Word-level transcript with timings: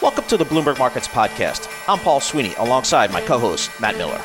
Welcome 0.00 0.26
to 0.26 0.36
the 0.36 0.44
Bloomberg 0.44 0.78
Markets 0.78 1.08
Podcast. 1.08 1.68
I'm 1.88 1.98
Paul 1.98 2.20
Sweeney 2.20 2.54
alongside 2.54 3.12
my 3.12 3.20
co 3.20 3.36
host, 3.38 3.70
Matt 3.80 3.96
Miller. 3.96 4.20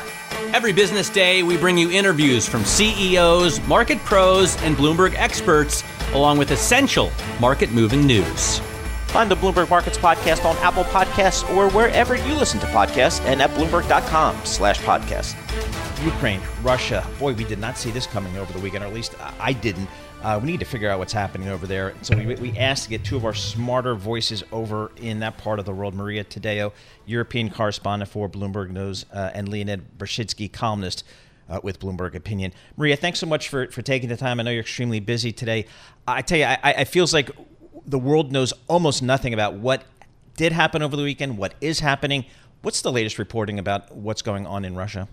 Every 0.54 0.72
business 0.72 1.10
day, 1.10 1.42
we 1.42 1.56
bring 1.56 1.76
you 1.76 1.90
interviews 1.90 2.48
from 2.48 2.64
CEOs, 2.64 3.60
market 3.66 3.98
pros, 4.00 4.56
and 4.62 4.76
Bloomberg 4.76 5.14
experts, 5.16 5.82
along 6.12 6.38
with 6.38 6.52
essential 6.52 7.10
market 7.40 7.72
moving 7.72 8.06
news. 8.06 8.60
Find 9.08 9.28
the 9.28 9.34
Bloomberg 9.36 9.68
Markets 9.68 9.98
Podcast 9.98 10.44
on 10.44 10.56
Apple 10.58 10.84
Podcasts 10.84 11.48
or 11.56 11.68
wherever 11.70 12.14
you 12.14 12.34
listen 12.34 12.60
to 12.60 12.66
podcasts 12.66 13.20
and 13.24 13.42
at 13.42 13.50
Bloomberg.com 13.50 14.44
slash 14.44 14.78
podcast. 14.80 15.34
Ukraine, 16.04 16.40
Russia. 16.62 17.04
Boy, 17.18 17.32
we 17.34 17.44
did 17.44 17.58
not 17.58 17.76
see 17.78 17.90
this 17.90 18.06
coming 18.06 18.36
over 18.36 18.52
the 18.52 18.60
weekend, 18.60 18.84
or 18.84 18.88
at 18.88 18.92
least 18.94 19.14
I 19.40 19.52
didn't. 19.52 19.88
Uh, 20.24 20.40
we 20.40 20.46
need 20.50 20.58
to 20.58 20.64
figure 20.64 20.88
out 20.88 20.98
what's 20.98 21.12
happening 21.12 21.48
over 21.48 21.66
there. 21.66 21.92
So 22.00 22.16
we, 22.16 22.34
we 22.36 22.56
asked 22.56 22.84
to 22.84 22.88
get 22.88 23.04
two 23.04 23.14
of 23.14 23.26
our 23.26 23.34
smarter 23.34 23.94
voices 23.94 24.42
over 24.52 24.90
in 24.96 25.20
that 25.20 25.36
part 25.36 25.58
of 25.58 25.66
the 25.66 25.72
world. 25.72 25.94
Maria 25.94 26.24
Tadeo, 26.24 26.72
European 27.04 27.50
correspondent 27.50 28.10
for 28.10 28.26
Bloomberg 28.26 28.70
News, 28.70 29.04
uh, 29.12 29.32
and 29.34 29.50
Leonid 29.50 29.98
Bershidsky, 29.98 30.50
columnist 30.50 31.04
uh, 31.50 31.60
with 31.62 31.78
Bloomberg 31.78 32.14
Opinion. 32.14 32.54
Maria, 32.78 32.96
thanks 32.96 33.18
so 33.18 33.26
much 33.26 33.50
for, 33.50 33.66
for 33.70 33.82
taking 33.82 34.08
the 34.08 34.16
time. 34.16 34.40
I 34.40 34.44
know 34.44 34.50
you're 34.50 34.62
extremely 34.62 34.98
busy 34.98 35.30
today. 35.30 35.66
I 36.08 36.22
tell 36.22 36.38
you, 36.38 36.46
I, 36.46 36.58
I 36.62 36.84
feels 36.84 37.12
like 37.12 37.30
the 37.84 37.98
world 37.98 38.32
knows 38.32 38.54
almost 38.66 39.02
nothing 39.02 39.34
about 39.34 39.52
what 39.52 39.84
did 40.38 40.52
happen 40.52 40.80
over 40.80 40.96
the 40.96 41.02
weekend, 41.02 41.36
what 41.36 41.52
is 41.60 41.80
happening. 41.80 42.24
What's 42.62 42.80
the 42.80 42.90
latest 42.90 43.18
reporting 43.18 43.58
about 43.58 43.94
what's 43.94 44.22
going 44.22 44.46
on 44.46 44.64
in 44.64 44.74
Russia? 44.74 45.06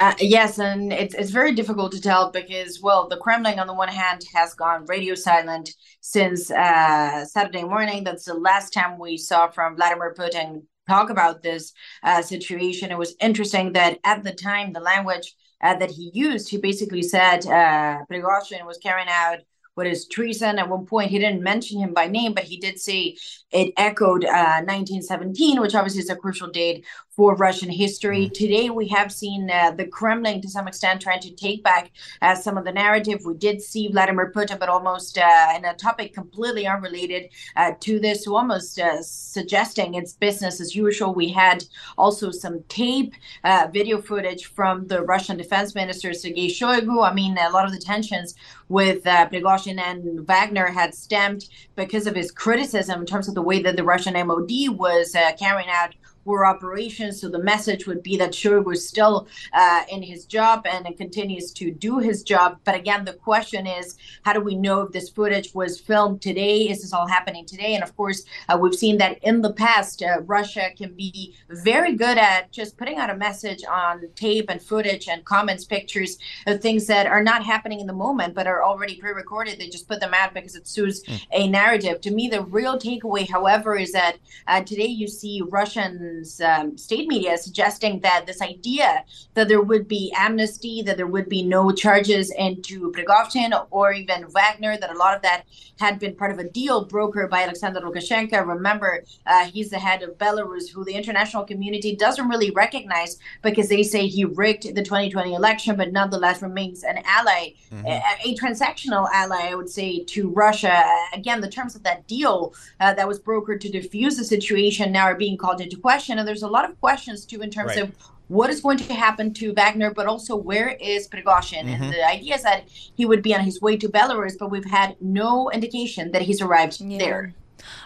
Uh, 0.00 0.14
yes, 0.18 0.58
and 0.58 0.94
it's 0.94 1.14
it's 1.14 1.30
very 1.30 1.52
difficult 1.52 1.92
to 1.92 2.00
tell 2.00 2.30
because 2.30 2.80
well, 2.80 3.06
the 3.06 3.18
Kremlin 3.18 3.58
on 3.58 3.66
the 3.66 3.74
one 3.74 3.88
hand 3.88 4.22
has 4.34 4.54
gone 4.54 4.86
radio 4.86 5.14
silent 5.14 5.74
since 6.00 6.50
uh, 6.50 7.26
Saturday 7.26 7.64
morning. 7.64 8.02
That's 8.02 8.24
the 8.24 8.32
last 8.32 8.72
time 8.72 8.98
we 8.98 9.18
saw 9.18 9.48
from 9.48 9.76
Vladimir 9.76 10.14
Putin 10.18 10.62
talk 10.88 11.10
about 11.10 11.42
this 11.42 11.74
uh, 12.02 12.22
situation. 12.22 12.90
It 12.90 12.96
was 12.96 13.14
interesting 13.20 13.74
that 13.74 13.98
at 14.02 14.24
the 14.24 14.32
time, 14.32 14.72
the 14.72 14.80
language 14.80 15.34
uh, 15.62 15.76
that 15.76 15.90
he 15.90 16.10
used, 16.14 16.48
he 16.48 16.56
basically 16.56 17.02
said 17.02 17.46
uh, 17.46 17.98
Prigozhin 18.10 18.64
was 18.64 18.78
carrying 18.78 19.08
out 19.10 19.40
what 19.74 19.86
is 19.86 20.06
treason. 20.08 20.58
At 20.58 20.68
one 20.68 20.86
point, 20.86 21.10
he 21.10 21.18
didn't 21.18 21.42
mention 21.42 21.78
him 21.80 21.94
by 21.94 22.06
name, 22.06 22.34
but 22.34 22.44
he 22.44 22.58
did 22.58 22.78
say 22.78 23.16
it 23.50 23.72
echoed 23.76 24.24
uh, 24.24 24.62
1917, 24.66 25.60
which 25.60 25.74
obviously 25.74 26.00
is 26.00 26.10
a 26.10 26.16
crucial 26.16 26.50
date 26.50 26.84
for 27.20 27.34
Russian 27.34 27.68
history. 27.68 28.24
Mm-hmm. 28.24 28.32
Today, 28.32 28.70
we 28.70 28.88
have 28.88 29.12
seen 29.12 29.50
uh, 29.50 29.72
the 29.72 29.86
Kremlin 29.86 30.40
to 30.40 30.48
some 30.48 30.66
extent 30.66 31.02
trying 31.02 31.20
to 31.20 31.30
take 31.32 31.62
back 31.62 31.90
uh, 32.22 32.34
some 32.34 32.56
of 32.56 32.64
the 32.64 32.72
narrative. 32.72 33.20
We 33.26 33.34
did 33.34 33.60
see 33.60 33.88
Vladimir 33.88 34.32
Putin, 34.34 34.58
but 34.58 34.70
almost 34.70 35.18
uh, 35.18 35.52
in 35.54 35.66
a 35.66 35.74
topic 35.74 36.14
completely 36.14 36.66
unrelated 36.66 37.28
uh, 37.56 37.72
to 37.80 38.00
this, 38.00 38.26
almost 38.26 38.80
uh, 38.80 39.02
suggesting 39.02 39.96
it's 39.96 40.14
business 40.14 40.62
as 40.62 40.74
usual. 40.74 41.12
We 41.12 41.28
had 41.28 41.62
also 41.98 42.30
some 42.30 42.62
tape, 42.70 43.12
uh, 43.44 43.68
video 43.70 44.00
footage 44.00 44.46
from 44.46 44.86
the 44.86 45.02
Russian 45.02 45.36
defense 45.36 45.74
minister, 45.74 46.14
Sergei 46.14 46.48
Shoigu. 46.48 47.06
I 47.06 47.12
mean, 47.12 47.36
a 47.36 47.50
lot 47.50 47.66
of 47.66 47.72
the 47.72 47.80
tensions 47.80 48.34
with 48.70 49.06
uh, 49.06 49.28
Prigozhin 49.28 49.78
and 49.78 50.26
Wagner 50.26 50.68
had 50.68 50.94
stemmed 50.94 51.50
because 51.76 52.06
of 52.06 52.14
his 52.14 52.30
criticism 52.30 53.00
in 53.00 53.06
terms 53.06 53.28
of 53.28 53.34
the 53.34 53.42
way 53.42 53.60
that 53.60 53.76
the 53.76 53.84
Russian 53.84 54.14
MOD 54.26 54.50
was 54.70 55.14
carrying 55.38 55.68
out 55.68 55.94
war 56.24 56.46
operations. 56.46 57.20
So 57.20 57.28
the 57.28 57.42
message 57.42 57.86
would 57.86 58.02
be 58.02 58.16
that 58.18 58.32
Shoigu 58.32 58.72
is 58.72 58.86
still 58.86 59.28
uh, 59.52 59.82
in 59.88 60.02
his 60.02 60.26
job 60.26 60.66
and 60.66 60.86
continues 60.96 61.52
to 61.52 61.70
do 61.70 61.98
his 61.98 62.22
job. 62.22 62.58
But 62.64 62.74
again, 62.74 63.04
the 63.04 63.14
question 63.14 63.66
is, 63.66 63.96
how 64.22 64.32
do 64.32 64.40
we 64.40 64.54
know 64.54 64.82
if 64.82 64.92
this 64.92 65.08
footage 65.08 65.54
was 65.54 65.80
filmed 65.80 66.20
today? 66.22 66.68
Is 66.68 66.82
this 66.82 66.92
all 66.92 67.06
happening 67.06 67.46
today? 67.46 67.74
And 67.74 67.82
of 67.82 67.96
course, 67.96 68.24
uh, 68.48 68.58
we've 68.60 68.74
seen 68.74 68.98
that 68.98 69.18
in 69.22 69.40
the 69.40 69.52
past, 69.52 70.02
uh, 70.02 70.20
Russia 70.22 70.70
can 70.76 70.94
be 70.94 71.34
very 71.48 71.94
good 71.94 72.18
at 72.18 72.52
just 72.52 72.76
putting 72.76 72.98
out 72.98 73.10
a 73.10 73.16
message 73.16 73.62
on 73.68 74.08
tape 74.14 74.50
and 74.50 74.62
footage 74.62 75.08
and 75.08 75.24
comments, 75.24 75.64
pictures 75.64 76.18
of 76.46 76.60
things 76.60 76.86
that 76.86 77.06
are 77.06 77.22
not 77.22 77.44
happening 77.44 77.80
in 77.80 77.86
the 77.86 77.92
moment, 77.92 78.34
but 78.34 78.46
are 78.46 78.62
already 78.62 78.96
pre-recorded. 78.96 79.58
They 79.58 79.68
just 79.68 79.88
put 79.88 80.00
them 80.00 80.14
out 80.14 80.34
because 80.34 80.54
it 80.54 80.66
suits 80.66 81.02
mm. 81.02 81.20
a 81.32 81.48
narrative. 81.48 82.00
To 82.02 82.10
me, 82.10 82.28
the 82.28 82.42
real 82.42 82.78
takeaway, 82.78 83.28
however, 83.28 83.76
is 83.76 83.92
that 83.92 84.16
uh, 84.46 84.62
today 84.62 84.86
you 84.86 85.08
see 85.08 85.42
Russian 85.48 86.09
um, 86.44 86.76
state 86.76 87.08
media 87.08 87.36
suggesting 87.38 88.00
that 88.00 88.26
this 88.26 88.40
idea 88.42 89.04
that 89.34 89.48
there 89.48 89.62
would 89.62 89.86
be 89.88 90.12
amnesty, 90.16 90.82
that 90.82 90.96
there 90.96 91.06
would 91.06 91.28
be 91.28 91.42
no 91.42 91.72
charges 91.72 92.30
into 92.32 92.92
Prigozhin 92.92 93.50
or 93.70 93.92
even 93.92 94.26
Wagner, 94.30 94.76
that 94.78 94.94
a 94.94 94.98
lot 94.98 95.16
of 95.16 95.22
that 95.22 95.44
had 95.78 95.98
been 95.98 96.14
part 96.14 96.30
of 96.30 96.38
a 96.38 96.48
deal 96.48 96.86
brokered 96.86 97.30
by 97.30 97.42
Alexander 97.42 97.80
Lukashenko. 97.80 98.46
Remember, 98.46 99.04
uh, 99.26 99.46
he's 99.46 99.70
the 99.70 99.78
head 99.78 100.02
of 100.02 100.18
Belarus, 100.18 100.68
who 100.70 100.84
the 100.84 100.92
international 100.92 101.44
community 101.44 101.96
doesn't 101.96 102.28
really 102.28 102.50
recognize 102.50 103.18
because 103.42 103.68
they 103.68 103.82
say 103.82 104.06
he 104.06 104.24
rigged 104.24 104.74
the 104.74 104.82
2020 104.82 105.34
election, 105.34 105.76
but 105.76 105.92
nonetheless 105.92 106.42
remains 106.42 106.84
an 106.84 106.98
ally, 107.04 107.52
mm-hmm. 107.72 107.86
a, 107.86 108.02
a, 108.24 108.36
transactional 108.36 109.08
ally, 109.12 109.48
I 109.50 109.54
would 109.54 109.68
say, 109.68 110.04
to 110.04 110.28
Russia. 110.30 110.84
Again, 111.14 111.40
the 111.40 111.48
terms 111.48 111.74
of 111.74 111.82
that 111.84 112.06
deal 112.06 112.54
uh, 112.80 112.94
that 112.94 113.08
was 113.08 113.18
brokered 113.18 113.60
to 113.60 113.70
defuse 113.70 114.16
the 114.16 114.24
situation 114.24 114.92
now 114.92 115.04
are 115.04 115.14
being 115.14 115.36
called 115.36 115.60
into 115.60 115.76
question 115.76 115.99
question, 116.00 116.18
and 116.18 116.26
there's 116.26 116.42
a 116.42 116.48
lot 116.48 116.68
of 116.68 116.80
questions 116.80 117.26
too 117.26 117.42
in 117.42 117.50
terms 117.50 117.76
right. 117.76 117.82
of 117.82 117.94
what 118.28 118.48
is 118.48 118.60
going 118.60 118.78
to 118.78 118.94
happen 118.94 119.34
to 119.34 119.52
Wagner, 119.52 119.92
but 119.92 120.06
also 120.06 120.34
where 120.36 120.70
is 120.80 121.08
Prigozhin? 121.08 121.64
Mm-hmm. 121.64 121.82
And 121.82 121.92
the 121.92 122.08
idea 122.08 122.36
is 122.36 122.42
that 122.42 122.64
he 122.68 123.04
would 123.04 123.22
be 123.22 123.34
on 123.34 123.40
his 123.40 123.60
way 123.60 123.76
to 123.76 123.88
Belarus, 123.88 124.34
but 124.38 124.50
we've 124.50 124.70
had 124.70 124.96
no 125.00 125.50
indication 125.50 126.12
that 126.12 126.22
he's 126.22 126.40
arrived 126.40 126.80
yeah. 126.80 126.98
there. 126.98 127.34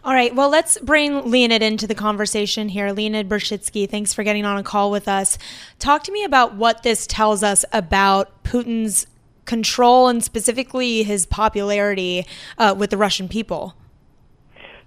All 0.05 0.15
right. 0.15 0.33
Well, 0.33 0.51
let's 0.51 0.79
bring 0.79 1.29
Leonid 1.29 1.63
into 1.63 1.89
the 1.89 1.95
conversation 1.97 2.69
here. 2.69 2.93
Leonid 2.93 3.29
Bershidsky, 3.29 3.91
thanks 3.91 4.15
for 4.15 4.23
getting 4.23 4.45
on 4.45 4.57
a 4.57 4.63
call 4.63 4.91
with 4.93 5.09
us. 5.09 5.37
Talk 5.81 6.05
to 6.05 6.13
me 6.13 6.23
about 6.23 6.55
what 6.55 6.85
this 6.85 7.09
tells 7.09 7.43
us 7.43 7.65
about 7.73 8.45
Putin's 8.45 9.07
control 9.47 10.09
and 10.09 10.23
specifically 10.23 11.03
his 11.03 11.27
popularity 11.27 12.25
uh, 12.59 12.75
with 12.79 12.91
the 12.91 12.97
Russian 12.97 13.29
people. 13.29 13.75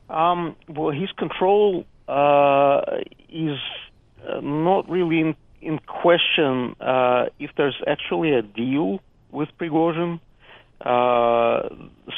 Um, 0.09 0.55
well, 0.69 0.91
his 0.91 1.11
control 1.17 1.85
uh, 2.07 2.81
is 3.29 3.57
uh, 4.27 4.39
not 4.41 4.89
really 4.89 5.19
in, 5.19 5.35
in 5.61 5.79
question 5.79 6.75
uh, 6.79 7.25
if 7.39 7.51
there's 7.57 7.75
actually 7.85 8.33
a 8.33 8.41
deal 8.41 8.99
with 9.31 9.49
Prigozhin. 9.59 10.19
Uh, 10.79 11.69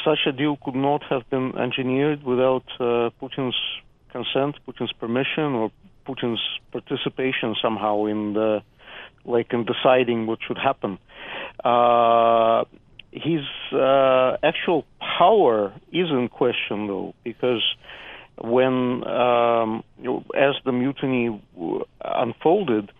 such 0.04 0.20
a 0.26 0.32
deal 0.32 0.58
could 0.62 0.74
not 0.74 1.02
have 1.04 1.28
been 1.30 1.56
engineered 1.58 2.22
without 2.22 2.64
Putin's 2.78 3.56
consent, 4.12 4.56
Putin's 4.68 4.92
permission, 4.92 5.54
or 5.54 5.72
Putin's 6.06 6.40
participation 6.70 7.56
somehow 7.60 8.04
in 8.04 8.34
the 8.34 8.62
like 9.24 9.52
in 9.52 9.64
deciding 9.64 10.26
what 10.26 10.38
should 10.46 10.58
happen. 10.58 10.98
Uh, 11.64 12.64
his 13.12 13.42
uh, 13.72 14.36
actual 14.42 14.84
power 15.18 15.72
is 15.92 16.10
in 16.10 16.28
question, 16.28 16.86
though, 16.86 17.14
because 17.24 17.62
when, 18.42 19.06
um, 19.06 19.84
as 20.36 20.54
the 20.64 20.72
mutiny 20.72 21.40
unfolded, 22.02 22.90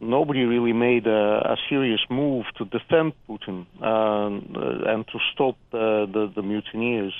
nobody 0.00 0.44
really 0.44 0.72
made 0.72 1.06
a, 1.06 1.52
a 1.52 1.56
serious 1.68 2.00
move 2.10 2.44
to 2.56 2.64
defend 2.64 3.12
Putin 3.28 3.66
uh, 3.82 4.90
and 4.90 5.06
to 5.08 5.18
stop 5.32 5.56
the, 5.72 6.06
the, 6.12 6.32
the 6.34 6.42
mutineers. 6.42 7.14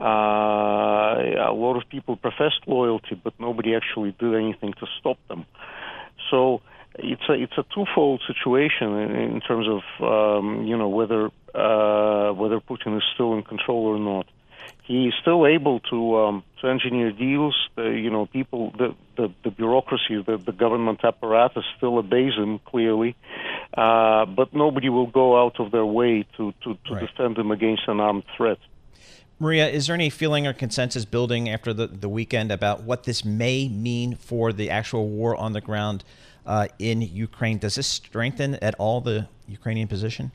Uh, 0.00 0.04
a 0.04 1.52
lot 1.52 1.76
of 1.76 1.88
people 1.88 2.16
professed 2.16 2.60
loyalty, 2.66 3.20
but 3.22 3.34
nobody 3.38 3.74
actually 3.74 4.14
did 4.18 4.34
anything 4.34 4.72
to 4.74 4.86
stop 4.98 5.18
them. 5.28 5.44
So 6.30 6.62
it's 6.98 7.22
a 7.28 7.32
it's 7.34 7.58
a 7.58 7.64
twofold 7.74 8.22
situation 8.26 8.96
in, 8.96 9.10
in 9.16 9.40
terms 9.40 9.66
of 9.68 9.82
um, 10.02 10.64
you 10.64 10.76
know 10.76 10.88
whether 10.88 11.26
uh, 11.54 12.32
whether 12.32 12.58
Putin 12.60 12.96
is 12.96 13.02
still 13.14 13.34
in 13.34 13.42
control 13.42 13.86
or 13.86 13.98
not 13.98 14.26
he's 14.84 15.12
still 15.20 15.46
able 15.46 15.80
to 15.80 16.16
um, 16.18 16.44
to 16.60 16.68
engineer 16.68 17.12
deals. 17.12 17.54
The, 17.76 17.84
you 17.84 18.10
know, 18.10 18.26
people, 18.26 18.72
the 18.78 18.94
the, 19.16 19.32
the 19.44 19.50
bureaucracy, 19.50 20.22
the, 20.26 20.36
the 20.36 20.52
government 20.52 21.00
apparatus 21.04 21.64
still 21.76 21.98
obeys 21.98 22.34
him 22.34 22.58
clearly, 22.60 23.16
uh, 23.76 24.26
but 24.26 24.54
nobody 24.54 24.88
will 24.88 25.06
go 25.06 25.42
out 25.42 25.58
of 25.60 25.70
their 25.72 25.86
way 25.86 26.26
to 26.36 26.52
to, 26.62 26.78
to 26.86 26.94
right. 26.94 27.06
defend 27.06 27.38
him 27.38 27.50
against 27.50 27.82
an 27.88 28.00
armed 28.00 28.24
threat. 28.36 28.58
Maria, 29.38 29.68
is 29.68 29.86
there 29.86 29.94
any 29.94 30.08
feeling 30.08 30.46
or 30.46 30.54
consensus 30.54 31.04
building 31.04 31.50
after 31.50 31.74
the, 31.74 31.86
the 31.86 32.08
weekend 32.08 32.50
about 32.50 32.84
what 32.84 33.04
this 33.04 33.22
may 33.22 33.68
mean 33.68 34.14
for 34.14 34.50
the 34.50 34.70
actual 34.70 35.08
war 35.08 35.36
on 35.36 35.52
the 35.52 35.60
ground 35.60 36.04
uh, 36.46 36.68
in 36.78 37.02
Ukraine? 37.02 37.58
Does 37.58 37.74
this 37.74 37.86
strengthen 37.86 38.54
at 38.56 38.74
all 38.78 39.02
the 39.02 39.28
Ukrainian 39.46 39.88
position? 39.88 40.32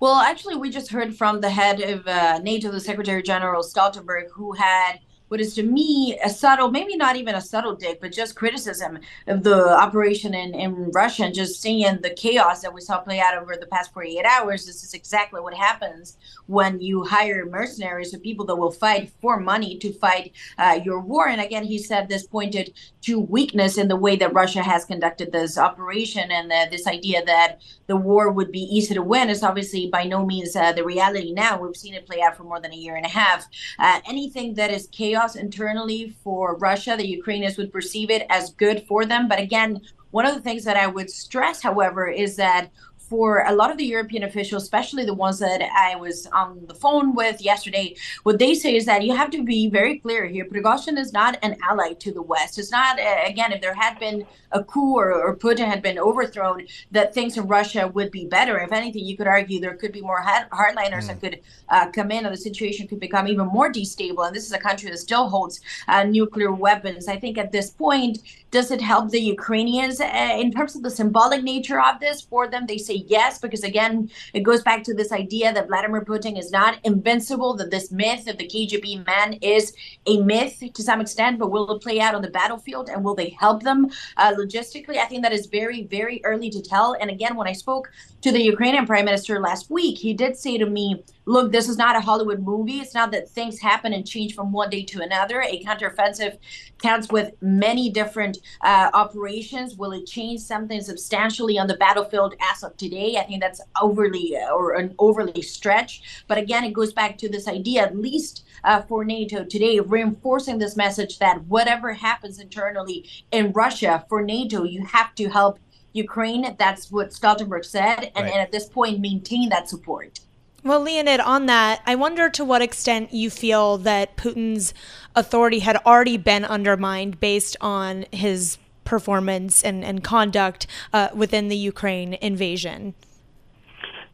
Well, 0.00 0.16
actually, 0.16 0.56
we 0.56 0.70
just 0.70 0.90
heard 0.90 1.16
from 1.16 1.40
the 1.40 1.50
head 1.50 1.80
of 1.80 2.06
uh, 2.06 2.38
NATO, 2.38 2.70
the 2.70 2.80
Secretary 2.80 3.22
General 3.22 3.62
Stoltenberg, 3.62 4.30
who 4.32 4.52
had 4.52 5.00
what 5.32 5.40
is 5.40 5.54
to 5.54 5.62
me 5.62 6.18
a 6.22 6.28
subtle, 6.28 6.70
maybe 6.70 6.94
not 6.94 7.16
even 7.16 7.34
a 7.34 7.40
subtle 7.40 7.74
dig, 7.74 7.98
but 8.02 8.12
just 8.12 8.36
criticism 8.36 8.98
of 9.28 9.42
the 9.42 9.74
operation 9.80 10.34
in, 10.34 10.54
in 10.54 10.90
Russia 10.90 11.24
and 11.24 11.34
just 11.34 11.62
seeing 11.62 12.02
the 12.02 12.10
chaos 12.10 12.60
that 12.60 12.74
we 12.74 12.82
saw 12.82 13.00
play 13.00 13.18
out 13.18 13.38
over 13.38 13.56
the 13.56 13.64
past 13.64 13.94
48 13.94 14.26
hours. 14.26 14.66
This 14.66 14.84
is 14.84 14.92
exactly 14.92 15.40
what 15.40 15.54
happens 15.54 16.18
when 16.48 16.82
you 16.82 17.02
hire 17.02 17.46
mercenaries 17.46 18.12
or 18.12 18.18
people 18.18 18.44
that 18.44 18.56
will 18.56 18.70
fight 18.70 19.10
for 19.22 19.40
money 19.40 19.78
to 19.78 19.90
fight 19.94 20.32
uh, 20.58 20.78
your 20.84 21.00
war. 21.00 21.28
And 21.28 21.40
again, 21.40 21.64
he 21.64 21.78
said 21.78 22.10
this 22.10 22.26
pointed 22.26 22.74
to 23.00 23.18
weakness 23.18 23.78
in 23.78 23.88
the 23.88 23.96
way 23.96 24.16
that 24.16 24.34
Russia 24.34 24.62
has 24.62 24.84
conducted 24.84 25.32
this 25.32 25.56
operation 25.56 26.30
and 26.30 26.50
this 26.70 26.86
idea 26.86 27.24
that 27.24 27.62
the 27.86 27.96
war 27.96 28.30
would 28.30 28.52
be 28.52 28.60
easy 28.60 28.92
to 28.92 29.02
win 29.02 29.30
is 29.30 29.42
obviously 29.42 29.88
by 29.88 30.04
no 30.04 30.26
means 30.26 30.54
uh, 30.54 30.72
the 30.72 30.84
reality 30.84 31.32
now. 31.32 31.58
We've 31.58 31.74
seen 31.74 31.94
it 31.94 32.06
play 32.06 32.20
out 32.20 32.36
for 32.36 32.44
more 32.44 32.60
than 32.60 32.72
a 32.72 32.76
year 32.76 32.96
and 32.96 33.06
a 33.06 33.08
half. 33.08 33.46
Uh, 33.78 34.00
anything 34.06 34.54
that 34.54 34.70
is 34.70 34.88
chaos 34.92 35.21
chaos 35.22 35.36
internally 35.36 36.14
for 36.22 36.56
Russia. 36.56 36.96
The 36.96 37.06
Ukrainians 37.06 37.56
would 37.56 37.72
perceive 37.72 38.10
it 38.10 38.26
as 38.28 38.52
good 38.54 38.84
for 38.86 39.06
them. 39.06 39.28
But 39.28 39.38
again, 39.38 39.80
one 40.10 40.26
of 40.26 40.34
the 40.34 40.40
things 40.40 40.64
that 40.64 40.76
I 40.76 40.86
would 40.86 41.10
stress, 41.10 41.62
however, 41.62 42.08
is 42.08 42.36
that 42.36 42.70
for 43.12 43.44
a 43.46 43.52
lot 43.52 43.70
of 43.70 43.76
the 43.76 43.84
European 43.84 44.22
officials, 44.22 44.62
especially 44.62 45.04
the 45.04 45.12
ones 45.12 45.38
that 45.38 45.60
I 45.88 45.96
was 45.96 46.26
on 46.28 46.48
the 46.66 46.74
phone 46.74 47.14
with 47.14 47.42
yesterday, 47.42 47.94
what 48.22 48.38
they 48.38 48.54
say 48.54 48.74
is 48.74 48.86
that 48.86 49.04
you 49.04 49.14
have 49.14 49.30
to 49.32 49.44
be 49.44 49.68
very 49.68 49.98
clear 49.98 50.24
here. 50.24 50.46
Prigozhin 50.46 50.96
is 50.96 51.12
not 51.12 51.38
an 51.42 51.58
ally 51.68 51.92
to 52.04 52.10
the 52.10 52.22
West. 52.22 52.58
It's 52.58 52.72
not, 52.72 52.98
uh, 52.98 53.18
again, 53.26 53.52
if 53.52 53.60
there 53.60 53.74
had 53.74 53.98
been 53.98 54.24
a 54.52 54.64
coup 54.64 54.94
or, 54.96 55.12
or 55.12 55.36
Putin 55.36 55.66
had 55.66 55.82
been 55.82 55.98
overthrown, 55.98 56.66
that 56.90 57.12
things 57.12 57.36
in 57.36 57.46
Russia 57.46 57.86
would 57.88 58.10
be 58.10 58.24
better. 58.24 58.58
If 58.60 58.72
anything, 58.72 59.04
you 59.04 59.16
could 59.18 59.26
argue 59.26 59.60
there 59.60 59.76
could 59.76 59.92
be 59.92 60.00
more 60.00 60.22
hardliners 60.22 61.04
mm. 61.04 61.08
that 61.08 61.20
could 61.20 61.40
uh, 61.68 61.90
come 61.90 62.10
in, 62.10 62.24
and 62.24 62.34
the 62.34 62.38
situation 62.38 62.88
could 62.88 63.00
become 63.00 63.28
even 63.28 63.46
more 63.46 63.70
destable. 63.70 64.26
And 64.26 64.34
this 64.34 64.46
is 64.46 64.52
a 64.52 64.58
country 64.58 64.88
that 64.90 64.98
still 64.98 65.28
holds 65.28 65.60
uh, 65.88 66.04
nuclear 66.04 66.52
weapons. 66.52 67.08
I 67.08 67.18
think 67.18 67.36
at 67.36 67.52
this 67.52 67.68
point, 67.70 68.20
does 68.50 68.70
it 68.70 68.80
help 68.80 69.10
the 69.10 69.20
Ukrainians 69.20 70.00
uh, 70.00 70.36
in 70.42 70.50
terms 70.52 70.76
of 70.76 70.82
the 70.82 70.90
symbolic 70.90 71.42
nature 71.42 71.80
of 71.80 72.00
this 72.00 72.20
for 72.22 72.48
them? 72.48 72.64
They 72.66 72.78
say 72.78 73.01
yes, 73.08 73.38
because 73.38 73.62
again, 73.62 74.10
it 74.34 74.40
goes 74.40 74.62
back 74.62 74.82
to 74.84 74.94
this 74.94 75.12
idea 75.12 75.52
that 75.52 75.68
Vladimir 75.68 76.04
Putin 76.04 76.38
is 76.38 76.50
not 76.50 76.78
invincible, 76.84 77.54
that 77.54 77.70
this 77.70 77.90
myth 77.90 78.26
of 78.28 78.38
the 78.38 78.46
KGB 78.46 79.06
man 79.06 79.34
is 79.42 79.74
a 80.06 80.20
myth 80.22 80.62
to 80.74 80.82
some 80.82 81.00
extent, 81.00 81.38
but 81.38 81.50
will 81.50 81.70
it 81.72 81.82
play 81.82 82.00
out 82.00 82.14
on 82.14 82.22
the 82.22 82.30
battlefield 82.30 82.88
and 82.88 83.04
will 83.04 83.14
they 83.14 83.30
help 83.30 83.62
them 83.62 83.88
uh, 84.16 84.32
logistically? 84.34 84.96
I 84.96 85.06
think 85.06 85.22
that 85.22 85.32
is 85.32 85.46
very, 85.46 85.84
very 85.84 86.20
early 86.24 86.50
to 86.50 86.62
tell. 86.62 86.96
And 87.00 87.10
again, 87.10 87.36
when 87.36 87.48
I 87.48 87.52
spoke 87.52 87.90
to 88.22 88.32
the 88.32 88.42
Ukrainian 88.42 88.86
prime 88.86 89.04
minister 89.04 89.40
last 89.40 89.70
week, 89.70 89.98
he 89.98 90.14
did 90.14 90.36
say 90.36 90.58
to 90.58 90.66
me, 90.66 91.02
look, 91.26 91.52
this 91.52 91.68
is 91.68 91.76
not 91.76 91.96
a 91.96 92.00
Hollywood 92.00 92.42
movie. 92.42 92.80
It's 92.80 92.94
not 92.94 93.12
that 93.12 93.28
things 93.28 93.60
happen 93.60 93.92
and 93.92 94.06
change 94.06 94.34
from 94.34 94.52
one 94.52 94.70
day 94.70 94.82
to 94.84 95.02
another. 95.02 95.42
A 95.42 95.62
counteroffensive 95.62 96.38
counts 96.80 97.08
with 97.10 97.32
many 97.40 97.90
different 97.90 98.38
uh, 98.62 98.90
operations. 98.92 99.76
Will 99.76 99.92
it 99.92 100.06
change 100.06 100.40
something 100.40 100.80
substantially 100.80 101.58
on 101.58 101.66
the 101.66 101.76
battlefield 101.76 102.34
as 102.52 102.62
of 102.62 102.76
today? 102.76 103.16
I 103.18 103.24
think 103.24 103.40
that's 103.40 103.60
overly 103.80 104.36
uh, 104.36 104.50
or 104.50 104.74
an 104.74 104.94
overly 104.98 105.42
stretch. 105.42 106.24
But 106.26 106.38
again, 106.38 106.64
it 106.64 106.72
goes 106.72 106.92
back 106.92 107.18
to 107.18 107.28
this 107.28 107.46
idea, 107.48 107.82
at 107.82 107.96
least 107.96 108.44
uh, 108.64 108.82
for 108.82 109.04
NATO 109.04 109.44
today, 109.44 109.80
reinforcing 109.80 110.58
this 110.58 110.76
message 110.76 111.18
that 111.18 111.44
whatever 111.44 111.92
happens 111.92 112.38
internally 112.38 113.08
in 113.30 113.52
Russia 113.52 114.04
for 114.08 114.22
NATO, 114.22 114.64
you 114.64 114.84
have 114.86 115.14
to 115.16 115.28
help 115.28 115.58
Ukraine. 115.92 116.56
That's 116.58 116.90
what 116.90 117.10
Stoltenberg 117.10 117.64
said, 117.64 118.12
and, 118.16 118.24
right. 118.24 118.32
and 118.32 118.40
at 118.40 118.50
this 118.50 118.66
point, 118.66 119.00
maintain 119.00 119.48
that 119.50 119.68
support. 119.68 120.20
Well, 120.64 120.80
Leonid, 120.80 121.18
on 121.18 121.46
that, 121.46 121.82
I 121.86 121.96
wonder 121.96 122.30
to 122.30 122.44
what 122.44 122.62
extent 122.62 123.12
you 123.12 123.30
feel 123.30 123.78
that 123.78 124.16
Putin's 124.16 124.72
authority 125.16 125.58
had 125.58 125.76
already 125.84 126.16
been 126.16 126.44
undermined 126.44 127.18
based 127.18 127.56
on 127.60 128.06
his 128.12 128.58
performance 128.84 129.62
and, 129.64 129.84
and 129.84 130.04
conduct 130.04 130.68
uh, 130.92 131.08
within 131.14 131.48
the 131.48 131.56
Ukraine 131.56 132.14
invasion. 132.14 132.94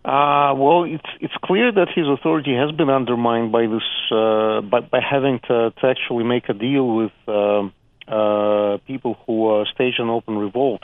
Uh, 0.04 0.54
well, 0.56 0.84
it's 0.84 1.10
it's 1.20 1.34
clear 1.44 1.70
that 1.70 1.88
his 1.94 2.06
authority 2.08 2.54
has 2.54 2.70
been 2.72 2.88
undermined 2.88 3.52
by 3.52 3.66
this 3.66 3.82
uh, 4.10 4.62
by, 4.62 4.80
by 4.80 5.00
having 5.00 5.40
to, 5.40 5.70
to 5.78 5.86
actually 5.86 6.24
make 6.24 6.48
a 6.48 6.54
deal 6.54 6.86
with 6.96 7.12
um, 7.26 7.74
uh, 8.06 8.78
people 8.86 9.18
who 9.26 9.50
uh, 9.50 9.64
stage 9.74 9.94
an 9.98 10.08
open 10.08 10.38
revolt. 10.38 10.82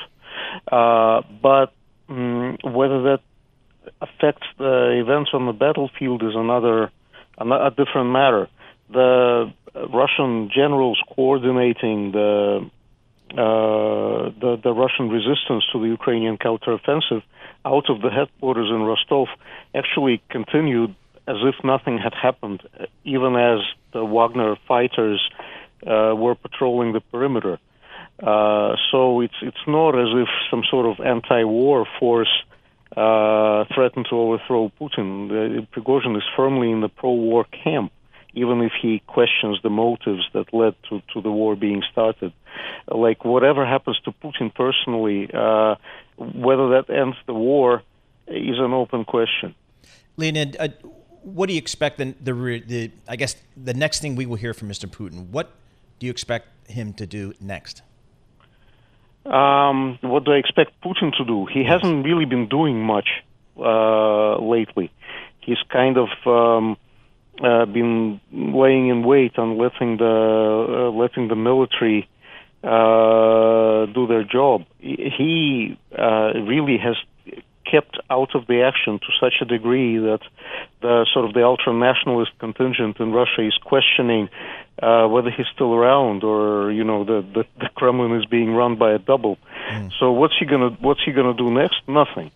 Uh, 0.70 1.22
but 1.40 1.72
um, 2.10 2.58
whether 2.64 3.02
that 3.04 3.20
affects 4.06 4.46
the 4.58 5.00
events 5.04 5.30
on 5.32 5.46
the 5.46 5.52
battlefield 5.52 6.22
is 6.22 6.34
another 6.34 6.90
a 7.38 7.70
different 7.70 8.10
matter. 8.10 8.48
The 8.90 9.52
Russian 9.74 10.50
generals 10.54 10.98
coordinating 11.14 12.12
the 12.12 12.70
uh, 13.32 14.30
the, 14.42 14.60
the 14.62 14.72
Russian 14.72 15.08
resistance 15.08 15.64
to 15.72 15.80
the 15.80 15.88
Ukrainian 15.98 16.36
counteroffensive 16.38 17.22
out 17.64 17.90
of 17.90 18.00
the 18.00 18.10
headquarters 18.10 18.68
in 18.70 18.82
Rostov 18.82 19.26
actually 19.74 20.22
continued 20.28 20.94
as 21.26 21.38
if 21.50 21.56
nothing 21.64 21.98
had 21.98 22.14
happened, 22.14 22.60
even 23.04 23.34
as 23.34 23.60
the 23.92 24.04
Wagner 24.04 24.56
fighters 24.68 25.20
uh, 25.84 26.14
were 26.14 26.36
patrolling 26.36 26.92
the 26.92 27.00
perimeter. 27.00 27.58
Uh, 28.22 28.76
so 28.92 29.20
it's 29.20 29.40
it's 29.42 29.64
not 29.66 29.98
as 29.98 30.10
if 30.14 30.28
some 30.50 30.62
sort 30.70 30.86
of 30.86 31.04
anti-war 31.04 31.86
force 31.98 32.34
uh, 32.96 33.64
threatened 33.74 34.06
to 34.10 34.16
overthrow 34.16 34.70
Putin. 34.80 35.28
The, 35.28 35.66
Prigozhin 35.72 36.16
is 36.16 36.22
firmly 36.36 36.70
in 36.70 36.80
the 36.80 36.88
pro-war 36.88 37.44
camp, 37.44 37.92
even 38.34 38.60
if 38.62 38.72
he 38.80 39.02
questions 39.06 39.58
the 39.62 39.70
motives 39.70 40.22
that 40.32 40.52
led 40.52 40.74
to, 40.88 41.02
to 41.12 41.20
the 41.20 41.30
war 41.30 41.56
being 41.56 41.82
started. 41.90 42.32
Like 42.88 43.24
whatever 43.24 43.66
happens 43.66 43.98
to 44.04 44.12
Putin 44.12 44.54
personally, 44.54 45.28
uh, 45.32 45.76
whether 46.16 46.68
that 46.70 46.90
ends 46.90 47.16
the 47.26 47.34
war 47.34 47.82
is 48.26 48.58
an 48.58 48.72
open 48.72 49.04
question. 49.04 49.54
Leonid, 50.16 50.56
uh, 50.60 50.68
what 51.22 51.46
do 51.48 51.54
you 51.54 51.58
expect 51.58 51.98
the, 51.98 52.14
the, 52.20 52.32
the 52.66 52.90
I 53.08 53.16
guess 53.16 53.36
the 53.56 53.74
next 53.74 54.00
thing 54.00 54.14
we 54.14 54.26
will 54.26 54.36
hear 54.36 54.54
from 54.54 54.68
Mr. 54.68 54.86
Putin? 54.86 55.30
What 55.30 55.50
do 55.98 56.06
you 56.06 56.10
expect 56.10 56.70
him 56.70 56.92
to 56.94 57.06
do 57.06 57.34
next? 57.40 57.82
Um, 59.26 59.98
what 60.02 60.24
do 60.24 60.32
I 60.32 60.36
expect 60.36 60.72
Putin 60.82 61.16
to 61.16 61.24
do? 61.24 61.46
He 61.46 61.64
hasn't 61.64 62.04
really 62.04 62.26
been 62.26 62.48
doing 62.48 62.80
much 62.82 63.08
uh, 63.58 64.36
lately. 64.38 64.90
He's 65.40 65.62
kind 65.70 65.96
of 65.96 66.08
um, 66.26 66.76
uh, 67.42 67.64
been 67.66 68.20
laying 68.32 68.88
in 68.88 69.02
wait 69.02 69.32
and 69.36 69.58
letting 69.58 69.96
the 69.96 70.04
uh, 70.06 70.90
letting 70.90 71.28
the 71.28 71.36
military 71.36 72.08
uh, 72.62 73.86
do 73.92 74.06
their 74.06 74.24
job. 74.24 74.64
He 74.80 75.78
uh, 75.98 76.32
really 76.34 76.78
has 76.78 76.96
kept 77.70 77.98
out 78.10 78.34
of 78.34 78.46
the 78.46 78.62
action 78.62 78.98
to 78.98 79.06
such 79.20 79.34
a 79.40 79.44
degree 79.44 79.98
that 79.98 80.20
the 80.82 81.06
sort 81.12 81.24
of 81.24 81.34
the 81.34 81.44
ultra 81.44 81.72
nationalist 81.72 82.32
contingent 82.38 83.00
in 83.00 83.12
Russia 83.12 83.46
is 83.46 83.56
questioning 83.64 84.28
uh, 84.82 85.06
whether 85.06 85.30
he's 85.30 85.46
still 85.54 85.74
around 85.74 86.24
or 86.24 86.70
you 86.72 86.84
know 86.84 87.04
the, 87.04 87.24
the, 87.34 87.44
the 87.60 87.68
Kremlin 87.76 88.14
is 88.16 88.26
being 88.26 88.54
run 88.54 88.76
by 88.76 88.92
a 88.92 88.98
double. 88.98 89.38
Mm. 89.70 89.90
So 89.98 90.12
what's 90.12 90.34
he 90.38 90.46
gonna 90.46 90.70
what's 90.80 91.00
he 91.04 91.12
gonna 91.12 91.34
do 91.34 91.50
next? 91.50 91.76
Nothing. 91.86 92.30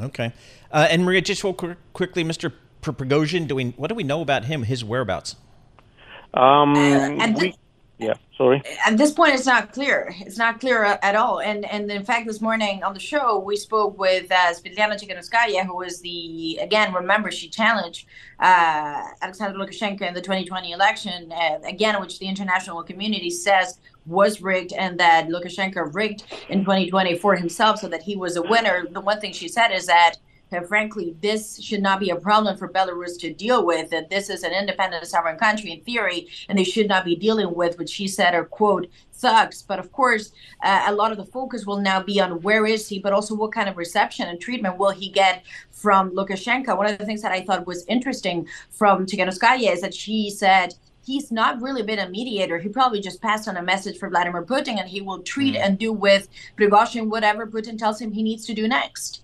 Okay, 0.00 0.32
uh, 0.70 0.88
and 0.90 1.04
Maria, 1.04 1.20
just 1.20 1.44
real 1.44 1.52
quick, 1.52 1.78
quickly, 1.92 2.24
Mr. 2.24 2.52
Prigozhin, 2.82 3.46
do 3.46 3.54
we 3.54 3.70
what 3.76 3.88
do 3.88 3.94
we 3.94 4.02
know 4.02 4.20
about 4.20 4.44
him? 4.44 4.62
His 4.62 4.84
whereabouts? 4.84 5.36
Um, 6.32 6.74
uh, 6.74 7.32
we, 7.36 7.46
yeah, 7.46 7.56
sorry. 8.40 8.62
At 8.86 8.96
this 8.96 9.12
point, 9.12 9.34
it's 9.34 9.46
not 9.46 9.72
clear. 9.72 10.14
It's 10.20 10.38
not 10.38 10.60
clear 10.60 10.84
at 10.84 11.14
all. 11.14 11.40
And 11.40 11.64
and 11.66 11.90
in 11.90 12.04
fact, 12.04 12.26
this 12.26 12.40
morning 12.40 12.82
on 12.82 12.94
the 12.94 13.00
show, 13.12 13.38
we 13.38 13.56
spoke 13.56 13.98
with 13.98 14.26
uh, 14.32 14.54
Svetlana 14.56 14.94
Tikhanovskaya, 14.98 15.66
who 15.66 15.76
was 15.76 16.00
the 16.00 16.58
again. 16.62 16.94
Remember, 16.94 17.30
she 17.30 17.48
challenged 17.48 18.06
uh, 18.38 19.02
Alexander 19.20 19.58
Lukashenko 19.58 20.02
in 20.02 20.14
the 20.14 20.22
2020 20.22 20.72
election, 20.72 21.32
uh, 21.32 21.58
again, 21.64 22.00
which 22.00 22.18
the 22.18 22.26
international 22.26 22.82
community 22.82 23.30
says 23.30 23.78
was 24.06 24.40
rigged, 24.40 24.72
and 24.72 24.98
that 24.98 25.28
Lukashenko 25.28 25.94
rigged 25.94 26.22
in 26.48 26.60
2020 26.60 27.18
for 27.18 27.36
himself, 27.36 27.78
so 27.78 27.88
that 27.88 28.02
he 28.02 28.16
was 28.16 28.36
a 28.36 28.42
winner. 28.42 28.86
The 28.90 29.02
one 29.02 29.20
thing 29.20 29.32
she 29.32 29.48
said 29.48 29.68
is 29.68 29.84
that 29.86 30.14
that 30.50 30.68
frankly 30.68 31.16
this 31.20 31.60
should 31.62 31.82
not 31.82 32.00
be 32.00 32.10
a 32.10 32.16
problem 32.16 32.56
for 32.56 32.68
Belarus 32.68 33.18
to 33.20 33.32
deal 33.32 33.64
with. 33.64 33.90
That 33.90 34.10
this 34.10 34.30
is 34.30 34.42
an 34.42 34.52
independent 34.52 35.06
sovereign 35.06 35.38
country 35.38 35.72
in 35.72 35.80
theory, 35.82 36.28
and 36.48 36.58
they 36.58 36.64
should 36.64 36.88
not 36.88 37.04
be 37.04 37.16
dealing 37.16 37.54
with 37.54 37.78
what 37.78 37.88
she 37.88 38.06
said 38.06 38.34
are 38.34 38.44
quote 38.44 38.88
thugs. 39.12 39.62
But 39.62 39.78
of 39.78 39.92
course, 39.92 40.32
uh, 40.62 40.84
a 40.86 40.94
lot 40.94 41.12
of 41.12 41.18
the 41.18 41.24
focus 41.24 41.66
will 41.66 41.80
now 41.80 42.02
be 42.02 42.20
on 42.20 42.40
where 42.42 42.66
is 42.66 42.88
he, 42.88 42.98
but 42.98 43.12
also 43.12 43.34
what 43.34 43.52
kind 43.52 43.68
of 43.68 43.76
reception 43.76 44.28
and 44.28 44.40
treatment 44.40 44.78
will 44.78 44.90
he 44.90 45.10
get 45.10 45.44
from 45.70 46.10
Lukashenko. 46.10 46.76
One 46.76 46.86
of 46.86 46.98
the 46.98 47.06
things 47.06 47.22
that 47.22 47.32
I 47.32 47.42
thought 47.42 47.66
was 47.66 47.84
interesting 47.86 48.46
from 48.70 49.06
Tikhanovskaya 49.06 49.72
is 49.72 49.80
that 49.80 49.94
she 49.94 50.30
said 50.30 50.74
he's 51.04 51.30
not 51.30 51.60
really 51.60 51.82
been 51.82 51.98
a 51.98 52.08
mediator. 52.08 52.58
He 52.58 52.68
probably 52.68 53.00
just 53.00 53.20
passed 53.22 53.48
on 53.48 53.56
a 53.56 53.62
message 53.62 53.98
for 53.98 54.08
Vladimir 54.08 54.44
Putin, 54.44 54.78
and 54.78 54.88
he 54.88 55.00
will 55.00 55.22
treat 55.22 55.54
mm. 55.54 55.60
and 55.64 55.78
do 55.78 55.92
with 55.92 56.28
Prigozhin 56.56 57.08
whatever 57.08 57.46
Putin 57.46 57.78
tells 57.78 58.00
him 58.00 58.12
he 58.12 58.22
needs 58.22 58.46
to 58.46 58.54
do 58.54 58.68
next. 58.68 59.22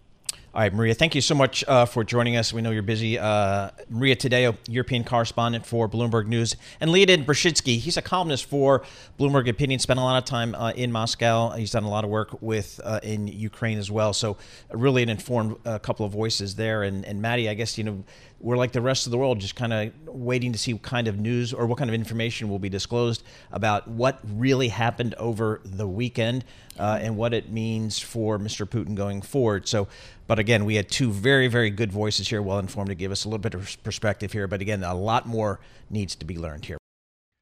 All 0.56 0.62
right, 0.62 0.72
Maria, 0.72 0.94
thank 0.94 1.14
you 1.14 1.20
so 1.20 1.34
much 1.34 1.62
uh, 1.68 1.84
for 1.84 2.02
joining 2.02 2.38
us. 2.38 2.50
We 2.50 2.62
know 2.62 2.70
you're 2.70 2.82
busy. 2.82 3.18
Uh, 3.18 3.68
Maria 3.90 4.16
Tadeo, 4.16 4.56
European 4.66 5.04
correspondent 5.04 5.66
for 5.66 5.86
Bloomberg 5.86 6.28
News, 6.28 6.56
and 6.80 6.90
Leonid 6.90 7.26
Bershidsky, 7.26 7.78
he's 7.78 7.98
a 7.98 8.00
columnist 8.00 8.46
for 8.46 8.82
Bloomberg 9.20 9.50
Opinion, 9.50 9.80
spent 9.80 10.00
a 10.00 10.02
lot 10.02 10.16
of 10.16 10.24
time 10.24 10.54
uh, 10.54 10.70
in 10.70 10.90
Moscow. 10.90 11.50
He's 11.50 11.72
done 11.72 11.84
a 11.84 11.90
lot 11.90 12.04
of 12.04 12.10
work 12.10 12.40
with 12.40 12.80
uh, 12.82 13.00
in 13.02 13.26
Ukraine 13.26 13.76
as 13.76 13.90
well. 13.90 14.14
So, 14.14 14.38
really 14.70 15.02
an 15.02 15.10
informed 15.10 15.56
uh, 15.66 15.78
couple 15.78 16.06
of 16.06 16.12
voices 16.12 16.54
there. 16.54 16.84
And, 16.84 17.04
and 17.04 17.20
Maddie, 17.20 17.50
I 17.50 17.54
guess, 17.54 17.76
you 17.76 17.84
know, 17.84 18.02
we're 18.40 18.56
like 18.56 18.72
the 18.72 18.80
rest 18.80 19.06
of 19.06 19.10
the 19.10 19.18
world, 19.18 19.40
just 19.40 19.56
kind 19.56 19.72
of 19.72 19.92
waiting 20.06 20.52
to 20.52 20.58
see 20.58 20.72
what 20.72 20.82
kind 20.82 21.08
of 21.08 21.18
news 21.18 21.52
or 21.52 21.66
what 21.66 21.78
kind 21.78 21.88
of 21.88 21.94
information 21.94 22.48
will 22.48 22.58
be 22.58 22.68
disclosed 22.68 23.22
about 23.50 23.88
what 23.88 24.20
really 24.24 24.68
happened 24.68 25.14
over 25.14 25.60
the 25.64 25.88
weekend 25.88 26.44
uh, 26.78 26.98
and 27.00 27.16
what 27.16 27.32
it 27.32 27.50
means 27.50 27.98
for 27.98 28.38
Mr. 28.38 28.66
Putin 28.66 28.94
going 28.94 29.22
forward. 29.22 29.66
So, 29.66 29.88
but 30.26 30.38
again, 30.38 30.64
we 30.64 30.74
had 30.74 30.88
two 30.90 31.10
very, 31.10 31.48
very 31.48 31.70
good 31.70 31.90
voices 31.90 32.28
here, 32.28 32.42
well 32.42 32.58
informed, 32.58 32.90
to 32.90 32.94
give 32.94 33.10
us 33.10 33.24
a 33.24 33.28
little 33.28 33.38
bit 33.38 33.54
of 33.54 33.82
perspective 33.82 34.32
here. 34.32 34.46
But 34.46 34.60
again, 34.60 34.82
a 34.84 34.94
lot 34.94 35.26
more 35.26 35.60
needs 35.88 36.14
to 36.16 36.24
be 36.24 36.36
learned 36.36 36.66
here. 36.66 36.78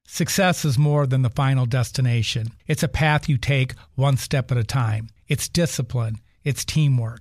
Success 0.06 0.64
is 0.64 0.78
more 0.78 1.06
than 1.06 1.22
the 1.22 1.30
final 1.30 1.66
destination. 1.66 2.52
It's 2.66 2.82
a 2.82 2.88
path 2.88 3.28
you 3.28 3.38
take 3.38 3.74
one 3.94 4.16
step 4.16 4.52
at 4.52 4.58
a 4.58 4.64
time. 4.64 5.08
It's 5.28 5.48
discipline, 5.48 6.20
it's 6.44 6.64
teamwork, 6.64 7.20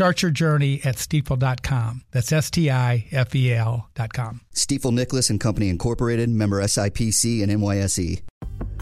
Start 0.00 0.22
your 0.22 0.30
journey 0.30 0.80
at 0.82 0.96
stifel.com. 0.96 2.04
That's 2.10 2.32
S 2.32 2.50
T 2.50 2.70
I 2.70 3.06
F 3.12 3.34
E 3.34 3.52
L.com. 3.52 4.40
Stifel 4.54 4.94
Nicolaus 4.94 5.28
and 5.28 5.38
Company 5.38 5.68
Incorporated, 5.68 6.30
member 6.30 6.62
SIPC 6.62 7.42
and 7.42 7.52
NYSE. 7.52 8.22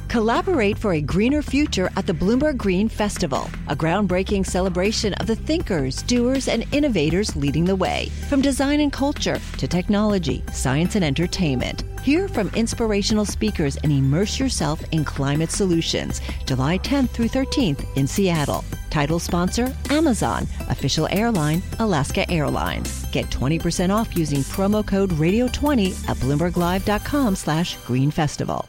Collaborate 0.06 0.78
for 0.78 0.92
a 0.92 1.00
greener 1.00 1.42
future 1.42 1.90
at 1.96 2.06
the 2.06 2.12
Bloomberg 2.12 2.56
Green 2.56 2.88
Festival, 2.88 3.50
a 3.66 3.74
groundbreaking 3.74 4.46
celebration 4.46 5.12
of 5.14 5.26
the 5.26 5.34
thinkers, 5.34 6.04
doers, 6.04 6.46
and 6.46 6.64
innovators 6.72 7.34
leading 7.34 7.64
the 7.64 7.74
way. 7.74 8.10
From 8.28 8.40
design 8.40 8.78
and 8.78 8.92
culture 8.92 9.40
to 9.56 9.66
technology, 9.66 10.44
science, 10.52 10.94
and 10.94 11.04
entertainment. 11.04 11.82
Hear 12.00 12.28
from 12.28 12.48
inspirational 12.54 13.24
speakers 13.24 13.76
and 13.78 13.90
immerse 13.90 14.38
yourself 14.38 14.80
in 14.92 15.04
climate 15.04 15.50
solutions. 15.50 16.20
July 16.46 16.78
10th 16.78 17.10
through 17.10 17.30
13th 17.30 17.84
in 17.96 18.06
Seattle. 18.06 18.64
Title 18.90 19.18
sponsor 19.18 19.74
Amazon, 19.90 20.46
official 20.70 21.08
airline 21.10 21.62
Alaska 21.78 22.28
Airlines. 22.30 23.04
Get 23.10 23.26
20% 23.26 23.94
off 23.94 24.16
using 24.16 24.40
promo 24.40 24.86
code 24.86 25.10
radio20 25.10 26.08
at 26.08 26.16
bloomberglive.com 26.18 27.36
slash 27.36 27.76
green 27.84 28.10
festival. 28.10 28.68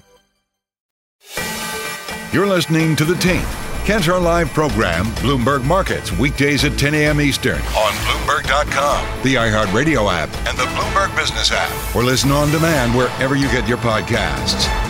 You're 2.31 2.47
listening 2.47 2.95
to 2.97 3.05
The 3.05 3.15
Tape. 3.15 3.41
Catch 3.85 4.07
our 4.07 4.19
live 4.19 4.49
program, 4.49 5.05
Bloomberg 5.15 5.63
Markets, 5.63 6.11
weekdays 6.11 6.63
at 6.63 6.77
10 6.77 6.93
a.m. 6.93 7.19
Eastern 7.19 7.55
on 7.55 7.91
Bloomberg.com, 8.05 9.23
the 9.23 9.33
iHeartRadio 9.33 10.11
app, 10.13 10.29
and 10.47 10.55
the 10.55 10.65
Bloomberg 10.75 11.15
Business 11.15 11.51
app, 11.51 11.95
or 11.95 12.03
listen 12.03 12.29
on 12.31 12.51
demand 12.51 12.95
wherever 12.95 13.35
you 13.35 13.47
get 13.47 13.67
your 13.67 13.79
podcasts. 13.79 14.88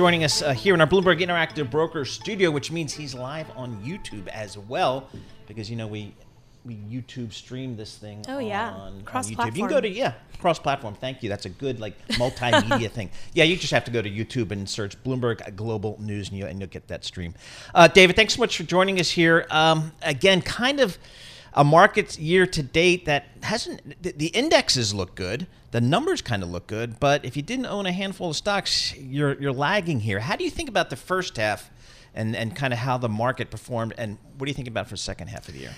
Joining 0.00 0.24
us 0.24 0.40
uh, 0.40 0.54
here 0.54 0.72
in 0.72 0.80
our 0.80 0.86
Bloomberg 0.86 1.20
Interactive 1.20 1.70
Broker 1.70 2.06
studio, 2.06 2.50
which 2.50 2.72
means 2.72 2.94
he's 2.94 3.14
live 3.14 3.50
on 3.54 3.84
YouTube 3.84 4.28
as 4.28 4.56
well, 4.56 5.10
because, 5.46 5.68
you 5.68 5.76
know, 5.76 5.86
we 5.86 6.14
we 6.64 6.76
YouTube 6.76 7.34
stream 7.34 7.76
this 7.76 7.98
thing. 7.98 8.24
Oh 8.26 8.38
yeah, 8.38 8.70
cross 9.04 9.26
on 9.26 9.32
YouTube. 9.32 9.36
platform. 9.36 9.56
You 9.56 9.62
can 9.62 9.68
go 9.68 9.80
to 9.82 9.88
yeah, 9.90 10.14
cross 10.38 10.58
platform. 10.58 10.94
Thank 10.94 11.22
you. 11.22 11.28
That's 11.28 11.44
a 11.44 11.50
good 11.50 11.80
like 11.80 11.98
multimedia 12.12 12.90
thing. 12.94 13.10
Yeah, 13.34 13.44
you 13.44 13.56
just 13.56 13.74
have 13.74 13.84
to 13.84 13.90
go 13.90 14.00
to 14.00 14.10
YouTube 14.10 14.52
and 14.52 14.66
search 14.66 14.96
Bloomberg 15.04 15.54
Global 15.54 15.98
News, 16.00 16.30
and, 16.30 16.38
you, 16.38 16.48
you'll 16.48 16.66
get 16.68 16.88
that 16.88 17.04
stream. 17.04 17.34
Uh, 17.74 17.86
David, 17.86 18.16
thanks 18.16 18.36
so 18.36 18.40
much 18.40 18.56
for 18.56 18.62
joining 18.62 19.00
us 19.00 19.10
here. 19.10 19.46
Um, 19.50 19.92
again, 20.00 20.40
kind 20.40 20.80
of 20.80 20.96
a 21.52 21.62
market 21.62 22.18
year 22.18 22.46
to 22.46 22.62
date 22.62 23.04
that 23.04 23.26
hasn't. 23.42 24.02
The, 24.02 24.12
the 24.12 24.28
indexes 24.28 24.94
look 24.94 25.14
good. 25.14 25.46
The 25.70 25.80
numbers 25.80 26.20
kind 26.20 26.42
of 26.42 26.50
look 26.50 26.66
good, 26.66 26.98
but 26.98 27.24
if 27.24 27.36
you 27.36 27.42
didn't 27.42 27.66
own 27.66 27.86
a 27.86 27.92
handful 27.92 28.30
of 28.30 28.36
stocks, 28.36 28.96
you're 28.96 29.40
you're 29.40 29.52
lagging 29.52 30.00
here. 30.00 30.18
How 30.20 30.36
do 30.36 30.44
you 30.44 30.50
think 30.50 30.68
about 30.68 30.90
the 30.90 30.96
first 30.96 31.36
half? 31.36 31.70
And, 32.12 32.34
and 32.34 32.56
kind 32.56 32.72
of 32.72 32.80
how 32.80 32.98
the 32.98 33.08
market 33.08 33.52
performed, 33.52 33.94
and 33.96 34.18
what 34.36 34.46
do 34.46 34.50
you 34.50 34.54
think 34.54 34.66
about 34.66 34.88
for 34.88 34.94
the 34.94 34.98
second 34.98 35.28
half 35.28 35.46
of 35.46 35.54
the 35.54 35.60
year? 35.60 35.70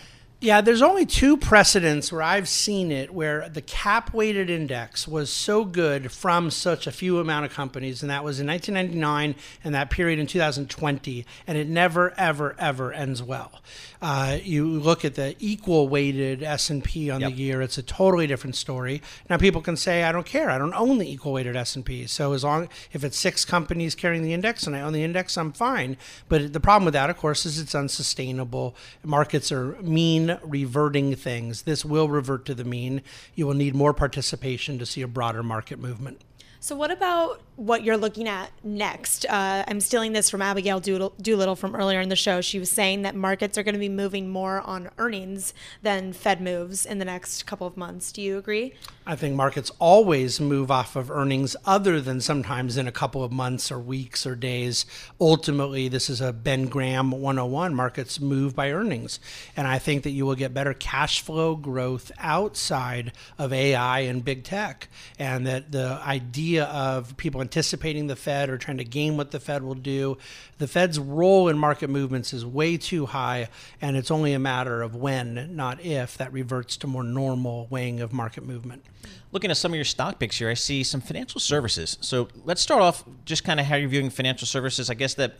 Yeah, 0.42 0.60
there's 0.60 0.82
only 0.82 1.06
two 1.06 1.36
precedents 1.36 2.10
where 2.10 2.20
I've 2.20 2.48
seen 2.48 2.90
it 2.90 3.14
where 3.14 3.48
the 3.48 3.62
cap 3.62 4.12
weighted 4.12 4.50
index 4.50 5.06
was 5.06 5.30
so 5.30 5.64
good 5.64 6.10
from 6.10 6.50
such 6.50 6.88
a 6.88 6.90
few 6.90 7.20
amount 7.20 7.46
of 7.46 7.52
companies, 7.52 8.02
and 8.02 8.10
that 8.10 8.24
was 8.24 8.40
in 8.40 8.48
1999 8.48 9.36
and 9.62 9.72
that 9.72 9.88
period 9.90 10.18
in 10.18 10.26
2020, 10.26 11.24
and 11.46 11.56
it 11.56 11.68
never, 11.68 12.12
ever, 12.18 12.56
ever 12.58 12.92
ends 12.92 13.22
well. 13.22 13.62
Uh, 14.02 14.38
you 14.42 14.66
look 14.68 15.04
at 15.04 15.14
the 15.14 15.36
equal 15.38 15.86
weighted 15.86 16.42
S&P 16.42 17.08
on 17.08 17.20
yep. 17.20 17.30
the 17.30 17.36
year; 17.36 17.62
it's 17.62 17.78
a 17.78 17.82
totally 17.84 18.26
different 18.26 18.56
story. 18.56 19.00
Now, 19.30 19.36
people 19.36 19.62
can 19.62 19.76
say, 19.76 20.02
"I 20.02 20.10
don't 20.10 20.26
care. 20.26 20.50
I 20.50 20.58
don't 20.58 20.74
own 20.74 20.98
the 20.98 21.08
equal 21.08 21.32
weighted 21.32 21.54
S&P." 21.54 22.08
So 22.08 22.32
as 22.32 22.42
long 22.42 22.68
if 22.90 23.04
it's 23.04 23.16
six 23.16 23.44
companies 23.44 23.94
carrying 23.94 24.24
the 24.24 24.32
index 24.32 24.66
and 24.66 24.74
I 24.74 24.80
own 24.80 24.92
the 24.92 25.04
index, 25.04 25.38
I'm 25.38 25.52
fine. 25.52 25.96
But 26.28 26.52
the 26.52 26.58
problem 26.58 26.84
with 26.84 26.94
that, 26.94 27.10
of 27.10 27.16
course, 27.16 27.46
is 27.46 27.60
it's 27.60 27.76
unsustainable. 27.76 28.74
Markets 29.04 29.52
are 29.52 29.80
mean 29.80 30.36
reverting 30.42 31.14
things. 31.14 31.62
This 31.62 31.84
will 31.84 32.08
revert 32.08 32.44
to 32.46 32.54
the 32.54 32.64
mean. 32.64 33.02
You 33.36 33.46
will 33.46 33.54
need 33.54 33.76
more 33.76 33.94
participation 33.94 34.80
to 34.80 34.86
see 34.86 35.02
a 35.02 35.06
broader 35.06 35.44
market 35.44 35.78
movement. 35.78 36.20
So, 36.62 36.76
what 36.76 36.92
about 36.92 37.40
what 37.56 37.82
you're 37.82 37.96
looking 37.96 38.28
at 38.28 38.52
next? 38.62 39.26
Uh, 39.28 39.64
I'm 39.66 39.80
stealing 39.80 40.12
this 40.12 40.30
from 40.30 40.40
Abigail 40.40 40.78
Doolittle 40.78 41.56
from 41.56 41.74
earlier 41.74 42.00
in 42.00 42.08
the 42.08 42.14
show. 42.14 42.40
She 42.40 42.60
was 42.60 42.70
saying 42.70 43.02
that 43.02 43.16
markets 43.16 43.58
are 43.58 43.64
going 43.64 43.72
to 43.72 43.80
be 43.80 43.88
moving 43.88 44.30
more 44.30 44.60
on 44.60 44.88
earnings 44.96 45.54
than 45.82 46.12
Fed 46.12 46.40
moves 46.40 46.86
in 46.86 47.00
the 47.00 47.04
next 47.04 47.46
couple 47.46 47.66
of 47.66 47.76
months. 47.76 48.12
Do 48.12 48.22
you 48.22 48.38
agree? 48.38 48.74
I 49.04 49.16
think 49.16 49.34
markets 49.34 49.72
always 49.80 50.40
move 50.40 50.70
off 50.70 50.94
of 50.94 51.10
earnings, 51.10 51.56
other 51.64 52.00
than 52.00 52.20
sometimes 52.20 52.76
in 52.76 52.86
a 52.86 52.92
couple 52.92 53.24
of 53.24 53.32
months 53.32 53.72
or 53.72 53.80
weeks 53.80 54.24
or 54.24 54.36
days. 54.36 54.86
Ultimately, 55.20 55.88
this 55.88 56.08
is 56.08 56.20
a 56.20 56.32
Ben 56.32 56.66
Graham 56.66 57.10
101. 57.10 57.74
Markets 57.74 58.20
move 58.20 58.54
by 58.54 58.70
earnings. 58.70 59.18
And 59.56 59.66
I 59.66 59.80
think 59.80 60.04
that 60.04 60.10
you 60.10 60.26
will 60.26 60.36
get 60.36 60.54
better 60.54 60.74
cash 60.74 61.22
flow 61.22 61.56
growth 61.56 62.12
outside 62.18 63.12
of 63.36 63.52
AI 63.52 64.00
and 64.00 64.24
big 64.24 64.44
tech. 64.44 64.86
And 65.18 65.44
that 65.48 65.72
the 65.72 66.00
idea 66.04 66.51
of 66.60 67.16
people 67.16 67.40
anticipating 67.40 68.06
the 68.06 68.16
Fed 68.16 68.50
or 68.50 68.58
trying 68.58 68.78
to 68.78 68.84
game 68.84 69.16
what 69.16 69.30
the 69.30 69.40
Fed 69.40 69.62
will 69.62 69.74
do, 69.74 70.18
the 70.58 70.68
Fed's 70.68 70.98
role 70.98 71.48
in 71.48 71.58
market 71.58 71.90
movements 71.90 72.32
is 72.32 72.44
way 72.44 72.76
too 72.76 73.06
high. 73.06 73.48
And 73.80 73.96
it's 73.96 74.10
only 74.10 74.32
a 74.32 74.38
matter 74.38 74.82
of 74.82 74.94
when, 74.94 75.56
not 75.56 75.84
if, 75.84 76.16
that 76.18 76.32
reverts 76.32 76.76
to 76.78 76.86
more 76.86 77.02
normal 77.02 77.66
weighing 77.70 78.00
of 78.00 78.12
market 78.12 78.44
movement. 78.44 78.84
Looking 79.32 79.50
at 79.50 79.56
some 79.56 79.72
of 79.72 79.76
your 79.76 79.84
stock 79.84 80.18
picks 80.18 80.38
here, 80.38 80.50
I 80.50 80.54
see 80.54 80.82
some 80.82 81.00
financial 81.00 81.40
services. 81.40 81.96
So 82.00 82.28
let's 82.44 82.60
start 82.60 82.82
off 82.82 83.04
just 83.24 83.44
kind 83.44 83.58
of 83.58 83.66
how 83.66 83.76
you're 83.76 83.88
viewing 83.88 84.10
financial 84.10 84.46
services. 84.46 84.90
I 84.90 84.94
guess 84.94 85.14
that 85.14 85.36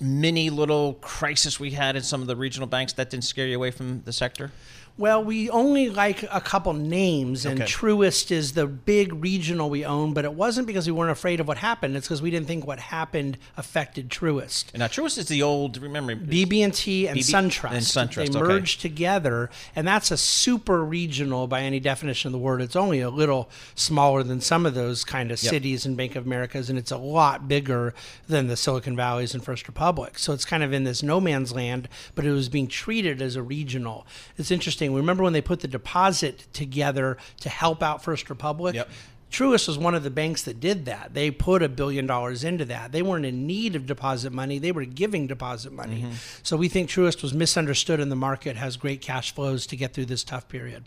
mini 0.00 0.50
little 0.50 0.94
crisis 0.94 1.60
we 1.60 1.70
had 1.70 1.96
in 1.96 2.02
some 2.02 2.20
of 2.20 2.26
the 2.26 2.36
regional 2.36 2.66
banks 2.66 2.92
that 2.94 3.10
didn't 3.10 3.24
scare 3.24 3.46
you 3.46 3.56
away 3.56 3.70
from 3.70 4.02
the 4.04 4.12
sector? 4.12 4.50
Well, 4.98 5.22
we 5.22 5.48
only 5.48 5.90
like 5.90 6.24
a 6.24 6.40
couple 6.40 6.72
names, 6.72 7.46
and 7.46 7.62
Okay. 7.62 7.70
Truist 7.70 8.32
is 8.32 8.52
the 8.52 8.66
big 8.66 9.12
regional 9.14 9.70
we 9.70 9.84
own, 9.84 10.12
but 10.12 10.24
it 10.24 10.34
wasn't 10.34 10.66
because 10.66 10.86
we 10.86 10.92
weren't 10.92 11.12
afraid 11.12 11.38
of 11.38 11.46
what 11.46 11.58
happened. 11.58 11.96
It's 11.96 12.08
because 12.08 12.20
we 12.20 12.32
didn't 12.32 12.48
think 12.48 12.66
what 12.66 12.80
happened 12.80 13.38
affected 13.56 14.08
Truist. 14.10 14.66
And 14.74 14.80
now 14.80 14.88
Truist 14.88 15.16
is 15.16 15.28
the 15.28 15.40
old. 15.40 15.76
Remember 15.80 16.16
BB&T 16.16 17.06
and 17.06 17.16
BB 17.16 17.22
SunTrust. 17.22 17.70
and 17.70 17.82
SunTrust, 18.10 18.32
They 18.32 18.38
okay. 18.38 18.48
merged 18.48 18.80
together, 18.80 19.50
and 19.76 19.86
that's 19.86 20.10
a 20.10 20.16
super 20.16 20.84
regional 20.84 21.46
by 21.46 21.60
any 21.62 21.78
definition 21.78 22.28
of 22.28 22.32
the 22.32 22.38
word. 22.38 22.60
It's 22.60 22.74
only 22.76 23.00
a 23.00 23.08
little 23.10 23.48
smaller 23.76 24.24
than 24.24 24.40
some 24.40 24.66
of 24.66 24.74
those 24.74 25.04
kind 25.04 25.30
of 25.30 25.40
Yep. 25.40 25.52
Citis 25.62 25.86
and 25.86 25.96
Bank 25.96 26.16
of 26.16 26.26
Americas, 26.26 26.68
and 26.68 26.76
it's 26.76 26.90
a 26.90 26.98
lot 26.98 27.46
bigger 27.46 27.94
than 28.26 28.48
the 28.48 28.56
Silicon 28.56 28.96
Valleys 28.96 29.32
and 29.32 29.44
First 29.44 29.68
Republic. 29.68 30.18
So 30.18 30.32
it's 30.32 30.44
kind 30.44 30.64
of 30.64 30.72
in 30.72 30.82
this 30.82 31.04
no 31.04 31.20
man's 31.20 31.52
land, 31.52 31.88
but 32.16 32.24
it 32.26 32.32
was 32.32 32.48
being 32.48 32.66
treated 32.66 33.22
as 33.22 33.36
a 33.36 33.42
regional. 33.44 34.04
It's 34.36 34.50
interesting. 34.50 34.87
Remember 34.94 35.22
when 35.22 35.32
they 35.32 35.40
put 35.40 35.60
the 35.60 35.68
deposit 35.68 36.46
together 36.52 37.16
to 37.40 37.48
help 37.48 37.82
out 37.82 38.02
First 38.02 38.30
Republic? 38.30 38.74
Yep. 38.74 38.88
Truist 39.30 39.68
was 39.68 39.76
one 39.76 39.94
of 39.94 40.02
the 40.02 40.10
banks 40.10 40.42
that 40.44 40.58
did 40.58 40.86
that. 40.86 41.12
They 41.12 41.30
put 41.30 41.62
a 41.62 41.68
billion 41.68 42.06
dollars 42.06 42.44
into 42.44 42.64
that. 42.66 42.92
They 42.92 43.02
weren't 43.02 43.26
in 43.26 43.46
need 43.46 43.76
of 43.76 43.86
deposit 43.86 44.32
money, 44.32 44.58
they 44.58 44.72
were 44.72 44.84
giving 44.84 45.26
deposit 45.26 45.72
money. 45.72 46.02
Mm-hmm. 46.02 46.12
So 46.42 46.56
we 46.56 46.68
think 46.68 46.88
Truist 46.88 47.22
was 47.22 47.34
misunderstood 47.34 48.00
in 48.00 48.08
the 48.08 48.16
market, 48.16 48.56
has 48.56 48.76
great 48.76 49.02
cash 49.02 49.34
flows 49.34 49.66
to 49.66 49.76
get 49.76 49.92
through 49.92 50.06
this 50.06 50.24
tough 50.24 50.48
period. 50.48 50.84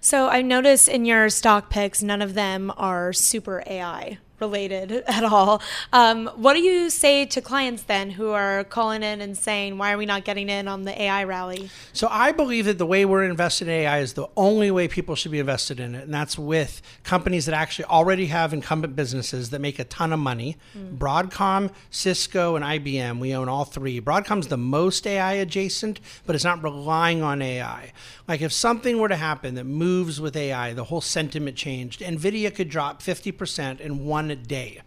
So 0.00 0.28
I 0.28 0.42
notice 0.42 0.88
in 0.88 1.04
your 1.04 1.28
stock 1.28 1.70
picks, 1.70 2.02
none 2.02 2.20
of 2.20 2.34
them 2.34 2.72
are 2.76 3.12
super 3.12 3.62
AI 3.66 4.18
related 4.44 4.92
at 5.06 5.24
all. 5.24 5.62
Um, 5.92 6.26
what 6.36 6.54
do 6.54 6.60
you 6.60 6.90
say 6.90 7.24
to 7.26 7.40
clients 7.40 7.84
then 7.84 8.10
who 8.10 8.30
are 8.30 8.64
calling 8.64 9.02
in 9.02 9.20
and 9.20 9.36
saying, 9.36 9.78
why 9.78 9.92
are 9.92 9.98
we 9.98 10.06
not 10.06 10.24
getting 10.24 10.48
in 10.48 10.68
on 10.68 10.82
the 10.82 11.02
AI 11.02 11.24
rally? 11.24 11.70
So 11.92 12.08
I 12.10 12.32
believe 12.32 12.66
that 12.66 12.78
the 12.78 12.86
way 12.86 13.04
we're 13.04 13.24
invested 13.24 13.68
in 13.68 13.74
AI 13.74 14.00
is 14.00 14.12
the 14.12 14.28
only 14.36 14.70
way 14.70 14.86
people 14.88 15.14
should 15.14 15.32
be 15.32 15.38
invested 15.38 15.80
in 15.80 15.94
it, 15.94 16.04
and 16.04 16.14
that's 16.14 16.38
with 16.38 16.82
companies 17.02 17.46
that 17.46 17.54
actually 17.54 17.86
already 17.86 18.26
have 18.26 18.52
incumbent 18.52 18.94
businesses 18.94 19.50
that 19.50 19.60
make 19.60 19.78
a 19.78 19.84
ton 19.84 20.12
of 20.12 20.18
money. 20.18 20.56
Broadcom, 20.76 21.70
Cisco, 21.90 22.56
and 22.56 22.64
IBM. 22.64 23.18
We 23.18 23.34
own 23.34 23.48
all 23.48 23.64
three. 23.64 24.00
Broadcom's 24.00 24.48
the 24.48 24.56
most 24.56 25.06
AI 25.06 25.34
adjacent, 25.34 26.00
but 26.26 26.34
it's 26.34 26.44
not 26.44 26.62
relying 26.62 27.22
on 27.22 27.40
AI. 27.40 27.92
Like 28.28 28.42
if 28.42 28.52
something 28.52 28.98
were 28.98 29.08
to 29.08 29.16
happen 29.16 29.54
that 29.54 29.64
moves 29.64 30.20
with 30.20 30.36
AI, 30.36 30.72
the 30.72 30.84
whole 30.84 31.00
sentiment 31.00 31.56
changed. 31.56 32.00
Nvidia 32.00 32.54
could 32.54 32.68
drop 32.68 33.02
50% 33.02 33.80
in 33.80 34.04
one 34.04 34.30
day. 34.36 34.80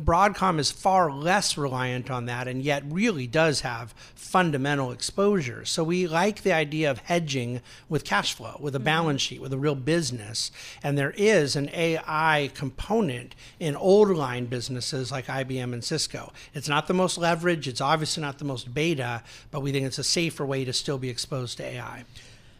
Broadcom 0.00 0.58
is 0.58 0.70
far 0.70 1.12
less 1.12 1.58
reliant 1.58 2.10
on 2.10 2.24
that 2.26 2.48
and 2.48 2.62
yet 2.62 2.82
really 2.88 3.26
does 3.26 3.60
have 3.60 3.92
fundamental 4.14 4.90
exposure. 4.90 5.66
So 5.66 5.84
we 5.84 6.06
like 6.06 6.42
the 6.42 6.52
idea 6.52 6.90
of 6.90 6.98
hedging 6.98 7.60
with 7.88 8.04
cash 8.04 8.32
flow, 8.32 8.56
with 8.58 8.74
a 8.74 8.78
mm-hmm. 8.78 8.84
balance 8.84 9.20
sheet, 9.20 9.42
with 9.42 9.52
a 9.52 9.58
real 9.58 9.74
business. 9.74 10.50
And 10.82 10.96
there 10.96 11.12
is 11.16 11.56
an 11.56 11.68
AI 11.74 12.50
component 12.54 13.34
in 13.60 13.76
old 13.76 14.10
line 14.10 14.46
businesses 14.46 15.12
like 15.12 15.26
IBM 15.26 15.74
and 15.74 15.84
Cisco. 15.84 16.32
It's 16.54 16.68
not 16.68 16.86
the 16.86 16.94
most 16.94 17.18
leverage, 17.18 17.68
it's 17.68 17.80
obviously 17.80 18.22
not 18.22 18.38
the 18.38 18.46
most 18.46 18.72
beta, 18.72 19.22
but 19.50 19.60
we 19.60 19.72
think 19.72 19.86
it's 19.86 19.98
a 19.98 20.04
safer 20.04 20.46
way 20.46 20.64
to 20.64 20.72
still 20.72 20.98
be 20.98 21.10
exposed 21.10 21.58
to 21.58 21.64
AI. 21.64 22.04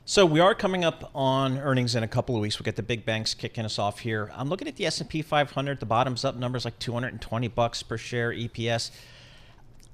So 0.05 0.27
we 0.27 0.41
are 0.41 0.53
coming 0.53 0.85
up 0.85 1.13
on 1.15 1.59
earnings 1.59 1.95
in 1.95 2.03
a 2.03 2.09
couple 2.09 2.35
of 2.35 2.43
weeks. 2.43 2.59
We'll 2.59 2.65
get 2.65 2.75
the 2.75 2.83
big 2.83 3.05
banks 3.05 3.35
kicking 3.35 3.65
us 3.65 3.79
off 3.79 4.01
here. 4.01 4.33
I'm 4.35 4.49
looking 4.49 4.67
at 4.67 4.75
the 4.75 4.85
S&P 4.87 5.23
500. 5.23 5.79
The 5.79 5.87
bottom's 5.87 6.25
up 6.25 6.35
numbers 6.35 6.65
like 6.65 6.77
220 6.81 7.47
bucks 7.49 7.85
per 7.85 7.97
share 7.97 8.33
EPS. 8.33 8.91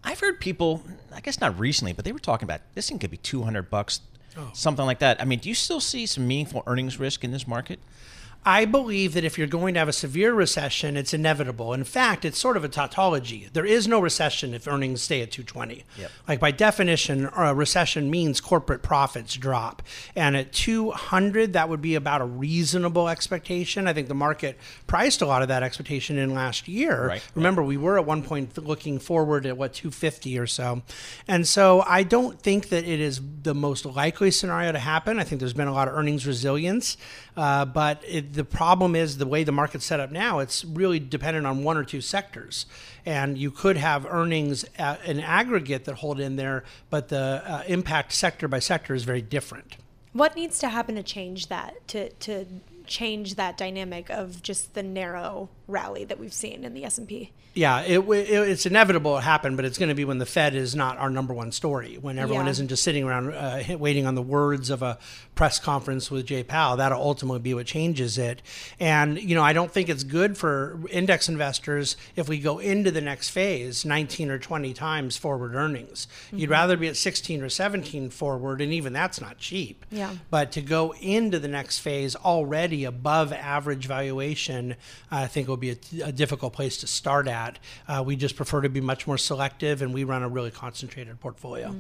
I've 0.03 0.19
heard 0.19 0.41
people, 0.41 0.83
I 1.15 1.21
guess 1.21 1.43
not 1.43 1.59
recently, 1.59 1.93
but 1.93 2.07
they 2.07 2.13
were 2.13 2.19
talking 2.19 2.47
about 2.47 2.63
this 2.75 2.89
thing 2.89 2.99
could 2.99 3.11
be 3.11 3.19
200 3.19 3.69
bucks, 3.69 4.01
oh. 4.39 4.49
something 4.55 4.87
like 4.87 5.01
that. 5.01 5.21
I 5.21 5.27
mean, 5.27 5.41
do 5.41 5.51
you 5.51 5.55
still 5.55 5.81
see 5.81 6.07
some 6.07 6.27
meaningful 6.27 6.63
earnings 6.67 6.99
risk 6.99 7.23
in 7.23 7.31
this 7.31 7.47
market? 7.47 7.79
I 8.49 8.65
believe 8.65 9.13
that 9.13 9.25
if 9.25 9.37
you're 9.37 9.47
going 9.47 9.75
to 9.75 9.79
have 9.79 9.91
a 9.91 9.93
severe 9.93 10.33
recession, 10.33 10.97
it's 10.97 11.13
inevitable. 11.13 11.75
In 11.75 11.85
fact, 11.85 12.25
it's 12.25 12.39
sort 12.39 12.57
of 12.57 12.65
a 12.65 12.69
tautology. 12.71 13.51
There 13.53 13.67
is 13.67 13.87
no 13.87 14.01
recession 14.01 14.55
if 14.55 14.67
earnings 14.67 15.03
stay 15.03 15.21
at 15.21 15.31
220. 15.31 15.85
Yep. 15.99 16.11
Like 16.27 16.41
by 16.41 16.51
definition, 16.51 17.29
a 17.37 17.55
recession 17.55 18.11
means 18.11 18.41
corporate 18.41 18.81
profits 18.81 19.35
drop. 19.35 19.83
And 20.17 20.35
at 20.35 20.55
200, 20.55 21.53
that 21.53 21.69
would 21.69 21.83
be 21.83 21.95
about 21.95 22.23
a 22.23 22.25
reasonable 22.25 23.11
expectation. 23.11 23.87
I 23.87 23.93
think 23.93 24.09
the 24.09 24.15
market 24.15 24.57
priced 24.87 25.21
a 25.21 25.27
lot 25.27 25.43
of 25.43 25.49
that 25.49 25.63
expectation 25.63 26.17
in 26.17 26.33
last 26.33 26.69
year. 26.69 27.09
Right. 27.09 27.23
Remember, 27.35 27.63
we 27.63 27.77
were 27.77 27.99
at 27.99 28.07
one 28.07 28.23
point 28.23 28.57
looking 28.57 28.99
forward 28.99 29.45
at 29.45 29.59
what 29.59 29.75
250 29.75 30.39
or 30.39 30.47
so. 30.47 30.81
And 31.29 31.47
so 31.47 31.85
I 31.87 32.03
don't 32.03 32.41
think 32.41 32.71
that 32.71 32.89
it 32.89 32.99
is 32.99 33.21
the 33.43 33.55
most 33.55 33.85
likely 33.85 34.31
scenario 34.31 34.73
to 34.73 34.79
happen. 34.79 35.19
I 35.19 35.25
think 35.25 35.41
there's 35.41 35.53
been 35.53 35.69
a 35.69 35.75
lot 35.75 35.87
of 35.87 35.93
earnings 35.93 36.27
resilience. 36.27 36.97
Uh, 37.37 37.65
but 37.65 38.03
it, 38.05 38.33
the 38.39 38.45
problem 38.45 38.95
is 38.95 39.19
the 39.19 39.27
way 39.27 39.43
the 39.43 39.51
market's 39.51 39.85
set 39.85 39.99
up 39.99 40.13
now, 40.13 40.39
it's 40.39 40.65
really 40.65 41.01
dependent 41.01 41.45
on 41.45 41.65
one 41.65 41.77
or 41.77 41.83
two 41.83 42.01
sectors. 42.01 42.67
And 43.05 43.37
you 43.37 43.51
could 43.51 43.77
have 43.77 44.07
earnings 44.07 44.65
in 45.05 45.19
aggregate 45.19 45.87
that 45.87 45.97
hold 45.97 46.21
in 46.21 46.37
there, 46.37 46.63
but 46.89 47.09
the 47.09 47.43
uh, 47.45 47.65
impact 47.67 48.13
sector 48.13 48.47
by 48.47 48.61
sector 48.61 48.95
is 48.95 49.03
very 49.03 49.23
different. 49.23 49.77
What 50.13 50.37
needs 50.37 50.61
to 50.61 50.69
happen 50.69 50.95
to 50.95 51.03
change 51.03 51.49
that, 51.49 51.89
to, 51.89 52.11
to 52.11 52.47
change 52.87 53.35
that 53.35 53.57
dynamic 53.59 54.09
of 54.09 54.41
just 54.41 54.75
the 54.75 54.85
narrow 54.85 55.49
rally 55.69 56.05
that 56.05 56.19
we've 56.19 56.33
seen 56.33 56.65
in 56.65 56.75
the 56.75 56.85
S&P? 56.85 57.31
Yeah, 57.55 57.81
it, 57.83 57.99
it, 58.01 58.31
it's 58.49 58.67
inevitable 58.67 59.19
it 59.19 59.23
happen, 59.23 59.55
but 59.57 59.65
it's 59.65 59.79
going 59.79 59.89
to 59.89 59.95
be 59.95 60.05
when 60.05 60.19
the 60.19 60.27
Fed 60.27 60.55
is 60.55 60.75
not 60.75 60.97
our 60.99 61.11
number 61.11 61.35
one 61.35 61.53
story, 61.53 61.97
when 62.01 62.19
everyone 62.19 62.47
Yeah. 62.47 62.51
isn't 62.53 62.69
just 62.69 62.83
sitting 62.83 63.05
around 63.05 63.33
uh, 63.35 63.63
waiting 63.79 64.07
on 64.07 64.15
the 64.15 64.23
words 64.23 64.71
of 64.71 64.83
a 64.83 64.99
press 65.35 65.59
conference 65.59 66.11
with 66.11 66.27
Jay 66.27 66.43
Powell. 66.43 66.77
That'll 66.77 67.01
ultimately 67.03 67.41
be 67.41 67.55
what 67.55 67.67
changes 67.67 68.17
it. 68.17 68.43
And, 68.81 69.21
you 69.21 69.35
know, 69.35 69.43
I 69.43 69.53
don't 69.53 69.71
think 69.73 69.89
it's 69.89 70.05
good 70.05 70.37
for 70.39 70.81
index 70.91 71.29
investors 71.29 71.97
if 72.17 72.29
we 72.29 72.39
go 72.39 72.59
into 72.59 72.91
the 72.91 73.01
next 73.01 73.31
phase 73.31 73.85
19 73.85 74.31
or 74.31 74.39
20 74.39 74.73
times 74.73 75.17
forward 75.17 75.55
earnings. 75.55 76.07
You'd 76.33 76.49
Mhm. 76.49 76.53
rather 76.53 76.77
be 76.77 76.89
at 76.89 76.97
16 76.97 77.43
or 77.43 77.49
17 77.49 78.11
forward, 78.11 78.61
and 78.61 78.73
even 78.73 78.93
that's 78.93 79.21
not 79.21 79.39
cheap. 79.39 79.85
Yeah. 79.91 80.13
But 80.31 80.53
to 80.53 80.61
go 80.63 80.95
into 81.01 81.39
the 81.39 81.49
next 81.49 81.81
phase 81.81 82.15
already 82.17 82.85
above 82.85 83.33
average 83.33 83.87
valuation, 83.87 84.77
I 85.11 85.27
think 85.27 85.49
will 85.49 85.57
be 85.59 85.71
a, 85.71 85.77
a 86.05 86.13
difficult 86.13 86.53
place 86.53 86.79
to 86.79 86.87
start 86.87 87.29
at. 87.29 87.59
Uh, 87.87 88.03
we 88.05 88.17
just 88.17 88.37
prefer 88.37 88.61
to 88.61 88.69
be 88.69 88.81
much 88.81 89.07
more 89.07 89.19
selective, 89.19 89.83
and 89.83 89.93
we 89.93 90.05
run 90.05 90.23
a 90.23 90.29
really 90.29 90.51
concentrated 90.51 91.19
portfolio. 91.21 91.75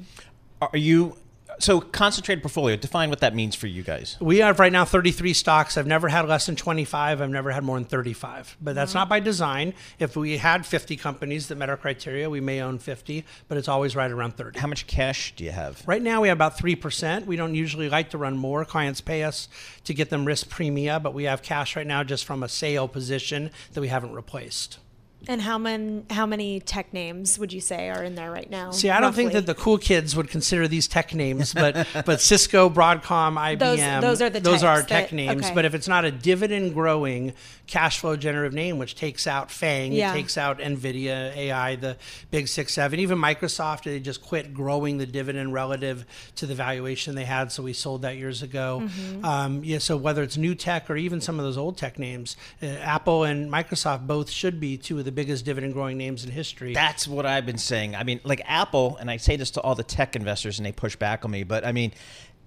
Are 0.60 0.76
you 0.76 1.16
so 1.58 1.80
concentrated 1.80 2.42
portfolio? 2.42 2.76
Define 2.76 3.10
what 3.10 3.20
that 3.20 3.34
means 3.34 3.54
for 3.54 3.66
you 3.66 3.82
guys. 3.82 4.16
We 4.20 4.38
have 4.38 4.58
right 4.58 4.72
now 4.72 4.84
33 4.84 5.34
stocks. 5.34 5.76
I've 5.76 5.86
never 5.86 6.08
had 6.08 6.28
less 6.28 6.46
than 6.46 6.56
25. 6.56 7.20
I've 7.20 7.30
never 7.30 7.50
had 7.50 7.64
more 7.64 7.76
than 7.76 7.84
35. 7.84 8.56
But 8.60 8.74
that's 8.74 8.90
mm-hmm. 8.90 8.98
not 8.98 9.08
by 9.08 9.20
design. 9.20 9.74
If 9.98 10.16
we 10.16 10.38
had 10.38 10.66
50 10.66 10.96
companies 10.96 11.48
that 11.48 11.56
met 11.56 11.70
our 11.70 11.76
criteria, 11.76 12.30
we 12.30 12.40
may 12.40 12.60
own 12.60 12.78
50, 12.78 13.24
but 13.48 13.58
it's 13.58 13.68
always 13.68 13.96
right 13.96 14.10
around 14.10 14.36
30. 14.36 14.58
How 14.58 14.66
much 14.66 14.86
cash 14.86 15.34
do 15.36 15.44
you 15.44 15.50
have? 15.50 15.82
Right 15.86 16.02
now, 16.02 16.20
we 16.20 16.28
have 16.28 16.36
about 16.36 16.58
3%. 16.58 17.26
We 17.26 17.36
don't 17.36 17.54
usually 17.54 17.88
like 17.88 18.10
to 18.10 18.18
run 18.18 18.36
more. 18.36 18.64
Clients 18.64 19.00
pay 19.00 19.22
us 19.22 19.48
to 19.84 19.94
get 19.94 20.10
them 20.10 20.24
risk 20.24 20.48
premia, 20.48 21.02
but 21.02 21.14
we 21.14 21.24
have 21.24 21.42
cash 21.42 21.76
right 21.76 21.86
now 21.86 22.02
just 22.04 22.24
from 22.24 22.42
a 22.42 22.48
sale 22.48 22.88
position 22.88 23.50
that 23.72 23.80
we 23.80 23.88
haven't 23.88 24.12
replaced. 24.12 24.78
And 25.26 25.42
how 25.42 25.58
many 25.58 26.04
how 26.10 26.26
many 26.26 26.60
tech 26.60 26.92
names 26.94 27.38
would 27.38 27.52
you 27.52 27.60
say 27.60 27.90
are 27.90 28.04
in 28.04 28.14
there 28.14 28.30
right 28.30 28.48
now? 28.48 28.70
See, 28.70 28.88
I 28.88 29.00
don't 29.00 29.12
think 29.12 29.32
that 29.32 29.46
the 29.46 29.54
cool 29.54 29.76
kids 29.76 30.14
would 30.14 30.28
consider 30.30 30.68
these 30.68 30.86
tech 30.86 31.12
names, 31.12 31.52
but 31.52 31.86
but 32.06 32.20
Cisco, 32.20 32.70
Broadcom, 32.70 33.34
IBM, 33.36 33.58
Those- 33.58 34.00
those 34.00 34.22
are 34.22 34.30
the 34.30 34.40
those 34.40 34.62
are 34.62 34.80
tech 34.82 35.10
that- 35.10 35.12
names. 35.16 35.44
okay. 35.46 35.54
But 35.54 35.64
if 35.64 35.74
it's 35.74 35.88
not 35.88 36.04
a 36.04 36.12
dividend 36.12 36.72
growing, 36.72 37.32
cash 37.66 37.98
flow 37.98 38.16
generative 38.16 38.54
name, 38.54 38.78
which 38.78 38.94
takes 38.94 39.26
out 39.26 39.48
FAANG, 39.48 39.92
Yeah. 39.92 40.12
it 40.12 40.14
takes 40.14 40.38
out 40.38 40.60
Nvidia, 40.60 41.36
AI, 41.36 41.74
the 41.76 41.96
big 42.30 42.46
six 42.48 42.72
seven, 42.72 43.00
even 43.00 43.18
Microsoft, 43.18 43.82
they 43.82 43.98
just 44.00 44.22
quit 44.22 44.54
growing 44.54 44.98
the 44.98 45.06
dividend 45.06 45.52
relative 45.52 46.06
to 46.36 46.46
the 46.46 46.54
valuation 46.54 47.16
they 47.16 47.24
had, 47.24 47.50
so 47.50 47.62
we 47.64 47.72
sold 47.72 48.02
that 48.02 48.16
years 48.16 48.42
ago. 48.42 48.82
Mhm. 48.84 49.24
Um, 49.24 49.64
yeah, 49.64 49.78
so 49.78 49.96
whether 49.96 50.22
it's 50.22 50.36
new 50.36 50.54
tech 50.54 50.88
or 50.88 50.96
even 50.96 51.20
some 51.20 51.38
of 51.40 51.44
those 51.44 51.58
old 51.58 51.76
tech 51.76 51.98
names, 51.98 52.36
uh, 52.62 52.66
Apple 52.66 53.24
and 53.24 53.50
Microsoft 53.50 54.06
both 54.06 54.30
should 54.30 54.60
be 54.60 54.76
two 54.78 54.98
of 54.98 55.04
the 55.04 55.07
biggest 55.12 55.44
dividend 55.44 55.72
growing 55.72 55.96
names 55.96 56.24
in 56.24 56.30
history. 56.30 56.74
That's 56.74 57.06
what 57.08 57.26
I've 57.26 57.46
been 57.46 57.58
saying. 57.58 57.94
I 57.94 58.04
mean, 58.04 58.20
like 58.24 58.42
Apple, 58.44 58.96
and 58.98 59.10
I 59.10 59.16
say 59.16 59.36
this 59.36 59.50
to 59.52 59.60
all 59.60 59.74
the 59.74 59.82
tech 59.82 60.16
investors, 60.16 60.58
and 60.58 60.66
they 60.66 60.72
push 60.72 60.96
back 60.96 61.24
on 61.24 61.30
me. 61.30 61.44
But 61.44 61.64
I 61.64 61.72
mean, 61.72 61.92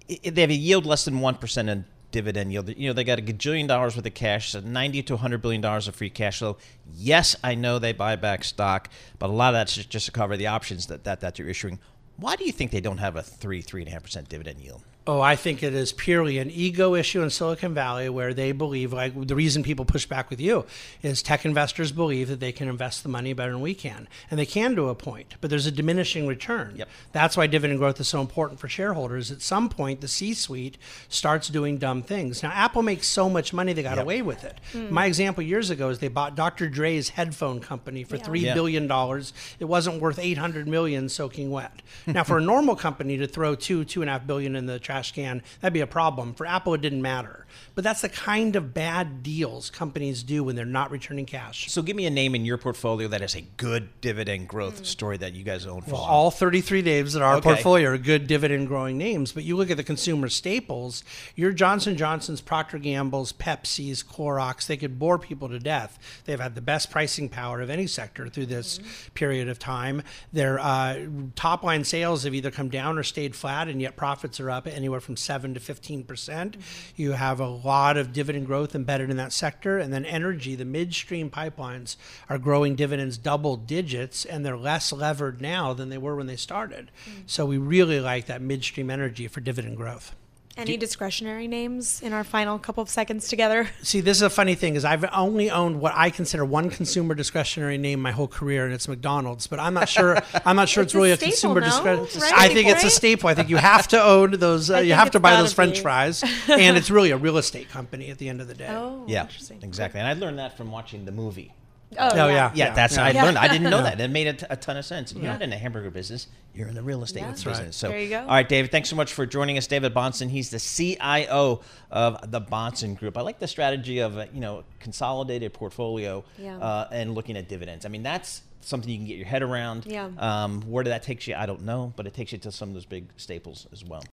they 0.08 0.40
have 0.40 0.50
a 0.50 0.54
yield 0.54 0.86
less 0.86 1.04
than 1.04 1.20
one 1.20 1.36
percent 1.36 1.68
in 1.68 1.84
dividend 2.10 2.52
yield. 2.52 2.68
You 2.76 2.88
know, 2.88 2.92
they 2.92 3.04
got 3.04 3.18
a 3.18 3.22
gajillion 3.22 3.66
dollars 3.66 3.96
worth 3.96 4.06
of 4.06 4.14
cash, 4.14 4.50
so 4.50 4.60
ninety 4.60 5.02
to 5.04 5.16
hundred 5.16 5.42
billion 5.42 5.60
dollars 5.60 5.88
of 5.88 5.94
free 5.94 6.10
cash 6.10 6.38
flow. 6.38 6.58
Yes, 6.94 7.34
I 7.42 7.54
know 7.54 7.78
they 7.78 7.92
buy 7.92 8.16
back 8.16 8.44
stock, 8.44 8.88
but 9.18 9.30
a 9.30 9.32
lot 9.32 9.54
of 9.54 9.58
that's 9.58 9.74
just, 9.74 9.90
just 9.90 10.06
to 10.06 10.12
cover 10.12 10.36
the 10.36 10.46
options 10.46 10.86
that 10.86 11.04
that 11.04 11.20
that 11.20 11.38
you're 11.38 11.48
issuing. 11.48 11.78
Why 12.16 12.36
do 12.36 12.44
you 12.44 12.52
think 12.52 12.70
they 12.70 12.80
don't 12.80 12.98
have 12.98 13.16
a 13.16 13.22
three, 13.22 13.62
three 13.62 13.82
and 13.82 13.88
a 13.88 13.92
half 13.92 14.02
percent 14.02 14.28
dividend 14.28 14.60
yield? 14.60 14.84
Oh, 15.04 15.20
I 15.20 15.34
think 15.34 15.64
it 15.64 15.74
is 15.74 15.90
purely 15.92 16.38
an 16.38 16.48
ego 16.48 16.94
issue 16.94 17.22
in 17.22 17.30
Silicon 17.30 17.74
Valley 17.74 18.08
where 18.08 18.32
they 18.32 18.52
believe, 18.52 18.92
like 18.92 19.26
the 19.26 19.34
reason 19.34 19.64
people 19.64 19.84
push 19.84 20.06
back 20.06 20.30
with 20.30 20.40
you 20.40 20.64
is 21.02 21.22
tech 21.24 21.44
investors 21.44 21.90
believe 21.90 22.28
that 22.28 22.38
they 22.38 22.52
can 22.52 22.68
invest 22.68 23.02
the 23.02 23.08
money 23.08 23.32
better 23.32 23.50
than 23.50 23.60
we 23.60 23.74
can. 23.74 24.06
And 24.30 24.38
they 24.38 24.46
can 24.46 24.76
to 24.76 24.90
a 24.90 24.94
point, 24.94 25.34
but 25.40 25.50
there's 25.50 25.66
a 25.66 25.72
diminishing 25.72 26.28
return. 26.28 26.74
Yep. 26.76 26.88
That's 27.10 27.36
why 27.36 27.48
dividend 27.48 27.80
growth 27.80 27.98
is 27.98 28.06
so 28.06 28.20
important 28.20 28.60
for 28.60 28.68
shareholders. 28.68 29.32
At 29.32 29.42
some 29.42 29.68
point, 29.68 30.02
the 30.02 30.06
C 30.08 30.34
suite 30.34 30.78
starts 31.08 31.48
doing 31.48 31.78
dumb 31.78 32.02
things. 32.02 32.40
Now, 32.44 32.52
Apple 32.52 32.82
makes 32.82 33.08
so 33.08 33.28
much 33.28 33.52
money 33.52 33.72
they 33.72 33.82
got 33.82 33.96
Yep. 33.96 34.04
away 34.04 34.22
with 34.22 34.44
it. 34.44 34.60
Hmm. 34.70 34.94
My 34.94 35.06
example 35.06 35.42
years 35.42 35.68
ago 35.70 35.88
is 35.88 35.98
they 35.98 36.06
bought 36.06 36.36
Dr. 36.36 36.68
Dre's 36.68 37.08
headphone 37.08 37.58
company 37.58 38.04
for 38.04 38.16
Yeah. 38.18 38.22
three 38.22 38.40
Yeah. 38.40 38.54
billion 38.54 38.86
dollars. 38.86 39.32
It 39.58 39.64
wasn't 39.64 40.00
worth 40.00 40.20
800 40.20 40.68
million 40.68 41.08
soaking 41.08 41.50
wet. 41.50 41.82
Now, 42.06 42.22
for 42.22 42.38
a 42.38 42.40
normal 42.40 42.76
company 42.76 43.16
to 43.18 43.26
throw 43.26 43.56
two, 43.56 43.84
two 43.84 44.00
and 44.02 44.08
a 44.08 44.12
half 44.12 44.26
billion 44.28 44.54
in 44.54 44.66
the 44.66 44.78
trash 44.92 45.12
can, 45.12 45.42
that'd 45.60 45.72
be 45.72 45.80
a 45.80 45.86
problem. 45.86 46.34
For 46.34 46.46
Apple, 46.46 46.74
it 46.74 46.80
didn't 46.82 47.02
matter. 47.02 47.46
But 47.74 47.84
that's 47.84 48.02
the 48.02 48.08
kind 48.08 48.56
of 48.56 48.74
bad 48.74 49.22
deals 49.22 49.70
companies 49.70 50.22
do 50.22 50.44
when 50.44 50.56
they're 50.56 50.64
not 50.64 50.90
returning 50.90 51.26
cash. 51.26 51.70
So 51.70 51.82
give 51.82 51.96
me 51.96 52.06
a 52.06 52.10
name 52.10 52.34
in 52.34 52.44
your 52.44 52.58
portfolio 52.58 53.08
that 53.08 53.22
is 53.22 53.34
a 53.34 53.42
good 53.56 54.00
dividend 54.00 54.48
growth 54.48 54.84
story 54.86 55.16
that 55.18 55.32
you 55.34 55.44
guys 55.44 55.66
own 55.66 55.82
for 55.82 55.92
Well, 55.92 56.02
all 56.02 56.30
33 56.30 56.82
names 56.82 57.14
in 57.14 57.22
our 57.22 57.36
Okay. 57.36 57.42
portfolio 57.48 57.90
are 57.90 57.98
good 57.98 58.26
dividend 58.26 58.68
growing 58.68 58.98
names, 58.98 59.32
but 59.32 59.44
you 59.44 59.56
look 59.56 59.70
at 59.70 59.76
the 59.76 59.82
consumer 59.82 60.28
staples, 60.28 61.04
your 61.34 61.52
Johnson 61.52 61.96
Johnson's, 61.96 62.40
Procter 62.40 62.78
Gamble's, 62.78 63.32
Pepsi's, 63.32 64.02
Clorox, 64.02 64.66
they 64.66 64.76
could 64.76 64.98
bore 64.98 65.18
people 65.18 65.48
to 65.48 65.58
death. 65.58 65.98
They've 66.24 66.40
had 66.40 66.54
the 66.54 66.60
best 66.60 66.90
pricing 66.90 67.28
power 67.28 67.60
of 67.60 67.70
any 67.70 67.86
sector 67.86 68.28
through 68.28 68.46
this 68.46 68.80
period 69.14 69.48
of 69.48 69.58
time. 69.58 70.02
Their 70.32 70.58
uh, 70.58 71.00
top 71.34 71.62
line 71.62 71.84
sales 71.84 72.24
have 72.24 72.34
either 72.34 72.50
come 72.50 72.68
down 72.68 72.98
or 72.98 73.02
stayed 73.02 73.34
flat, 73.34 73.68
and 73.68 73.80
yet 73.80 73.96
profits 73.96 74.40
are 74.40 74.50
up 74.50 74.66
anywhere 74.82 75.00
from 75.00 75.16
7 75.16 75.54
to 75.54 75.60
15%. 75.60 76.06
percent 76.06 76.56
You 76.96 77.12
have 77.12 77.40
a 77.40 77.48
lot 77.48 77.96
of 77.96 78.12
dividend 78.12 78.46
growth 78.46 78.74
embedded 78.74 79.10
in 79.10 79.16
that 79.16 79.32
sector, 79.32 79.78
and 79.78 79.92
then 79.92 80.04
energy, 80.04 80.54
the 80.54 80.64
midstream 80.64 81.30
pipelines 81.30 81.96
are 82.28 82.38
growing 82.38 82.74
dividends 82.74 83.16
double 83.16 83.56
digits, 83.56 84.24
and 84.24 84.44
they're 84.44 84.56
less 84.56 84.92
levered 84.92 85.40
now 85.40 85.72
than 85.72 85.88
they 85.88 85.98
were 85.98 86.16
when 86.16 86.26
they 86.26 86.36
started. 86.36 86.90
Mm. 87.08 87.22
So 87.26 87.46
we 87.46 87.58
really 87.58 88.00
like 88.00 88.26
that 88.26 88.42
midstream 88.42 88.90
energy 88.90 89.28
for 89.28 89.40
dividend 89.40 89.76
growth. 89.76 90.14
Any 90.56 90.76
discretionary 90.76 91.48
names 91.48 92.02
in 92.02 92.12
our 92.12 92.24
final 92.24 92.58
couple 92.58 92.82
of 92.82 92.88
seconds 92.90 93.28
together? 93.28 93.68
See, 93.82 94.00
this 94.00 94.18
is 94.18 94.22
a 94.22 94.30
funny 94.30 94.54
thing 94.54 94.74
is 94.74 94.84
I've 94.84 95.04
only 95.12 95.50
owned 95.50 95.80
what 95.80 95.92
I 95.96 96.10
consider 96.10 96.44
one 96.44 96.68
consumer 96.68 97.14
discretionary 97.14 97.78
name 97.78 98.00
my 98.00 98.10
whole 98.12 98.28
career, 98.28 98.66
and 98.66 98.74
it's 98.74 98.86
McDonald's. 98.86 99.46
But 99.46 99.60
I'm 99.60 99.72
not 99.74 99.88
sure. 99.88 100.18
I'm 100.44 100.56
not 100.56 100.68
sure 100.68 100.82
it's, 100.82 100.90
It's 100.90 100.94
a 100.94 100.98
really 100.98 101.10
a, 101.12 101.16
staple, 101.16 101.30
consumer 101.30 101.60
no? 101.60 101.66
discretionary. 101.66 102.30
Right? 102.30 102.50
I 102.50 102.52
think 102.52 102.68
it's 102.68 102.84
a 102.84 102.90
staple. 102.90 103.28
I 103.30 103.34
think 103.34 103.48
you 103.48 103.56
have 103.56 103.88
to 103.88 104.02
own 104.02 104.32
those. 104.32 104.62
Uh, 104.72 104.78
you 104.78 104.94
have 104.94 105.10
to 105.10 105.20
buy 105.20 105.36
those 105.36 105.52
French 105.52 105.74
be. 105.76 105.80
fries, 105.82 106.24
and 106.48 106.78
it's 106.78 106.90
really 106.90 107.10
a 107.10 107.16
real 107.16 107.36
estate 107.36 107.68
company 107.68 108.10
at 108.10 108.16
the 108.16 108.28
end 108.28 108.40
of 108.40 108.48
the 108.48 108.54
day. 108.54 108.68
Oh, 108.70 109.04
yeah, 109.06 109.22
interesting. 109.22 109.58
exactly. 109.62 110.00
And 110.00 110.08
I 110.08 110.14
learned 110.14 110.38
that 110.38 110.56
from 110.56 110.70
watching 110.70 111.04
the 111.04 111.12
movie. 111.12 111.52
Oh, 111.98 112.08
Oh, 112.12 112.26
yeah. 112.28 112.34
yeah. 112.34 112.50
Yeah, 112.54 112.74
that's 112.74 112.96
I 112.98 113.10
Yeah. 113.10 113.24
learned. 113.24 113.38
I 113.38 113.48
didn't 113.48 113.70
know 113.70 113.78
Yeah. 113.84 113.94
that. 113.94 114.00
It 114.00 114.10
made 114.10 114.26
a, 114.26 114.32
t- 114.34 114.46
a 114.48 114.56
ton 114.56 114.76
of 114.76 114.84
sense. 114.84 115.12
You're 115.12 115.24
not 115.24 115.42
in 115.42 115.50
the 115.50 115.56
hamburger 115.56 115.90
business. 115.90 116.26
You're 116.54 116.68
in 116.68 116.74
the 116.74 116.82
real 116.82 117.02
estate 117.02 117.22
That's 117.22 117.44
business. 117.44 117.64
right. 117.66 117.74
So 117.74 117.88
There 117.88 117.98
you 118.00 118.08
go. 118.10 118.20
All 118.20 118.26
right, 118.28 118.48
David. 118.48 118.70
Thanks 118.70 118.88
so 118.90 118.96
much 118.96 119.12
for 119.12 119.26
joining 119.26 119.56
us, 119.58 119.66
David 119.66 119.94
Bahnsen. 119.94 120.28
He's 120.30 120.50
the 120.50 120.58
CIO 120.58 121.60
of 121.90 122.30
the 122.30 122.40
Bahnsen 122.40 122.96
Group. 122.98 123.16
I 123.16 123.22
like 123.22 123.38
the 123.38 123.46
strategy 123.48 123.98
of 124.00 124.16
a, 124.18 124.28
you 124.32 124.40
know 124.40 124.64
consolidated 124.80 125.52
portfolio 125.52 126.24
Yeah. 126.38 126.58
uh, 126.58 126.88
and 126.92 127.14
looking 127.14 127.36
at 127.36 127.48
dividends. 127.48 127.84
I 127.86 127.88
mean, 127.88 128.02
that's 128.02 128.42
something 128.64 128.90
you 128.90 128.96
can 128.98 129.06
get 129.06 129.16
your 129.16 129.26
head 129.26 129.42
around. 129.42 129.86
Yeah. 129.86 130.08
Um, 130.18 130.62
where 130.62 130.84
that 130.84 131.02
takes 131.02 131.26
you, 131.26 131.34
I 131.34 131.46
don't 131.46 131.62
know, 131.62 131.92
but 131.96 132.06
it 132.06 132.14
takes 132.14 132.32
you 132.32 132.38
to 132.38 132.52
some 132.52 132.68
of 132.68 132.74
those 132.74 132.86
big 132.86 133.12
staples 133.16 133.66
as 133.72 133.84
well. 133.84 134.04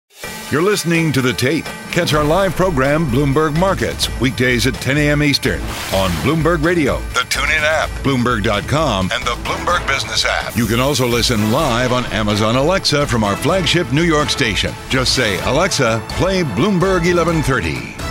You're 0.50 0.62
listening 0.62 1.12
to 1.12 1.20
The 1.20 1.32
Tape. 1.32 1.64
Catch 1.92 2.14
our 2.14 2.24
live 2.24 2.54
program, 2.56 3.06
Bloomberg 3.06 3.58
Markets, 3.58 4.08
weekdays 4.20 4.66
at 4.66 4.74
10 4.74 4.96
a.m. 4.96 5.22
Eastern 5.22 5.60
on 5.92 6.10
Bloomberg 6.22 6.64
Radio, 6.64 6.98
the 7.12 7.20
TuneIn 7.28 7.60
app, 7.60 7.90
Bloomberg.com, 8.02 9.10
and 9.12 9.24
the 9.24 9.36
Bloomberg 9.44 9.86
Business 9.86 10.24
app. 10.24 10.56
You 10.56 10.66
can 10.66 10.80
also 10.80 11.06
listen 11.06 11.52
live 11.52 11.92
on 11.92 12.06
Amazon 12.06 12.56
Alexa 12.56 13.06
from 13.06 13.24
our 13.24 13.36
flagship 13.36 13.92
New 13.92 14.02
York 14.04 14.30
station. 14.30 14.72
Just 14.88 15.14
say, 15.14 15.38
Alexa, 15.44 16.02
play 16.08 16.42
Bloomberg 16.42 17.04
1130. 17.04 18.07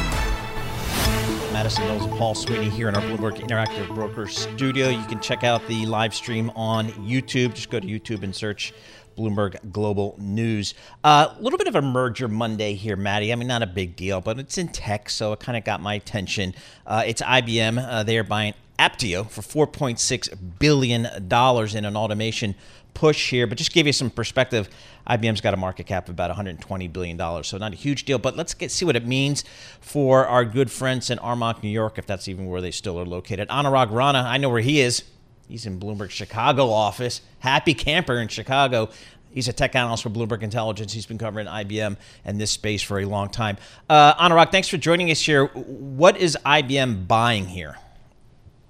Madison 1.57 1.87
Knowles 1.87 2.03
and 2.03 2.11
Paul 2.19 2.35
Sweeney 2.35 2.69
here 2.69 2.87
in 2.87 2.93
our 2.93 3.01
Bloomberg 3.01 3.39
Interactive 3.39 3.87
Broker 3.95 4.27
studio. 4.27 4.89
You 4.89 5.03
can 5.05 5.19
check 5.19 5.43
out 5.43 5.67
the 5.67 5.87
live 5.87 6.13
stream 6.13 6.51
on 6.55 6.89
YouTube. 6.89 7.55
Just 7.55 7.71
go 7.71 7.79
to 7.79 7.87
YouTube 7.87 8.21
and 8.21 8.33
search 8.35 8.75
Bloomberg 9.17 9.71
Global 9.71 10.15
News. 10.19 10.75
A 11.03 11.35
little 11.39 11.57
bit 11.57 11.67
of 11.67 11.73
a 11.73 11.81
merger 11.81 12.27
Monday 12.27 12.75
here, 12.75 12.95
Maddie. 12.95 13.33
I 13.33 13.35
mean, 13.35 13.47
not 13.47 13.63
a 13.63 13.67
big 13.67 13.95
deal, 13.95 14.21
but 14.21 14.37
it's 14.37 14.59
in 14.59 14.67
tech, 14.67 15.09
so 15.09 15.33
it 15.33 15.39
kind 15.39 15.57
of 15.57 15.63
got 15.63 15.81
my 15.81 15.95
attention. 15.95 16.53
Uh, 16.85 17.01
it's 17.07 17.23
IBM. 17.23 17.83
Uh, 17.83 18.03
they 18.03 18.19
are 18.19 18.23
buying 18.23 18.53
Apptio 18.77 19.27
for 19.27 19.65
$4.6 19.65 20.59
billion 20.59 21.07
in 21.07 21.85
an 21.85 21.97
automation 21.97 22.53
push 22.97 23.29
here. 23.29 23.45
But 23.45 23.59
just 23.59 23.71
give 23.71 23.85
you 23.85 23.93
some 23.93 24.09
perspective, 24.09 24.69
IBM's 25.07 25.39
got 25.39 25.53
a 25.53 25.57
market 25.57 25.85
cap 25.85 26.05
of 26.05 26.15
about 26.15 26.31
120 26.31 26.87
billion 26.87 27.15
dollars, 27.15 27.47
so 27.47 27.57
not 27.59 27.71
a 27.71 27.75
huge 27.75 28.05
deal. 28.05 28.17
But 28.17 28.35
let's 28.35 28.55
get 28.55 28.71
see 28.71 28.85
what 28.85 28.95
it 28.95 29.05
means 29.05 29.43
for 29.79 30.25
our 30.25 30.43
good 30.43 30.71
friends 30.71 31.11
in 31.11 31.19
Armonk, 31.19 31.61
New 31.61 31.69
York, 31.69 31.99
if 31.99 32.07
that's 32.07 32.27
even 32.27 32.47
where 32.47 32.59
they 32.59 32.71
still 32.71 32.99
are 32.99 33.05
located. 33.05 33.49
Anurag 33.49 33.91
Rana, 33.91 34.23
I 34.27 34.37
know 34.37 34.49
where 34.49 34.61
he 34.61 34.81
is. 34.81 35.03
He's 35.47 35.67
in 35.67 35.79
Bloomberg 35.79 36.09
Chicago 36.09 36.71
office. 36.71 37.21
Happy 37.39 37.75
camper 37.75 38.17
in 38.19 38.29
Chicago. 38.29 38.89
He's 39.31 39.47
a 39.47 39.53
tech 39.53 39.75
analyst 39.75 40.01
for 40.01 40.09
Bloomberg 40.09 40.41
Intelligence. 40.41 40.91
He's 40.91 41.05
been 41.05 41.19
covering 41.19 41.45
IBM 41.45 41.97
and 42.25 42.41
this 42.41 42.49
space 42.49 42.81
for 42.81 42.99
a 42.99 43.05
long 43.05 43.29
time. 43.29 43.57
Uh, 43.87 44.15
Anurag, 44.15 44.51
thanks 44.51 44.67
for 44.67 44.77
joining 44.77 45.11
us 45.11 45.21
here. 45.21 45.45
What 45.45 46.17
is 46.17 46.35
IBM 46.43 47.07
buying 47.07 47.45
here? 47.45 47.77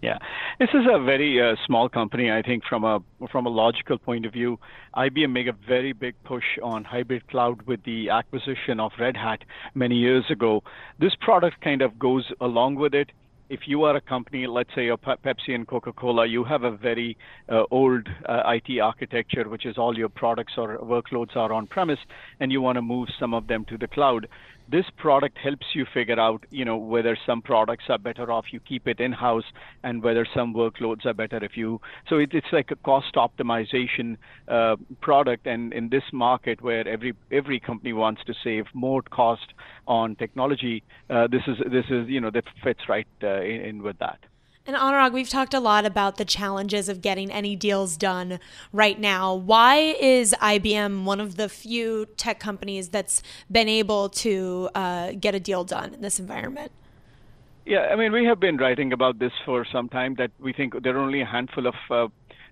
Yeah, 0.01 0.19
this 0.59 0.69
is 0.75 0.85
a 0.87 1.03
very 1.03 1.41
uh, 1.41 1.55
small 1.65 1.89
company. 1.89 2.31
I 2.31 2.43
think 2.43 2.63
from 2.63 2.83
a 2.83 2.99
from 3.31 3.47
a 3.47 3.49
logical 3.49 3.97
point 3.97 4.27
of 4.27 4.33
view, 4.33 4.59
IBM 4.95 5.31
made 5.31 5.47
a 5.47 5.53
very 5.67 5.91
big 5.91 6.13
push 6.23 6.43
on 6.61 6.83
hybrid 6.83 7.27
cloud 7.29 7.63
with 7.63 7.83
the 7.83 8.11
acquisition 8.11 8.79
of 8.79 8.91
Red 8.99 9.17
Hat 9.17 9.43
many 9.73 9.95
years 9.95 10.25
ago. 10.29 10.61
This 10.99 11.13
product 11.19 11.61
kind 11.61 11.81
of 11.81 11.97
goes 11.97 12.31
along 12.41 12.75
with 12.75 12.93
it. 12.93 13.11
If 13.49 13.61
you 13.65 13.85
are 13.85 13.95
a 13.95 14.01
company, 14.01 14.45
let's 14.45 14.69
say 14.75 14.89
a 14.89 14.97
Pepsi 14.97 15.55
and 15.55 15.65
Coca-Cola, 15.65 16.27
you 16.27 16.43
have 16.43 16.63
a 16.63 16.71
very 16.71 17.17
uh, 17.49 17.63
old 17.71 18.05
uh, 18.27 18.43
IT 18.45 18.79
architecture, 18.79 19.47
which 19.47 19.65
is 19.65 19.77
all 19.77 19.97
your 19.97 20.09
products 20.09 20.53
or 20.57 20.77
workloads 20.79 21.33
are 21.37 21.53
on 21.53 21.65
premise, 21.65 21.99
and 22.41 22.51
you 22.51 22.59
want 22.61 22.75
to 22.75 22.81
move 22.81 23.07
some 23.17 23.33
of 23.33 23.47
them 23.47 23.63
to 23.69 23.77
the 23.77 23.87
cloud 23.87 24.27
this 24.69 24.85
product 24.97 25.37
helps 25.37 25.67
you 25.73 25.85
figure 25.93 26.19
out, 26.19 26.45
you 26.49 26.65
know, 26.65 26.77
whether 26.77 27.17
some 27.25 27.41
products 27.41 27.85
are 27.89 27.97
better 27.97 28.31
off 28.31 28.45
you 28.51 28.59
keep 28.59 28.87
it 28.87 28.99
in 28.99 29.11
house 29.11 29.43
and 29.83 30.03
whether 30.03 30.27
some 30.33 30.53
workloads 30.53 31.05
are 31.05 31.13
better 31.13 31.43
if 31.43 31.55
you. 31.55 31.79
So 32.09 32.17
it, 32.17 32.29
it's 32.33 32.47
like 32.51 32.71
a 32.71 32.75
cost 32.77 33.15
optimization 33.15 34.17
uh, 34.47 34.75
product, 35.01 35.47
and 35.47 35.73
in 35.73 35.89
this 35.89 36.03
market 36.13 36.61
where 36.61 36.87
every 36.87 37.13
every 37.31 37.59
company 37.59 37.93
wants 37.93 38.21
to 38.25 38.33
save 38.43 38.65
more 38.73 39.01
cost 39.01 39.53
on 39.87 40.15
technology, 40.15 40.83
uh, 41.09 41.27
this 41.27 41.41
is 41.47 41.57
this 41.71 41.85
is 41.89 42.07
you 42.07 42.21
know 42.21 42.31
that 42.31 42.45
fits 42.63 42.81
right 42.89 43.07
uh, 43.23 43.41
in, 43.41 43.61
in 43.61 43.83
with 43.83 43.97
that. 43.99 44.19
And 44.67 44.75
Anurag, 44.75 45.13
we've 45.13 45.29
talked 45.29 45.53
a 45.53 45.61
lot 45.61 45.85
about 45.85 46.17
the 46.17 46.25
challenges 46.25 46.89
of 46.89 47.01
getting 47.01 47.31
any 47.31 47.55
deals 47.55 47.95
done 47.95 48.37
right 48.73 48.99
now. 48.99 49.33
Why 49.33 49.95
is 49.97 50.35
IBM 50.41 51.05
one 51.05 51.21
of 51.21 51.37
the 51.37 51.47
few 51.47 52.05
tech 52.17 52.41
companies 52.41 52.89
that's 52.89 53.23
been 53.49 53.69
able 53.69 54.09
to 54.09 54.69
uh, 54.75 55.13
get 55.17 55.33
a 55.33 55.39
deal 55.39 55.63
done 55.63 55.93
in 55.93 56.01
this 56.01 56.19
environment? 56.19 56.73
Yeah, 57.65 57.87
I 57.91 57.95
mean, 57.95 58.11
we 58.11 58.25
have 58.25 58.41
been 58.41 58.57
writing 58.57 58.91
about 58.91 59.19
this 59.19 59.31
for 59.45 59.65
some 59.71 59.87
time 59.87 60.15
that 60.15 60.31
we 60.37 60.51
think 60.51 60.83
there 60.83 60.97
are 60.97 60.99
only 60.99 61.21
a 61.21 61.25
handful 61.25 61.67
of 61.67 61.75
uh, 61.89 62.07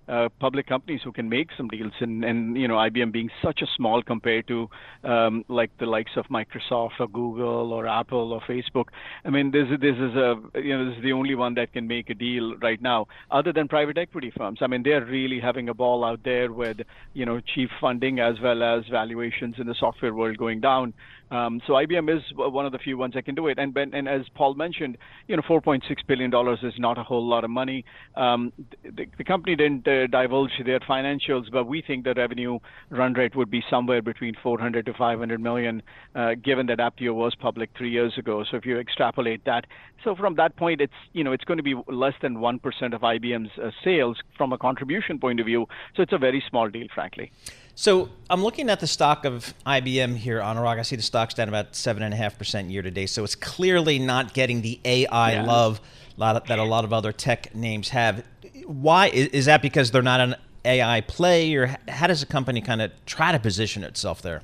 uh, 0.08 0.28
public 0.38 0.66
companies 0.66 1.00
who 1.02 1.12
can 1.12 1.28
make 1.28 1.48
some 1.56 1.68
deals, 1.68 1.92
and, 2.00 2.24
and 2.24 2.56
you 2.56 2.68
know 2.68 2.74
IBM 2.74 3.12
being 3.12 3.30
such 3.42 3.60
a 3.62 3.66
small 3.76 4.02
compared 4.02 4.46
to 4.48 4.68
um, 5.04 5.44
like 5.48 5.70
the 5.78 5.86
likes 5.86 6.12
of 6.16 6.26
Microsoft 6.26 7.00
or 7.00 7.08
Google 7.08 7.72
or 7.72 7.86
Apple 7.86 8.32
or 8.32 8.40
Facebook. 8.42 8.86
I 9.24 9.30
mean, 9.30 9.50
this 9.50 9.66
this 9.80 9.96
is 9.96 10.14
a 10.14 10.36
you 10.54 10.76
know 10.76 10.88
this 10.88 10.96
is 10.98 11.02
the 11.02 11.12
only 11.12 11.34
one 11.34 11.54
that 11.54 11.72
can 11.72 11.86
make 11.86 12.10
a 12.10 12.14
deal 12.14 12.56
right 12.58 12.80
now, 12.80 13.06
other 13.30 13.52
than 13.52 13.68
private 13.68 13.98
equity 13.98 14.32
firms. 14.36 14.58
I 14.62 14.66
mean, 14.66 14.82
they're 14.82 15.04
really 15.04 15.40
having 15.40 15.68
a 15.68 15.74
ball 15.74 16.04
out 16.04 16.20
there 16.24 16.52
with 16.52 16.78
you 17.14 17.26
know 17.26 17.40
cheap 17.40 17.70
funding 17.80 18.20
as 18.20 18.40
well 18.40 18.62
as 18.62 18.84
valuations 18.90 19.56
in 19.58 19.66
the 19.66 19.74
software 19.74 20.14
world 20.14 20.38
going 20.38 20.60
down. 20.60 20.94
Um, 21.30 21.60
so 21.66 21.72
IBM 21.72 22.14
is 22.16 22.22
one 22.34 22.66
of 22.66 22.72
the 22.72 22.78
few 22.78 22.96
ones 22.96 23.14
that 23.14 23.24
can 23.24 23.34
do 23.34 23.48
it. 23.48 23.58
And 23.58 23.76
and 23.76 24.08
as 24.08 24.22
Paul 24.34 24.54
mentioned, 24.54 24.96
you 25.26 25.36
know, 25.36 25.42
4.6 25.42 25.82
billion 26.06 26.30
dollars 26.30 26.60
is 26.62 26.74
not 26.78 26.98
a 26.98 27.02
whole 27.02 27.26
lot 27.26 27.44
of 27.44 27.50
money. 27.50 27.84
Um, 28.14 28.52
the, 28.82 29.06
the 29.18 29.24
company 29.24 29.56
didn't 29.56 29.86
uh, 29.88 30.06
divulge 30.06 30.52
their 30.64 30.80
financials, 30.80 31.50
but 31.50 31.66
we 31.66 31.82
think 31.82 32.04
the 32.04 32.14
revenue 32.14 32.58
run 32.90 33.12
rate 33.14 33.34
would 33.34 33.50
be 33.50 33.62
somewhere 33.68 34.02
between 34.02 34.34
400 34.42 34.86
to 34.86 34.94
500 34.94 35.40
million, 35.40 35.82
uh, 36.14 36.34
given 36.34 36.66
that 36.66 36.78
Apptio 36.78 37.14
was 37.14 37.34
public 37.34 37.70
three 37.76 37.90
years 37.90 38.16
ago. 38.16 38.44
So 38.48 38.56
if 38.56 38.64
you 38.64 38.78
extrapolate 38.78 39.44
that, 39.46 39.66
so 40.04 40.14
from 40.14 40.36
that 40.36 40.56
point, 40.56 40.80
it's 40.80 40.92
you 41.12 41.24
know 41.24 41.32
it's 41.32 41.44
going 41.44 41.58
to 41.58 41.64
be 41.64 41.74
less 41.88 42.14
than 42.22 42.40
one 42.40 42.60
percent 42.60 42.94
of 42.94 43.00
IBM's 43.00 43.50
uh, 43.58 43.70
sales 43.82 44.18
from 44.36 44.52
a 44.52 44.58
contribution 44.58 45.18
point 45.18 45.40
of 45.40 45.46
view. 45.46 45.66
So 45.96 46.02
it's 46.02 46.12
a 46.12 46.18
very 46.18 46.42
small 46.48 46.68
deal, 46.68 46.86
frankly. 46.94 47.32
So 47.78 48.08
I'm 48.30 48.42
looking 48.42 48.70
at 48.70 48.80
the 48.80 48.86
stock 48.86 49.26
of 49.26 49.52
IBM 49.66 50.16
here, 50.16 50.40
on 50.40 50.56
Anurag. 50.56 50.78
I 50.78 50.82
see 50.82 50.96
the 50.96 51.02
stock's 51.02 51.34
down 51.34 51.48
about 51.48 51.76
seven 51.76 52.02
and 52.02 52.14
a 52.14 52.16
half 52.16 52.38
percent 52.38 52.70
year 52.70 52.80
to 52.80 52.90
date. 52.90 53.08
So 53.08 53.22
it's 53.22 53.34
clearly 53.34 53.98
not 53.98 54.32
getting 54.32 54.62
the 54.62 54.80
AI 54.82 55.32
yeah. 55.32 55.44
love 55.44 55.82
that 56.16 56.58
a 56.58 56.64
lot 56.64 56.86
of 56.86 56.94
other 56.94 57.12
tech 57.12 57.54
names 57.54 57.90
have. 57.90 58.24
Why 58.64 59.08
is 59.08 59.44
that? 59.44 59.60
Because 59.60 59.90
they're 59.90 60.00
not 60.00 60.20
an 60.20 60.36
AI 60.64 61.02
play, 61.02 61.54
or 61.54 61.76
how 61.86 62.06
does 62.06 62.22
a 62.22 62.26
company 62.26 62.62
kind 62.62 62.80
of 62.80 62.92
try 63.04 63.30
to 63.30 63.38
position 63.38 63.84
itself 63.84 64.22
there? 64.22 64.40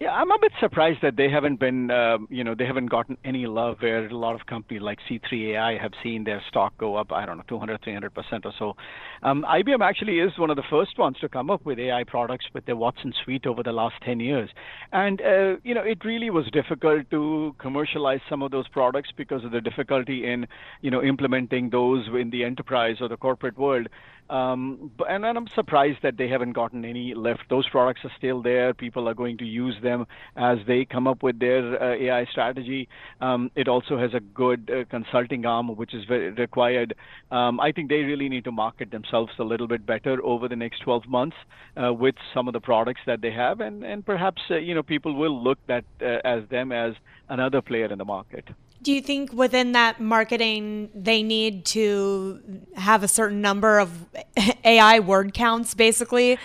Yeah, 0.00 0.12
I'm 0.12 0.30
a 0.30 0.38
bit 0.40 0.52
surprised 0.60 1.00
that 1.02 1.16
they 1.16 1.28
haven't 1.28 1.58
been, 1.58 1.90
uh, 1.90 2.18
you 2.30 2.44
know, 2.44 2.54
they 2.54 2.66
haven't 2.66 2.86
gotten 2.86 3.16
any 3.24 3.48
love 3.48 3.78
where 3.80 4.06
a 4.06 4.16
lot 4.16 4.36
of 4.36 4.46
companies 4.46 4.80
like 4.80 5.00
C3 5.10 5.56
AI 5.56 5.76
have 5.76 5.90
seen 6.04 6.22
their 6.22 6.40
stock 6.48 6.78
go 6.78 6.94
up, 6.94 7.10
I 7.10 7.26
don't 7.26 7.36
know, 7.36 7.42
200, 7.48 7.82
300% 7.82 8.44
or 8.44 8.52
so. 8.56 8.76
Um, 9.24 9.44
IBM 9.48 9.80
actually 9.82 10.20
is 10.20 10.38
one 10.38 10.50
of 10.50 10.56
the 10.56 10.62
first 10.70 10.96
ones 10.98 11.16
to 11.20 11.28
come 11.28 11.50
up 11.50 11.66
with 11.66 11.80
AI 11.80 12.04
products 12.04 12.46
with 12.54 12.64
their 12.64 12.76
Watson 12.76 13.12
suite 13.24 13.44
over 13.44 13.64
the 13.64 13.72
last 13.72 13.96
10 14.04 14.20
years. 14.20 14.48
And, 14.92 15.20
uh, 15.20 15.56
you 15.64 15.74
know, 15.74 15.82
it 15.82 16.04
really 16.04 16.30
was 16.30 16.48
difficult 16.52 17.10
to 17.10 17.56
commercialize 17.58 18.20
some 18.30 18.40
of 18.40 18.52
those 18.52 18.68
products 18.68 19.10
because 19.16 19.44
of 19.44 19.50
the 19.50 19.60
difficulty 19.60 20.30
in, 20.30 20.46
you 20.80 20.92
know, 20.92 21.02
implementing 21.02 21.70
those 21.70 22.06
in 22.06 22.30
the 22.30 22.44
enterprise 22.44 22.98
or 23.00 23.08
the 23.08 23.16
corporate 23.16 23.58
world. 23.58 23.88
Um, 24.30 24.90
and, 25.08 25.24
and, 25.24 25.38
I'm 25.38 25.48
surprised 25.54 25.98
that 26.02 26.18
they 26.18 26.28
haven't 26.28 26.52
gotten 26.52 26.84
any 26.84 27.14
lift. 27.14 27.44
Those 27.48 27.68
products 27.68 28.00
are 28.04 28.12
still 28.18 28.42
there. 28.42 28.74
People 28.74 29.08
are 29.08 29.14
going 29.14 29.38
to 29.38 29.44
use 29.44 29.74
them 29.82 30.06
as 30.36 30.58
they 30.66 30.84
come 30.84 31.06
up 31.06 31.22
with 31.22 31.38
their 31.38 31.82
uh, 31.82 31.94
AI 31.94 32.26
strategy. 32.26 32.88
Um, 33.20 33.50
it 33.54 33.68
also 33.68 33.96
has 33.96 34.12
a 34.12 34.20
good 34.20 34.70
uh, 34.70 34.84
consulting 34.90 35.46
arm, 35.46 35.68
which 35.76 35.94
is 35.94 36.04
very 36.04 36.30
required. 36.30 36.94
Um, 37.30 37.58
I 37.58 37.72
think 37.72 37.88
they 37.88 38.02
really 38.02 38.28
need 38.28 38.44
to 38.44 38.52
market 38.52 38.90
themselves 38.90 39.32
a 39.38 39.44
little 39.44 39.66
bit 39.66 39.86
better 39.86 40.22
over 40.22 40.46
the 40.46 40.56
next 40.56 40.80
12 40.80 41.08
months 41.08 41.36
uh, 41.76 41.92
with 41.92 42.16
some 42.34 42.48
of 42.48 42.52
the 42.52 42.60
products 42.60 43.00
that 43.06 43.22
they 43.22 43.30
have, 43.30 43.60
and 43.60 43.84
and 43.84 44.04
perhaps 44.04 44.42
uh, 44.50 44.56
you 44.56 44.74
know 44.74 44.82
people 44.82 45.14
will 45.14 45.42
look 45.42 45.58
at 45.68 45.84
uh, 46.02 46.18
as 46.24 46.42
them 46.50 46.72
as 46.72 46.94
another 47.28 47.62
player 47.62 47.86
in 47.86 47.98
the 47.98 48.04
market. 48.04 48.44
Do 48.82 48.92
you 48.92 49.00
think 49.00 49.32
within 49.32 49.72
that 49.72 50.00
marketing 50.00 50.90
they 50.94 51.22
need 51.22 51.64
to 51.66 52.40
have 52.76 53.02
a 53.02 53.08
certain 53.08 53.40
number 53.40 53.78
of 53.78 54.06
AI 54.64 55.00
word 55.00 55.34
counts, 55.34 55.74
basically? 55.74 56.38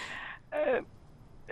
Uh, 0.52 0.82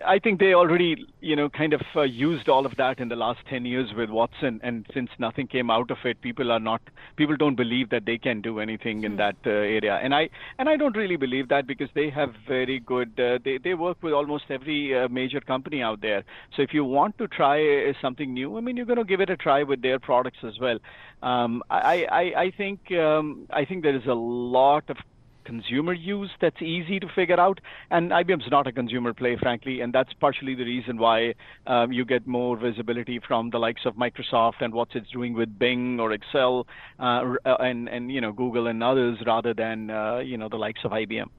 I 0.05 0.19
think 0.19 0.39
they 0.39 0.53
already, 0.53 1.05
you 1.21 1.35
know, 1.35 1.49
kind 1.49 1.73
of 1.73 1.81
uh, 1.95 2.01
used 2.01 2.49
all 2.49 2.65
of 2.65 2.75
that 2.77 2.99
in 2.99 3.09
the 3.09 3.15
last 3.15 3.39
10 3.49 3.65
years 3.65 3.93
with 3.93 4.09
Watson, 4.09 4.59
and 4.63 4.85
since 4.93 5.09
nothing 5.19 5.47
came 5.47 5.69
out 5.69 5.91
of 5.91 5.97
it, 6.03 6.21
people 6.21 6.51
are 6.51 6.59
not, 6.59 6.81
people 7.15 7.35
don't 7.35 7.55
believe 7.55 7.89
that 7.89 8.05
they 8.05 8.17
can 8.17 8.41
do 8.41 8.59
anything 8.59 9.03
in 9.03 9.13
hmm. 9.13 9.17
that 9.17 9.35
uh, 9.45 9.49
area, 9.49 9.99
and 10.01 10.13
I 10.13 10.29
and 10.57 10.69
I 10.69 10.77
don't 10.77 10.95
really 10.95 11.15
believe 11.15 11.49
that 11.49 11.67
because 11.67 11.89
they 11.93 12.09
have 12.09 12.33
very 12.47 12.79
good, 12.79 13.19
uh, 13.19 13.39
they 13.43 13.57
they 13.57 13.73
work 13.73 13.97
with 14.01 14.13
almost 14.13 14.45
every 14.49 14.97
uh, 14.97 15.07
major 15.09 15.41
company 15.41 15.81
out 15.81 16.01
there. 16.01 16.23
So 16.55 16.61
if 16.61 16.73
you 16.73 16.83
want 16.85 17.17
to 17.17 17.27
try 17.27 17.89
uh, 17.89 17.93
something 18.01 18.33
new, 18.33 18.57
I 18.57 18.61
mean, 18.61 18.77
you're 18.77 18.85
going 18.85 18.97
to 18.97 19.05
give 19.05 19.21
it 19.21 19.29
a 19.29 19.37
try 19.37 19.63
with 19.63 19.81
their 19.81 19.99
products 19.99 20.39
as 20.43 20.59
well. 20.59 20.79
Um, 21.21 21.63
I, 21.69 22.05
I 22.11 22.21
I 22.41 22.51
think 22.51 22.91
um, 22.91 23.47
I 23.51 23.65
think 23.65 23.83
there 23.83 23.95
is 23.95 24.05
a 24.07 24.13
lot 24.13 24.89
of 24.89 24.97
consumer 25.43 25.93
use 25.93 26.31
that's 26.39 26.61
easy 26.61 26.99
to 26.99 27.07
figure 27.07 27.39
out. 27.39 27.59
And 27.89 28.11
IBM's 28.11 28.49
not 28.49 28.67
a 28.67 28.71
consumer 28.71 29.13
play, 29.13 29.37
frankly, 29.37 29.81
and 29.81 29.93
that's 29.93 30.13
partially 30.13 30.55
the 30.55 30.63
reason 30.63 30.97
why 30.97 31.35
um, 31.67 31.91
you 31.91 32.05
get 32.05 32.27
more 32.27 32.57
visibility 32.57 33.19
from 33.19 33.49
the 33.49 33.59
likes 33.59 33.85
of 33.85 33.95
Microsoft 33.95 34.61
and 34.61 34.73
what 34.73 34.89
it's 34.93 35.09
doing 35.09 35.33
with 35.33 35.57
Bing 35.57 35.99
or 35.99 36.11
Excel 36.11 36.67
uh, 36.99 37.35
uh, 37.45 37.55
and 37.59 37.89
and 37.89 38.11
you 38.11 38.21
know 38.21 38.31
Google 38.31 38.67
and 38.67 38.83
others 38.83 39.19
rather 39.25 39.53
than 39.53 39.89
uh, 39.89 40.17
you 40.19 40.37
know 40.37 40.49
the 40.49 40.57
likes 40.57 40.81
of 40.83 40.91
IBM. 40.91 41.29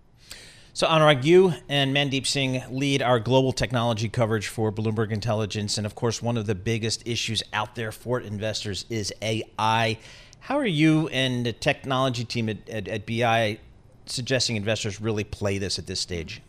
So, 0.74 0.86
Anurag, 0.86 1.22
you 1.22 1.52
and 1.68 1.94
Mandeep 1.94 2.26
Singh 2.26 2.62
lead 2.70 3.02
our 3.02 3.20
global 3.20 3.52
technology 3.52 4.08
coverage 4.08 4.46
for 4.46 4.72
Bloomberg 4.72 5.10
Intelligence. 5.10 5.76
And 5.76 5.84
of 5.84 5.94
course, 5.94 6.22
one 6.22 6.38
of 6.38 6.46
the 6.46 6.54
biggest 6.54 7.06
issues 7.06 7.42
out 7.52 7.74
there 7.74 7.92
for 7.92 8.18
investors 8.18 8.86
is 8.88 9.12
AI. 9.20 9.98
How 10.40 10.56
are 10.56 10.64
you 10.64 11.08
and 11.08 11.44
the 11.44 11.52
technology 11.52 12.24
team 12.24 12.48
at, 12.48 12.66
at, 12.70 12.88
at 12.88 13.06
BI 13.06 13.58
suggesting 14.06 14.56
investors 14.56 15.00
really 15.00 15.24
play 15.24 15.58
this 15.58 15.78
at 15.78 15.86
this 15.86 16.00
stage? 16.00 16.42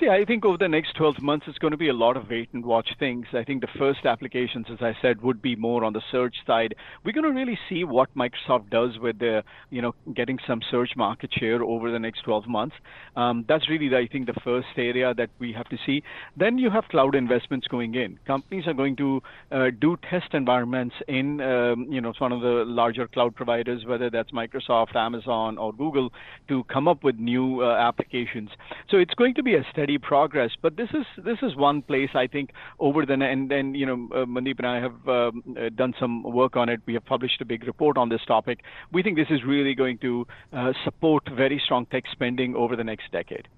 See, 0.00 0.08
I 0.08 0.24
think 0.24 0.44
over 0.44 0.58
the 0.58 0.66
next 0.66 0.96
12 0.96 1.22
months, 1.22 1.46
it's 1.46 1.58
going 1.58 1.70
to 1.70 1.76
be 1.76 1.88
a 1.88 1.92
lot 1.92 2.16
of 2.16 2.28
wait 2.28 2.48
and 2.52 2.64
watch 2.64 2.88
things. 2.98 3.26
I 3.32 3.44
think 3.44 3.60
the 3.60 3.68
first 3.78 4.04
applications, 4.04 4.66
as 4.68 4.78
I 4.80 4.92
said, 5.00 5.22
would 5.22 5.40
be 5.40 5.54
more 5.54 5.84
on 5.84 5.92
the 5.92 6.02
search 6.10 6.34
side. 6.44 6.74
We're 7.04 7.12
going 7.12 7.22
to 7.22 7.30
really 7.30 7.56
see 7.68 7.84
what 7.84 8.08
Microsoft 8.16 8.70
does 8.70 8.98
with 8.98 9.20
the, 9.20 9.44
you 9.70 9.80
know, 9.80 9.94
getting 10.12 10.40
some 10.48 10.62
search 10.68 10.90
market 10.96 11.30
share 11.32 11.62
over 11.62 11.92
the 11.92 12.00
next 12.00 12.22
12 12.24 12.48
months. 12.48 12.74
Um, 13.14 13.44
that's 13.48 13.68
really, 13.68 13.94
I 13.94 14.08
think, 14.10 14.26
the 14.26 14.34
first 14.42 14.66
area 14.76 15.14
that 15.14 15.30
we 15.38 15.52
have 15.52 15.68
to 15.68 15.76
see. 15.86 16.02
Then 16.36 16.58
you 16.58 16.70
have 16.70 16.88
cloud 16.90 17.14
investments 17.14 17.68
going 17.68 17.94
in. 17.94 18.18
Companies 18.26 18.66
are 18.66 18.74
going 18.74 18.96
to 18.96 19.22
uh, 19.52 19.66
do 19.80 19.96
test 20.10 20.34
environments 20.34 20.96
in, 21.06 21.40
um, 21.40 21.86
you 21.88 22.00
know, 22.00 22.12
one 22.18 22.32
of 22.32 22.40
the 22.40 22.64
larger 22.66 23.06
cloud 23.06 23.36
providers, 23.36 23.84
whether 23.86 24.10
that's 24.10 24.32
Microsoft, 24.32 24.96
Amazon, 24.96 25.56
or 25.56 25.72
Google, 25.72 26.12
to 26.48 26.64
come 26.64 26.88
up 26.88 27.04
with 27.04 27.14
new 27.14 27.62
uh, 27.62 27.76
applications. 27.76 28.50
So 28.90 28.96
it's 28.96 29.14
going 29.14 29.34
to 29.34 29.44
be 29.44 29.54
a 29.54 29.64
steady 29.70 29.83
steady 29.84 29.98
progress. 29.98 30.50
But 30.60 30.76
this 30.76 30.88
is 30.90 31.04
this 31.24 31.38
is 31.42 31.54
one 31.56 31.82
place 31.82 32.10
I 32.14 32.26
think 32.26 32.50
over 32.78 33.04
the 33.04 33.14
and 33.14 33.50
then 33.50 33.74
you 33.74 33.86
know 33.86 34.08
uh, 34.12 34.24
Mandeep 34.24 34.58
and 34.58 34.66
I 34.66 34.80
have 34.80 35.08
um, 35.08 35.56
uh, 35.58 35.68
done 35.74 35.94
some 36.00 36.22
work 36.22 36.56
on 36.56 36.68
it. 36.68 36.80
We 36.86 36.94
have 36.94 37.04
published 37.04 37.40
a 37.40 37.44
big 37.44 37.66
report 37.66 37.98
on 37.98 38.08
this 38.08 38.22
topic. 38.26 38.60
We 38.92 39.02
think 39.02 39.16
this 39.16 39.30
is 39.30 39.44
really 39.44 39.74
going 39.74 39.98
to 39.98 40.26
uh, 40.52 40.72
support 40.84 41.28
very 41.28 41.60
strong 41.64 41.86
tech 41.86 42.04
spending 42.10 42.56
over 42.56 42.76
the 42.76 42.84
next 42.84 43.12
decade. 43.12 43.48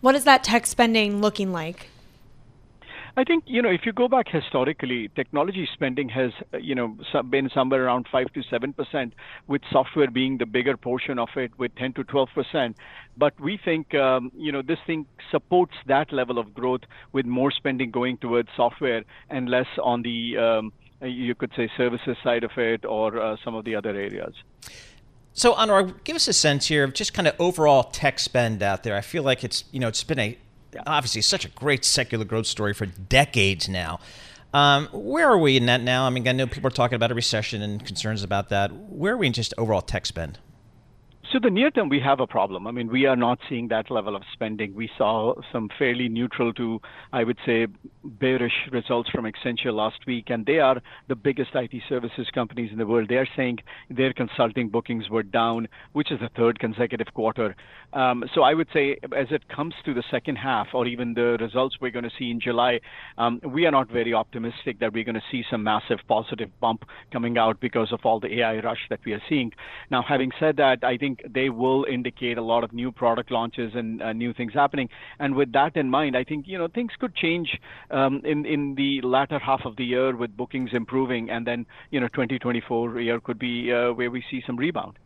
What 0.00 0.14
is 0.14 0.24
that 0.24 0.44
tech 0.44 0.66
spending 0.66 1.20
looking 1.20 1.52
like? 1.52 1.88
I 3.16 3.24
think 3.24 3.44
you 3.46 3.62
know 3.62 3.70
if 3.70 3.84
you 3.84 3.92
go 3.92 4.08
back 4.08 4.28
historically, 4.28 5.08
technology 5.14 5.68
spending 5.72 6.08
has 6.10 6.32
you 6.60 6.74
know 6.74 6.96
been 7.30 7.50
somewhere 7.52 7.84
around 7.84 8.06
five 8.10 8.32
to 8.34 8.42
seven 8.42 8.72
percent, 8.72 9.14
with 9.46 9.62
software 9.70 10.10
being 10.10 10.38
the 10.38 10.46
bigger 10.46 10.76
portion 10.76 11.18
of 11.18 11.28
it, 11.36 11.58
with 11.58 11.74
ten 11.76 11.92
to 11.94 12.04
twelve 12.04 12.28
percent. 12.34 12.76
But 13.16 13.38
we 13.40 13.58
think 13.64 13.94
um, 13.94 14.30
you 14.36 14.52
know 14.52 14.62
this 14.62 14.78
thing 14.86 15.06
supports 15.30 15.74
that 15.86 16.12
level 16.12 16.38
of 16.38 16.54
growth 16.54 16.82
with 17.12 17.26
more 17.26 17.50
spending 17.50 17.90
going 17.90 18.18
towards 18.18 18.48
software 18.56 19.04
and 19.30 19.48
less 19.48 19.68
on 19.82 20.02
the 20.02 20.36
um, 20.36 20.72
you 21.02 21.34
could 21.34 21.52
say 21.56 21.70
services 21.76 22.16
side 22.22 22.44
of 22.44 22.50
it 22.56 22.84
or 22.84 23.20
uh, 23.20 23.36
some 23.44 23.54
of 23.54 23.64
the 23.64 23.74
other 23.74 23.90
areas. 23.90 24.34
So, 25.32 25.54
Anwar, 25.54 26.02
give 26.02 26.16
us 26.16 26.26
a 26.26 26.32
sense 26.32 26.66
here 26.66 26.82
of 26.82 26.94
just 26.94 27.14
kind 27.14 27.28
of 27.28 27.34
overall 27.38 27.84
tech 27.84 28.18
spend 28.18 28.60
out 28.60 28.82
there. 28.82 28.96
I 28.96 29.00
feel 29.00 29.22
like 29.22 29.44
it's 29.44 29.64
you 29.70 29.78
know 29.78 29.88
it's 29.88 30.02
been 30.02 30.18
a 30.18 30.38
obviously 30.86 31.22
such 31.22 31.44
a 31.44 31.48
great 31.48 31.84
secular 31.84 32.24
growth 32.24 32.46
story 32.46 32.74
for 32.74 32.86
decades 32.86 33.68
now. 33.68 34.00
Um, 34.54 34.88
where 34.92 35.28
are 35.28 35.38
we 35.38 35.56
in 35.56 35.66
that 35.66 35.82
now? 35.82 36.06
I 36.06 36.10
mean, 36.10 36.26
I 36.26 36.32
know 36.32 36.46
people 36.46 36.68
are 36.68 36.70
talking 36.70 36.96
about 36.96 37.10
a 37.10 37.14
recession 37.14 37.60
and 37.60 37.84
concerns 37.84 38.22
about 38.22 38.48
that. 38.48 38.72
Where 38.72 39.14
are 39.14 39.16
we 39.16 39.26
in 39.26 39.32
just 39.32 39.52
overall 39.58 39.82
tech 39.82 40.06
spend? 40.06 40.38
So 41.32 41.38
the 41.38 41.50
near 41.50 41.70
term, 41.70 41.90
we 41.90 42.00
have 42.00 42.20
a 42.20 42.26
problem. 42.26 42.66
I 42.66 42.70
mean, 42.70 42.88
we 42.88 43.04
are 43.04 43.16
not 43.16 43.38
seeing 43.50 43.68
that 43.68 43.90
level 43.90 44.16
of 44.16 44.22
spending. 44.32 44.74
We 44.74 44.88
saw 44.96 45.34
some 45.52 45.68
fairly 45.78 46.08
neutral 46.08 46.54
to, 46.54 46.80
I 47.12 47.22
would 47.22 47.36
say, 47.44 47.66
bearish 48.02 48.54
results 48.72 49.10
from 49.10 49.26
Accenture 49.26 49.74
last 49.74 50.06
week, 50.06 50.30
and 50.30 50.46
they 50.46 50.58
are 50.58 50.80
the 51.08 51.14
biggest 51.14 51.50
IT 51.54 51.82
services 51.86 52.28
companies 52.34 52.70
in 52.72 52.78
the 52.78 52.86
world. 52.86 53.10
They 53.10 53.16
are 53.16 53.28
saying 53.36 53.58
their 53.90 54.14
consulting 54.14 54.70
bookings 54.70 55.10
were 55.10 55.22
down, 55.22 55.68
which 55.92 56.10
is 56.10 56.18
the 56.18 56.30
third 56.34 56.60
consecutive 56.60 57.12
quarter. 57.12 57.54
Um, 57.92 58.24
so 58.34 58.42
I 58.42 58.54
would 58.54 58.68
say, 58.72 58.96
as 59.14 59.26
it 59.30 59.48
comes 59.50 59.74
to 59.84 59.92
the 59.92 60.04
second 60.10 60.36
half, 60.36 60.68
or 60.72 60.86
even 60.86 61.12
the 61.12 61.36
results 61.38 61.76
we're 61.78 61.90
going 61.90 62.04
to 62.04 62.16
see 62.18 62.30
in 62.30 62.40
July, 62.40 62.80
um, 63.18 63.40
we 63.44 63.66
are 63.66 63.70
not 63.70 63.90
very 63.90 64.14
optimistic 64.14 64.78
that 64.80 64.94
we're 64.94 65.04
going 65.04 65.14
to 65.14 65.22
see 65.30 65.44
some 65.50 65.62
massive 65.62 65.98
positive 66.08 66.48
bump 66.58 66.84
coming 67.12 67.36
out 67.36 67.60
because 67.60 67.92
of 67.92 68.00
all 68.04 68.18
the 68.18 68.40
AI 68.40 68.60
rush 68.60 68.80
that 68.88 69.00
we 69.04 69.12
are 69.12 69.22
seeing. 69.28 69.52
Now, 69.90 70.02
having 70.02 70.30
said 70.40 70.56
that, 70.56 70.82
I 70.82 70.96
think 70.96 71.17
they 71.28 71.48
will 71.48 71.84
indicate 71.84 72.38
a 72.38 72.42
lot 72.42 72.64
of 72.64 72.72
new 72.72 72.92
product 72.92 73.30
launches 73.30 73.72
and 73.74 74.02
uh, 74.02 74.12
new 74.12 74.32
things 74.32 74.52
happening. 74.54 74.88
And 75.18 75.34
with 75.34 75.52
that 75.52 75.76
in 75.76 75.90
mind, 75.90 76.16
I 76.16 76.24
think 76.24 76.46
you 76.46 76.58
know 76.58 76.68
things 76.68 76.92
could 76.98 77.14
change 77.14 77.58
um, 77.90 78.22
in 78.24 78.46
in 78.46 78.74
the 78.74 79.00
latter 79.02 79.38
half 79.38 79.62
of 79.64 79.76
the 79.76 79.84
year 79.84 80.16
with 80.16 80.36
bookings 80.36 80.70
improving, 80.72 81.30
and 81.30 81.46
then 81.46 81.66
you 81.90 82.00
know 82.00 82.08
2024 82.08 83.00
year 83.00 83.20
could 83.20 83.38
be 83.38 83.72
uh, 83.72 83.92
where 83.92 84.10
we 84.10 84.22
see 84.30 84.42
some 84.46 84.56
rebound. 84.56 84.98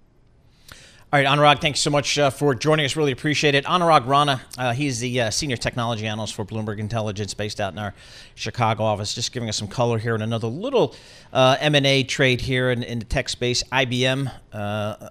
All 1.12 1.20
right, 1.20 1.26
Anurag, 1.26 1.60
thanks 1.60 1.78
so 1.78 1.90
much 1.90 2.18
uh, 2.18 2.30
for 2.30 2.54
joining 2.54 2.86
us. 2.86 2.96
Really 2.96 3.12
appreciate 3.12 3.54
it. 3.54 3.66
Anurag 3.66 4.06
Rana, 4.06 4.40
uh, 4.56 4.72
he's 4.72 4.98
the 5.00 5.20
uh, 5.20 5.30
senior 5.30 5.58
technology 5.58 6.06
analyst 6.06 6.32
for 6.32 6.42
Bloomberg 6.42 6.78
Intelligence, 6.78 7.34
based 7.34 7.60
out 7.60 7.74
in 7.74 7.78
our 7.78 7.92
Chicago 8.34 8.84
office. 8.84 9.14
Just 9.14 9.30
giving 9.30 9.50
us 9.50 9.58
some 9.58 9.68
color 9.68 9.98
here 9.98 10.14
and 10.14 10.22
another 10.22 10.46
little 10.46 10.94
uh, 11.34 11.58
M 11.60 11.74
and 11.74 11.84
A 11.84 12.02
trade 12.02 12.40
here 12.40 12.70
in, 12.70 12.82
in, 12.82 12.98
the 12.98 13.04
tech 13.04 13.28
space. 13.28 13.62
IBM 13.64 14.32
uh, 14.54 15.10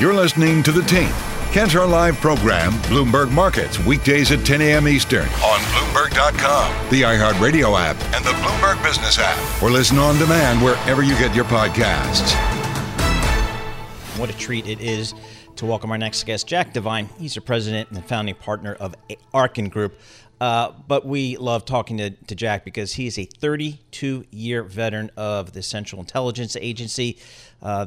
You're 0.00 0.14
listening 0.14 0.62
to 0.62 0.70
The 0.70 0.82
Tape. 0.82 1.12
Catch 1.50 1.74
our 1.74 1.84
live 1.84 2.16
program, 2.18 2.70
Bloomberg 2.82 3.32
Markets, 3.32 3.84
weekdays 3.84 4.30
at 4.30 4.46
10 4.46 4.62
a.m. 4.62 4.86
Eastern 4.86 5.24
on 5.24 5.58
Bloomberg.com, 5.72 6.90
the 6.90 7.02
iHeartRadio 7.02 7.76
app, 7.76 7.96
and 8.14 8.24
the 8.24 8.30
Bloomberg 8.30 8.80
Business 8.84 9.18
app, 9.18 9.60
or 9.60 9.72
listen 9.72 9.98
on 9.98 10.16
demand 10.16 10.62
wherever 10.62 11.02
you 11.02 11.18
get 11.18 11.34
your 11.34 11.46
podcasts. 11.46 12.32
What 14.16 14.30
a 14.30 14.38
treat 14.38 14.68
it 14.68 14.80
is 14.80 15.14
to 15.56 15.66
welcome 15.66 15.90
our 15.90 15.98
next 15.98 16.22
guest, 16.26 16.46
Jack 16.46 16.74
Devine. 16.74 17.08
He's 17.18 17.34
the 17.34 17.40
president 17.40 17.90
and 17.90 18.04
founding 18.04 18.36
partner 18.36 18.74
of 18.74 18.94
Arkin 19.34 19.68
Group. 19.68 19.98
Uh, 20.40 20.70
but 20.86 21.06
we 21.06 21.36
love 21.38 21.64
talking 21.64 21.96
to, 21.96 22.10
to 22.10 22.36
Jack 22.36 22.64
because 22.64 22.92
he 22.92 23.08
is 23.08 23.18
a 23.18 23.24
32 23.24 24.26
year 24.30 24.62
veteran 24.62 25.10
of 25.16 25.54
the 25.54 25.62
Central 25.64 26.00
Intelligence 26.00 26.54
Agency. 26.54 27.18
Uh, 27.60 27.86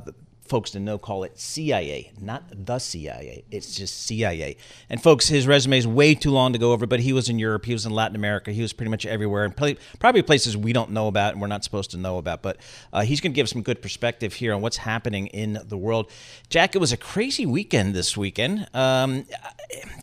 folks 0.52 0.72
to 0.72 0.82
know 0.82 0.98
call 0.98 1.24
it 1.24 1.40
CIA, 1.40 2.12
not 2.20 2.44
the 2.52 2.78
CIA. 2.78 3.46
It's 3.52 3.74
just 3.74 4.06
CIA. 4.06 4.58
And 4.90 5.02
folks, 5.02 5.30
his 5.30 5.48
resume 5.48 5.78
is 5.78 5.88
way 5.88 6.14
too 6.14 6.30
long 6.30 6.52
to 6.52 6.60
go 6.60 6.74
over, 6.74 6.86
but 6.86 7.00
he 7.00 7.14
was 7.14 7.30
in 7.30 7.40
Europe, 7.40 7.64
he 7.64 7.72
was 7.72 7.86
in 7.86 7.94
Latin 7.94 8.18
America, 8.18 8.52
he 8.52 8.62
was 8.62 8.74
pretty 8.74 8.90
much 8.90 9.06
everywhere, 9.06 9.46
and 9.46 9.56
probably 9.56 10.22
places 10.22 10.58
we 10.58 10.74
don't 10.74 10.92
know 10.92 11.08
about 11.08 11.32
and 11.32 11.42
we're 11.42 11.48
not 11.48 11.64
supposed 11.64 11.90
to 11.92 11.98
know 11.98 12.18
about. 12.18 12.42
But 12.42 12.58
uh, 12.92 13.04
he's 13.04 13.22
going 13.22 13.32
to 13.32 13.36
give 13.36 13.48
some 13.48 13.62
good 13.62 13.82
perspective 13.82 14.34
here 14.34 14.54
on 14.54 14.60
what's 14.60 14.76
happening 14.76 15.28
in 15.28 15.58
the 15.64 15.78
world. 15.78 16.12
Jack, 16.50 16.76
it 16.76 16.80
was 16.80 16.92
a 16.92 16.98
crazy 16.98 17.46
weekend 17.46 17.96
this 17.96 18.18
weekend. 18.18 18.68
Um, 18.74 19.24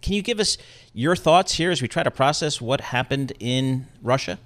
can 0.00 0.14
you 0.14 0.22
give 0.22 0.40
us 0.40 0.56
your 0.94 1.14
thoughts 1.14 1.52
here 1.52 1.70
as 1.70 1.82
we 1.82 1.88
try 1.88 2.02
to 2.02 2.10
process 2.10 2.58
what 2.58 2.80
happened 2.80 3.34
in 3.38 3.86
Russia? 4.02 4.38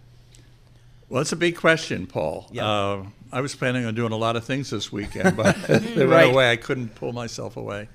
Well, 1.12 1.20
it's 1.20 1.32
a 1.32 1.36
big 1.36 1.56
question, 1.56 2.06
Paul. 2.06 2.48
Yeah. 2.52 2.66
Uh, 2.66 3.04
I 3.30 3.42
was 3.42 3.54
planning 3.54 3.84
on 3.84 3.94
doing 3.94 4.12
a 4.12 4.16
lot 4.16 4.34
of 4.34 4.44
things 4.44 4.70
this 4.70 4.90
weekend, 4.90 5.36
but 5.36 5.54
they 5.68 6.06
right. 6.06 6.24
went 6.24 6.32
away. 6.32 6.50
I 6.50 6.56
couldn't 6.56 6.94
pull 6.94 7.12
myself 7.12 7.58
away. 7.58 7.90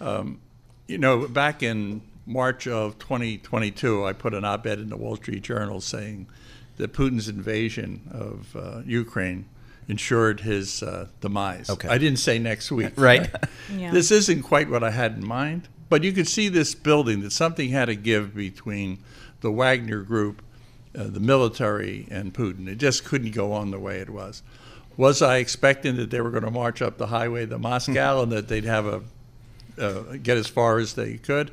Um, 0.00 0.40
you 0.86 0.98
know, 0.98 1.26
back 1.26 1.64
in 1.64 2.02
March 2.26 2.68
of 2.68 2.96
2022, 3.00 4.06
I 4.06 4.12
put 4.12 4.34
an 4.34 4.44
op 4.44 4.68
ed 4.68 4.78
in 4.78 4.88
the 4.88 4.96
Wall 4.96 5.16
Street 5.16 5.42
Journal 5.42 5.80
saying 5.80 6.28
that 6.76 6.92
Putin's 6.92 7.28
invasion 7.28 8.08
of 8.12 8.54
uh, 8.54 8.82
Ukraine 8.86 9.46
ensured 9.88 10.38
his 10.38 10.80
uh, 10.80 11.08
demise. 11.20 11.68
Okay. 11.68 11.88
I 11.88 11.98
didn't 11.98 12.20
say 12.20 12.38
next 12.38 12.70
week. 12.70 12.92
Right. 12.94 13.34
yeah. 13.76 13.90
This 13.90 14.12
isn't 14.12 14.42
quite 14.42 14.70
what 14.70 14.84
I 14.84 14.92
had 14.92 15.16
in 15.16 15.26
mind, 15.26 15.66
but 15.88 16.04
you 16.04 16.12
could 16.12 16.28
see 16.28 16.48
this 16.48 16.72
building 16.76 17.20
that 17.22 17.32
something 17.32 17.70
had 17.70 17.86
to 17.86 17.96
give 17.96 18.32
between 18.36 19.00
the 19.40 19.50
Wagner 19.50 20.02
group, 20.02 20.40
uh, 20.96 21.04
the 21.04 21.20
military, 21.20 22.06
and 22.10 22.32
Putin. 22.32 22.68
It 22.68 22.76
just 22.76 23.04
couldn't 23.04 23.32
go 23.32 23.52
on 23.52 23.70
the 23.70 23.78
way 23.78 23.98
it 23.98 24.10
was 24.10 24.42
was 24.96 25.22
I 25.22 25.38
expecting 25.38 25.96
that 25.96 26.10
they 26.10 26.20
were 26.20 26.30
going 26.30 26.44
to 26.44 26.50
march 26.50 26.82
up 26.82 26.98
the 26.98 27.08
highway 27.08 27.46
to 27.46 27.58
Moscow 27.58 28.22
and 28.22 28.32
that 28.32 28.48
they'd 28.48 28.64
have 28.64 28.86
a 28.86 29.02
uh, 29.76 30.16
get 30.22 30.36
as 30.36 30.46
far 30.46 30.78
as 30.78 30.94
they 30.94 31.16
could? 31.16 31.50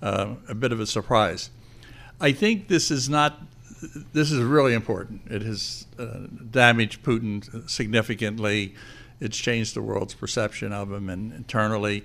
Uh, 0.00 0.34
a 0.48 0.54
bit 0.54 0.72
of 0.72 0.78
a 0.78 0.86
surprise. 0.86 1.50
I 2.20 2.32
think 2.32 2.68
this 2.68 2.90
is 2.90 3.08
not. 3.08 3.40
This 4.12 4.30
is 4.30 4.42
really 4.42 4.72
important. 4.72 5.22
It 5.28 5.42
has 5.42 5.86
uh, 5.98 6.26
damaged 6.50 7.02
Putin 7.02 7.68
significantly. 7.68 8.74
It's 9.20 9.36
changed 9.36 9.74
the 9.74 9.82
world's 9.82 10.14
perception 10.14 10.72
of 10.72 10.92
him 10.92 11.10
and 11.10 11.32
internally. 11.32 12.04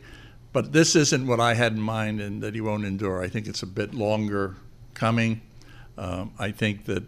But 0.54 0.74
this 0.74 0.96
isn't 0.96 1.28
what 1.28 1.39
I 1.39 1.54
had 1.54 1.74
in 1.74 1.82
mind, 1.82 2.20
and 2.20 2.41
that 2.44 2.56
he 2.56 2.62
won't 2.62 2.86
endure. 2.86 3.22
I 3.22 3.30
think 3.30 3.48
it's 3.48 3.63
a 3.63 3.67
bit 3.67 3.94
longer 3.94 4.56
coming. 4.94 5.41
Um, 5.97 6.34
I 6.39 6.51
think 6.51 6.86
that 6.86 7.04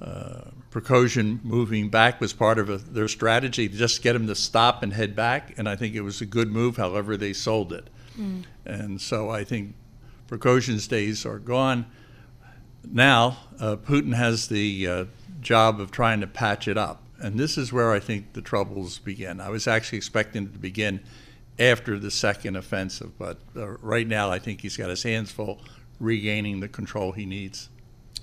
uh, 0.00 0.50
Prigozhin 0.70 1.44
moving 1.44 1.88
back 1.88 2.20
was 2.20 2.32
part 2.32 2.58
of 2.58 2.70
a, 2.70 2.78
their 2.78 3.08
strategy 3.08 3.68
to 3.68 3.76
just 3.76 4.02
get 4.02 4.16
him 4.16 4.26
to 4.28 4.34
stop 4.34 4.82
and 4.82 4.92
head 4.92 5.14
back, 5.14 5.58
and 5.58 5.68
I 5.68 5.76
think 5.76 5.94
it 5.94 6.00
was 6.02 6.20
a 6.20 6.26
good 6.26 6.50
move. 6.50 6.76
However, 6.76 7.16
they 7.16 7.32
sold 7.32 7.72
it, 7.72 7.88
mm. 8.18 8.44
and 8.64 9.00
so 9.00 9.30
I 9.30 9.44
think 9.44 9.74
Prigozhin's 10.28 10.88
days 10.88 11.26
are 11.26 11.38
gone. 11.38 11.86
Now 12.90 13.38
uh, 13.58 13.76
Putin 13.76 14.14
has 14.14 14.48
the 14.48 14.86
uh, 14.86 15.04
job 15.40 15.80
of 15.80 15.90
trying 15.90 16.20
to 16.20 16.26
patch 16.26 16.66
it 16.66 16.78
up, 16.78 17.02
and 17.18 17.38
this 17.38 17.58
is 17.58 17.72
where 17.72 17.92
I 17.92 18.00
think 18.00 18.32
the 18.32 18.42
troubles 18.42 18.98
begin. 18.98 19.40
I 19.40 19.50
was 19.50 19.66
actually 19.66 19.98
expecting 19.98 20.44
it 20.44 20.52
to 20.54 20.58
begin 20.58 21.00
after 21.58 21.98
the 21.98 22.10
second 22.10 22.56
offensive, 22.56 23.18
but 23.18 23.38
uh, 23.54 23.68
right 23.82 24.06
now 24.06 24.30
I 24.30 24.38
think 24.38 24.62
he's 24.62 24.78
got 24.78 24.88
his 24.88 25.02
hands 25.02 25.30
full 25.30 25.60
regaining 25.98 26.60
the 26.60 26.68
control 26.68 27.12
he 27.12 27.26
needs. 27.26 27.68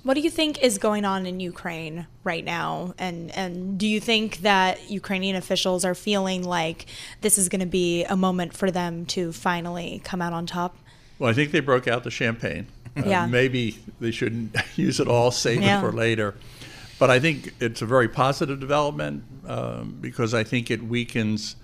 What 0.02 0.14
do 0.14 0.20
you 0.20 0.30
think 0.30 0.62
is 0.62 0.78
going 0.78 1.04
on 1.04 1.26
in 1.26 1.40
Ukraine 1.40 2.06
right 2.24 2.44
now? 2.44 2.94
And 2.98 3.30
and 3.32 3.78
do 3.78 3.86
you 3.86 4.00
think 4.00 4.38
that 4.38 4.90
Ukrainian 4.90 5.36
officials 5.36 5.84
are 5.84 5.94
feeling 5.94 6.44
like 6.44 6.86
this 7.20 7.38
is 7.38 7.48
going 7.48 7.60
to 7.60 7.66
be 7.66 8.04
a 8.04 8.16
moment 8.16 8.56
for 8.56 8.70
them 8.70 9.06
to 9.06 9.32
finally 9.32 10.00
come 10.04 10.22
out 10.22 10.32
on 10.32 10.46
top? 10.46 10.76
Well, 11.18 11.30
I 11.30 11.34
think 11.34 11.50
they 11.50 11.60
broke 11.60 11.88
out 11.88 12.04
the 12.04 12.10
champagne. 12.10 12.68
Uh, 12.96 13.02
yeah. 13.06 13.26
Maybe 13.26 13.78
they 14.00 14.10
shouldn't 14.10 14.56
use 14.76 15.00
it 15.00 15.08
all, 15.08 15.30
save 15.30 15.62
yeah. 15.62 15.78
it 15.78 15.80
for 15.80 15.92
later. 15.92 16.34
But 16.98 17.10
I 17.10 17.20
think 17.20 17.54
it's 17.60 17.82
a 17.82 17.86
very 17.86 18.08
positive 18.08 18.58
development 18.58 19.24
um, 19.46 19.98
because 20.00 20.34
I 20.34 20.42
think 20.42 20.70
it 20.70 20.82
weakens 20.82 21.56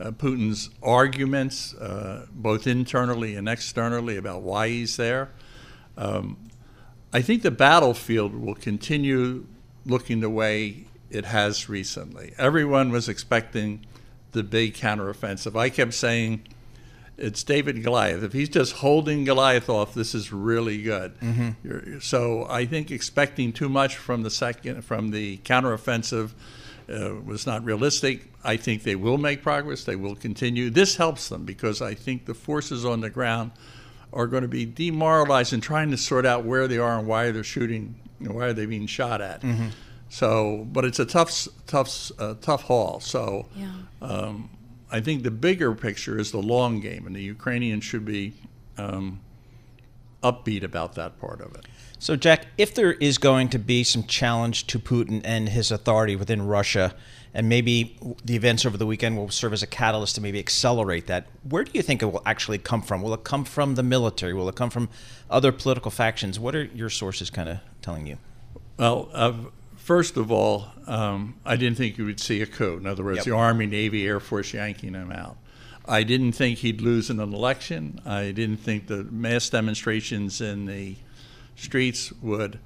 uh, 0.00 0.10
Putin's 0.10 0.70
arguments, 0.82 1.74
uh, 1.74 2.26
both 2.32 2.66
internally 2.66 3.36
and 3.36 3.48
externally, 3.48 4.16
about 4.16 4.42
why 4.42 4.68
he's 4.68 4.96
there. 4.96 5.30
Um, 5.96 6.36
I 7.12 7.20
think 7.22 7.42
the 7.42 7.50
battlefield 7.50 8.34
will 8.34 8.54
continue 8.54 9.46
looking 9.84 10.20
the 10.20 10.30
way 10.30 10.86
it 11.10 11.26
has 11.26 11.68
recently. 11.68 12.32
Everyone 12.38 12.90
was 12.90 13.08
expecting 13.08 13.84
the 14.32 14.42
big 14.42 14.74
counteroffensive. 14.74 15.58
I 15.58 15.68
kept 15.68 15.92
saying 15.92 16.42
it's 17.18 17.44
David 17.44 17.82
Goliath. 17.82 18.22
If 18.22 18.32
he's 18.32 18.48
just 18.48 18.74
holding 18.74 19.24
Goliath 19.24 19.68
off, 19.68 19.92
this 19.92 20.14
is 20.14 20.32
really 20.32 20.82
good. 20.82 21.18
Mm-hmm. 21.20 21.98
So 21.98 22.46
I 22.48 22.64
think 22.64 22.90
expecting 22.90 23.52
too 23.52 23.68
much 23.68 23.96
from 23.96 24.22
the 24.22 24.30
second 24.30 24.82
from 24.82 25.10
the 25.10 25.36
counteroffensive 25.38 26.30
uh, 26.88 27.14
was 27.24 27.46
not 27.46 27.62
realistic. 27.64 28.32
I 28.42 28.56
think 28.56 28.82
they 28.82 28.96
will 28.96 29.18
make 29.18 29.42
progress. 29.42 29.84
They 29.84 29.96
will 29.96 30.16
continue. 30.16 30.70
This 30.70 30.96
helps 30.96 31.28
them 31.28 31.44
because 31.44 31.82
I 31.82 31.94
think 31.94 32.24
the 32.24 32.34
forces 32.34 32.84
on 32.84 33.02
the 33.02 33.10
ground 33.10 33.52
are 34.12 34.26
going 34.26 34.42
to 34.42 34.48
be 34.48 34.64
demoralized 34.64 35.52
and 35.52 35.62
trying 35.62 35.90
to 35.90 35.96
sort 35.96 36.26
out 36.26 36.44
where 36.44 36.68
they 36.68 36.78
are 36.78 36.98
and 36.98 37.06
why 37.06 37.30
they're 37.30 37.44
shooting, 37.44 37.94
you 38.20 38.28
know, 38.28 38.34
why 38.34 38.46
are 38.46 38.52
they 38.52 38.66
being 38.66 38.86
shot 38.86 39.20
at. 39.20 39.42
Mm-hmm. 39.42 39.68
So, 40.08 40.66
but 40.70 40.84
it's 40.84 40.98
a 40.98 41.06
tough, 41.06 41.48
tough, 41.66 42.12
uh, 42.18 42.34
tough 42.40 42.64
haul. 42.64 43.00
So, 43.00 43.48
yeah. 43.56 43.72
um, 44.02 44.50
I 44.90 45.00
think 45.00 45.22
the 45.22 45.30
bigger 45.30 45.74
picture 45.74 46.18
is 46.18 46.32
the 46.32 46.42
long 46.42 46.80
game, 46.80 47.06
and 47.06 47.16
the 47.16 47.22
Ukrainians 47.22 47.84
should 47.84 48.04
be 48.04 48.34
um, 48.76 49.20
upbeat 50.22 50.62
about 50.62 50.94
that 50.96 51.18
part 51.18 51.40
of 51.40 51.54
it. 51.54 51.66
So, 51.98 52.16
Jack, 52.16 52.46
if 52.58 52.74
there 52.74 52.92
is 52.92 53.16
going 53.16 53.48
to 53.50 53.58
be 53.58 53.84
some 53.84 54.04
challenge 54.04 54.66
to 54.66 54.78
Putin 54.78 55.22
and 55.24 55.48
his 55.48 55.70
authority 55.70 56.16
within 56.16 56.42
Russia, 56.42 56.94
and 57.34 57.48
maybe 57.48 57.96
the 58.24 58.36
events 58.36 58.66
over 58.66 58.76
the 58.76 58.86
weekend 58.86 59.16
will 59.16 59.30
serve 59.30 59.52
as 59.52 59.62
a 59.62 59.66
catalyst 59.66 60.14
to 60.16 60.20
maybe 60.20 60.38
accelerate 60.38 61.06
that, 61.06 61.26
where 61.48 61.64
do 61.64 61.70
you 61.74 61.82
think 61.82 62.02
it 62.02 62.06
will 62.06 62.22
actually 62.26 62.58
come 62.58 62.82
from? 62.82 63.02
Will 63.02 63.14
it 63.14 63.24
come 63.24 63.44
from 63.44 63.74
the 63.74 63.82
military? 63.82 64.34
Will 64.34 64.48
it 64.48 64.54
come 64.54 64.70
from 64.70 64.88
other 65.30 65.50
political 65.52 65.90
factions? 65.90 66.38
What 66.38 66.54
are 66.54 66.64
your 66.64 66.90
sources 66.90 67.30
kind 67.30 67.48
of 67.48 67.58
telling 67.80 68.06
you? 68.06 68.18
Well, 68.76 69.08
uh, 69.14 69.32
first 69.76 70.16
of 70.16 70.30
all, 70.30 70.66
um, 70.86 71.36
I 71.44 71.56
didn't 71.56 71.78
think 71.78 71.96
you 71.96 72.04
would 72.04 72.20
see 72.20 72.42
a 72.42 72.46
coup. 72.46 72.76
In 72.76 72.86
other 72.86 73.02
words, 73.02 73.18
Yep. 73.18 73.24
the 73.24 73.32
Army, 73.32 73.66
Navy, 73.66 74.06
Air 74.06 74.20
Force 74.20 74.52
yanking 74.52 74.92
him 74.94 75.10
out. 75.10 75.36
I 75.86 76.02
didn't 76.04 76.32
think 76.32 76.58
he'd 76.58 76.80
lose 76.80 77.10
in 77.10 77.18
an 77.18 77.32
election. 77.34 78.00
I 78.04 78.30
didn't 78.30 78.58
think 78.58 78.86
the 78.86 79.04
mass 79.04 79.48
demonstrations 79.48 80.40
in 80.40 80.66
the 80.66 80.96
streets 81.56 82.12
would 82.22 82.58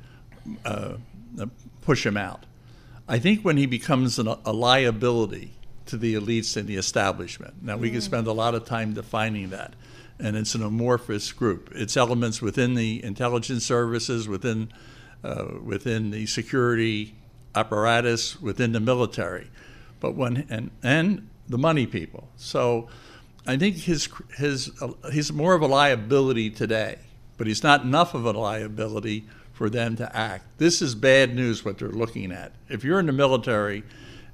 uh, 0.64 0.94
push 1.82 2.04
him 2.04 2.16
out. 2.16 2.44
I 3.08 3.18
think 3.18 3.42
when 3.42 3.56
he 3.56 3.66
becomes 3.66 4.18
an, 4.18 4.28
a 4.28 4.52
liability 4.52 5.52
to 5.86 5.96
the 5.96 6.14
elites 6.14 6.56
and 6.56 6.66
the 6.66 6.76
establishment. 6.76 7.62
Now, 7.62 7.76
we 7.76 7.90
could 7.90 8.02
spend 8.02 8.26
a 8.26 8.32
lot 8.32 8.54
of 8.54 8.64
time 8.64 8.92
defining 8.92 9.50
that. 9.50 9.74
And 10.18 10.36
it's 10.36 10.54
an 10.54 10.62
amorphous 10.62 11.30
group. 11.32 11.70
It's 11.74 11.96
elements 11.96 12.42
within 12.42 12.74
the 12.74 13.04
intelligence 13.04 13.64
services, 13.64 14.26
within, 14.26 14.72
uh, 15.22 15.46
within 15.62 16.10
the 16.10 16.26
security 16.26 17.14
apparatus, 17.54 18.40
within 18.40 18.72
the 18.72 18.80
military, 18.80 19.50
but 20.00 20.14
when 20.14 20.46
and 20.50 20.70
and 20.82 21.28
the 21.48 21.58
money 21.58 21.86
people. 21.86 22.28
So, 22.36 22.88
I 23.46 23.56
think 23.56 23.76
his 23.76 24.08
his 24.36 24.70
uh, 24.80 24.92
he's 25.10 25.32
more 25.32 25.54
of 25.54 25.62
a 25.62 25.66
liability 25.66 26.50
today, 26.50 26.98
but 27.36 27.46
he's 27.46 27.62
not 27.62 27.82
enough 27.82 28.14
of 28.14 28.24
a 28.24 28.32
liability 28.32 29.26
for 29.56 29.70
them 29.70 29.96
to 29.96 30.14
act. 30.14 30.44
This 30.58 30.82
is 30.82 30.94
bad 30.94 31.34
news 31.34 31.64
what 31.64 31.78
they're 31.78 31.88
looking 31.88 32.30
at. 32.30 32.52
If 32.68 32.84
you're 32.84 33.00
in 33.00 33.06
the 33.06 33.12
military 33.12 33.84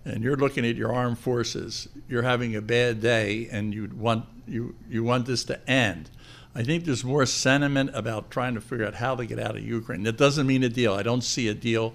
and 0.05 0.20
you're 0.25 0.37
looking 0.37 0.66
at 0.66 0.75
your 0.75 0.93
armed 0.93 1.16
forces, 1.20 1.89
you're 2.09 2.23
having 2.23 2.57
a 2.57 2.61
bad 2.61 3.01
day 3.01 3.49
and 3.53 3.73
you 3.73 3.89
want 3.97 4.27
you 4.49 4.75
you 4.91 5.05
want 5.05 5.27
this 5.27 5.45
to 5.45 5.70
end. 5.70 6.11
I 6.57 6.64
think 6.64 6.85
there's 6.85 7.05
more 7.05 7.25
sentiment 7.25 7.91
about 7.95 8.33
trying 8.33 8.55
to 8.57 8.61
figure 8.61 8.85
out 8.85 8.95
how 8.95 9.14
to 9.14 9.25
get 9.25 9.39
out 9.39 9.55
of 9.55 9.62
Ukraine. 9.62 10.03
That 10.03 10.16
doesn't 10.16 10.45
mean 10.45 10.64
a 10.64 10.68
deal. 10.68 10.93
I 10.93 11.05
don't 11.05 11.23
see 11.23 11.47
a 11.47 11.55
deal 11.55 11.95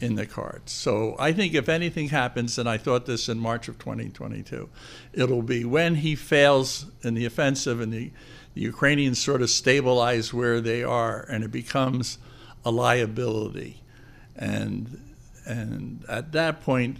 in 0.00 0.14
the 0.14 0.24
cards. 0.24 0.72
So 0.72 1.16
I 1.18 1.32
think 1.32 1.52
if 1.52 1.68
anything 1.68 2.08
happens, 2.08 2.56
and 2.56 2.66
I 2.66 2.78
thought 2.78 3.04
this 3.04 3.28
in 3.28 3.38
March 3.38 3.68
of 3.68 3.78
2022, 3.78 4.70
it'll 5.12 5.42
be 5.42 5.66
when 5.66 5.96
he 5.96 6.14
fails 6.14 6.86
in 7.02 7.12
the 7.12 7.26
offensive 7.26 7.82
and 7.82 7.92
the, 7.92 8.10
the 8.54 8.62
Ukrainians 8.62 9.18
sort 9.18 9.42
of 9.42 9.50
stabilize 9.50 10.32
where 10.32 10.62
they 10.62 10.82
are 10.82 11.26
and 11.28 11.44
it 11.44 11.52
becomes 11.52 12.16
a 12.68 12.70
liability. 12.70 13.80
And, 14.36 15.00
and 15.46 16.04
at 16.08 16.32
that 16.32 16.60
point, 16.60 16.98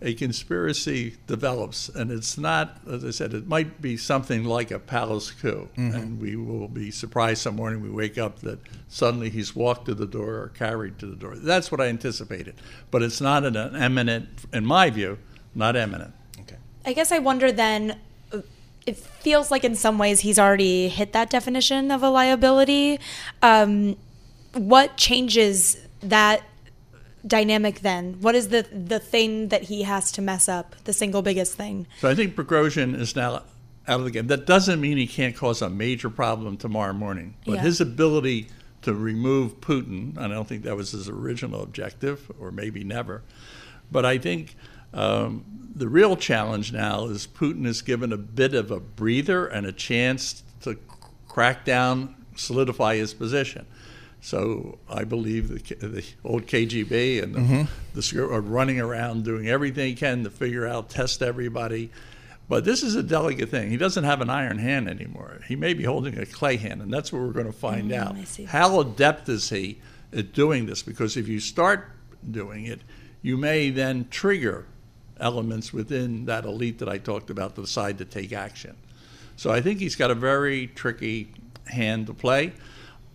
a 0.00 0.14
conspiracy 0.14 1.14
develops, 1.28 1.88
and 1.88 2.10
it's 2.10 2.36
not, 2.36 2.80
as 2.90 3.04
I 3.04 3.10
said, 3.10 3.34
it 3.34 3.46
might 3.46 3.80
be 3.80 3.96
something 3.96 4.42
like 4.44 4.72
a 4.72 4.80
palace 4.80 5.30
coup, 5.30 5.68
Mhm. 5.76 5.94
and 5.94 6.20
we 6.20 6.34
will 6.34 6.66
be 6.66 6.90
surprised 6.90 7.42
some 7.42 7.54
morning 7.54 7.80
we 7.82 7.88
wake 7.90 8.18
up 8.18 8.40
that 8.40 8.58
suddenly 8.88 9.30
he's 9.30 9.54
walked 9.54 9.84
to 9.86 9.94
the 9.94 10.06
door 10.06 10.34
or 10.42 10.48
carried 10.48 10.98
to 10.98 11.06
the 11.06 11.14
door. 11.14 11.36
That's 11.36 11.70
what 11.70 11.80
I 11.80 11.86
anticipated, 11.86 12.54
but 12.90 13.00
it's 13.02 13.20
not 13.20 13.44
an 13.44 13.54
eminent, 13.56 14.26
in 14.52 14.66
my 14.66 14.90
view, 14.90 15.18
not 15.54 15.76
eminent. 15.76 16.14
Okay. 16.40 16.56
I 16.84 16.92
guess 16.94 17.12
I 17.12 17.18
wonder 17.20 17.52
then. 17.52 17.96
uh, 18.32 18.38
It 18.84 18.96
feels 18.96 19.52
like 19.52 19.62
in 19.62 19.76
some 19.76 19.96
ways 19.98 20.20
he's 20.26 20.36
already 20.40 20.88
hit 20.88 21.12
that 21.12 21.30
definition 21.30 21.92
of 21.92 22.02
a 22.02 22.10
liability. 22.10 22.98
Um, 23.40 23.94
what 24.54 24.96
changes 24.96 25.78
that 26.00 26.42
dynamic 27.26 27.80
then? 27.80 28.14
What 28.20 28.34
is 28.34 28.48
the 28.48 28.62
the 28.72 28.98
thing 28.98 29.48
that 29.48 29.62
he 29.64 29.82
has 29.82 30.12
to 30.12 30.22
mess 30.22 30.48
up? 30.48 30.74
The 30.84 30.92
single 30.92 31.22
biggest 31.22 31.54
thing. 31.54 31.86
So 32.00 32.08
I 32.08 32.14
think 32.14 32.34
Prigozhin 32.34 32.98
is 32.98 33.14
now 33.16 33.42
out 33.88 33.98
of 34.00 34.04
the 34.04 34.10
game. 34.10 34.26
That 34.28 34.46
doesn't 34.46 34.80
mean 34.80 34.96
he 34.96 35.06
can't 35.06 35.36
cause 35.36 35.60
a 35.62 35.68
major 35.70 36.08
problem 36.10 36.56
tomorrow 36.56 36.92
morning, 36.92 37.34
but 37.44 37.54
Yeah. 37.54 37.62
his 37.62 37.80
ability 37.80 38.48
to 38.82 38.94
remove 38.94 39.60
Putin, 39.60 40.18
I 40.18 40.28
don't 40.28 40.48
think 40.48 40.64
that 40.64 40.76
was 40.76 40.90
his 40.92 41.08
original 41.08 41.62
objective, 41.62 42.30
or 42.40 42.50
maybe 42.50 42.82
never. 42.84 43.22
But 43.90 44.04
I 44.04 44.18
think 44.18 44.56
um, 44.92 45.44
the 45.74 45.88
real 45.88 46.16
challenge 46.16 46.72
now 46.72 47.06
is 47.06 47.26
Putin 47.26 47.66
is 47.66 47.80
given 47.82 48.12
a 48.12 48.16
bit 48.16 48.54
of 48.54 48.70
a 48.70 48.80
breather 48.80 49.46
and 49.46 49.66
a 49.66 49.72
chance 49.72 50.42
to 50.62 50.76
crack 51.28 51.64
down, 51.64 52.14
solidify 52.36 52.96
his 52.96 53.14
position. 53.14 53.66
So 54.24 54.78
I 54.88 55.02
believe 55.02 55.48
the, 55.48 55.74
the 55.86 56.04
old 56.24 56.46
KGB 56.46 57.20
and 57.22 57.34
the, 57.34 57.40
Mhm. 57.40 57.68
the 57.92 58.22
are 58.22 58.40
running 58.40 58.78
around 58.80 59.24
doing 59.24 59.48
everything 59.48 59.94
they 59.94 59.94
can 59.94 60.22
to 60.22 60.30
figure 60.30 60.64
out, 60.66 60.88
test 60.88 61.22
everybody. 61.22 61.90
But 62.48 62.64
this 62.64 62.84
is 62.84 62.94
a 62.94 63.02
delicate 63.02 63.48
thing. 63.48 63.70
He 63.70 63.76
doesn't 63.76 64.04
have 64.04 64.20
an 64.20 64.30
iron 64.30 64.58
hand 64.58 64.88
anymore. 64.88 65.40
He 65.48 65.56
may 65.56 65.74
be 65.74 65.82
holding 65.84 66.16
a 66.18 66.24
clay 66.26 66.56
hand, 66.56 66.80
and 66.82 66.92
that's 66.92 67.12
what 67.12 67.20
we're 67.20 67.32
going 67.32 67.46
to 67.46 67.52
find 67.52 67.90
Mm, 67.90 67.96
out. 67.96 68.48
How 68.48 68.78
adept 68.80 69.28
is 69.28 69.50
he 69.50 69.78
at 70.12 70.32
doing 70.32 70.66
this? 70.66 70.82
Because 70.84 71.16
if 71.16 71.26
you 71.26 71.40
start 71.40 71.88
doing 72.30 72.64
it, 72.66 72.80
you 73.22 73.36
may 73.36 73.70
then 73.70 74.06
trigger 74.08 74.66
elements 75.18 75.72
within 75.72 76.26
that 76.26 76.44
elite 76.44 76.78
that 76.78 76.88
I 76.88 76.98
talked 76.98 77.28
about 77.30 77.56
to 77.56 77.62
decide 77.62 77.98
to 77.98 78.04
take 78.04 78.32
action. 78.32 78.76
So 79.36 79.50
I 79.50 79.60
think 79.60 79.80
he's 79.80 79.96
got 79.96 80.12
a 80.12 80.14
very 80.14 80.68
tricky 80.68 81.28
hand 81.66 82.06
to 82.06 82.14
play. 82.14 82.52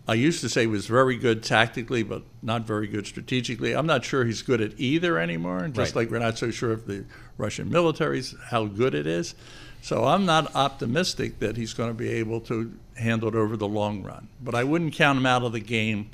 I 0.10 0.14
used 0.14 0.40
to 0.42 0.50
say 0.50 0.62
he 0.62 0.68
was 0.68 0.88
very 0.88 1.18
good 1.18 1.44
tactically, 1.44 2.02
but 2.02 2.24
not 2.42 2.66
very 2.66 2.88
good 2.88 3.06
strategically. 3.06 3.74
I'm 3.74 3.86
not 3.86 4.06
sure 4.06 4.24
he's 4.24 4.42
good 4.42 4.62
at 4.62 4.72
either 4.78 5.20
anymore, 5.20 5.68
just 5.68 5.96
Right. 5.96 6.04
like 6.04 6.12
we're 6.12 6.20
not 6.20 6.38
so 6.38 6.50
sure 6.50 6.72
of 6.72 6.88
the 6.88 7.04
Russian 7.38 7.70
military's 7.70 8.34
how 8.50 8.66
good 8.66 8.96
it 8.96 9.06
is. 9.06 9.36
So 9.82 10.06
I'm 10.06 10.26
not 10.26 10.56
optimistic 10.56 11.40
that 11.40 11.58
he's 11.58 11.74
going 11.74 11.90
to 11.90 11.94
be 11.94 12.10
able 12.10 12.40
to 12.42 12.74
handle 12.96 13.28
it 13.30 13.36
over 13.36 13.58
the 13.58 13.68
long 13.68 14.02
run. 14.02 14.28
But 14.42 14.56
I 14.56 14.64
wouldn't 14.64 14.94
count 14.94 15.18
him 15.18 15.26
out 15.26 15.44
of 15.44 15.52
the 15.52 15.60
game 15.60 16.10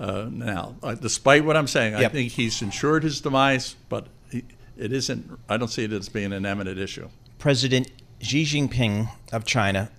uh, 0.00 0.26
now. 0.30 0.76
Uh, 0.82 0.94
despite 0.94 1.44
what 1.44 1.56
I'm 1.56 1.66
saying, 1.66 1.94
I 1.94 2.08
think 2.08 2.32
he's 2.32 2.60
ensured 2.60 3.02
his 3.04 3.20
demise, 3.20 3.76
but 3.88 4.08
he, 4.30 4.44
it 4.76 4.92
isn't. 4.92 5.38
I 5.48 5.56
don't 5.56 5.68
see 5.68 5.84
it 5.84 5.92
as 5.92 6.08
being 6.08 6.32
an 6.32 6.44
eminent 6.44 6.78
issue. 6.78 7.08
President 7.38 7.90
Xi 8.20 8.44
Jinping 8.44 9.08
of 9.32 9.44
China, 9.44 9.90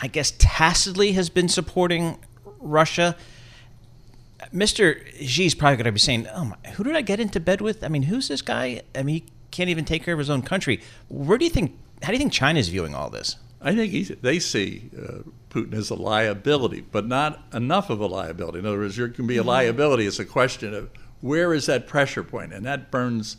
I 0.00 0.06
guess 0.08 0.32
tacitly 0.38 1.12
has 1.12 1.28
been 1.28 1.48
supporting 1.48 2.18
Russia. 2.62 3.16
Mr. 4.52 5.00
Xi's 5.24 5.54
probably 5.54 5.76
going 5.76 5.84
to 5.86 5.92
be 5.92 5.98
saying, 5.98 6.26
"Oh, 6.34 6.44
my, 6.46 6.70
who 6.72 6.84
did 6.84 6.96
I 6.96 7.02
get 7.02 7.20
into 7.20 7.40
bed 7.40 7.60
with? 7.60 7.84
I 7.84 7.88
mean, 7.88 8.04
who's 8.04 8.28
this 8.28 8.42
guy? 8.42 8.82
I 8.94 9.02
mean, 9.02 9.16
he 9.16 9.24
can't 9.50 9.70
even 9.70 9.84
take 9.84 10.04
care 10.04 10.14
of 10.14 10.18
his 10.18 10.30
own 10.30 10.42
country." 10.42 10.80
Where 11.08 11.38
do 11.38 11.44
you 11.44 11.50
think? 11.50 11.78
How 12.02 12.08
do 12.08 12.14
you 12.14 12.18
think 12.18 12.32
China's 12.32 12.68
viewing 12.68 12.94
all 12.94 13.10
this? 13.10 13.36
I 13.60 13.74
think 13.74 13.92
he's, 13.92 14.08
they 14.08 14.40
see 14.40 14.90
uh, 14.98 15.18
Putin 15.50 15.74
as 15.74 15.90
a 15.90 15.94
liability, 15.94 16.80
but 16.80 17.06
not 17.06 17.42
enough 17.54 17.90
of 17.90 18.00
a 18.00 18.06
liability. 18.06 18.58
In 18.58 18.66
other 18.66 18.78
words, 18.78 18.96
there 18.96 19.08
can 19.08 19.26
be 19.26 19.36
a 19.36 19.44
liability. 19.44 20.06
It's 20.06 20.18
a 20.18 20.24
question 20.24 20.74
of 20.74 20.90
where 21.20 21.54
is 21.54 21.66
that 21.66 21.86
pressure 21.86 22.24
point, 22.24 22.52
and 22.52 22.66
that 22.66 22.90
burns 22.90 23.36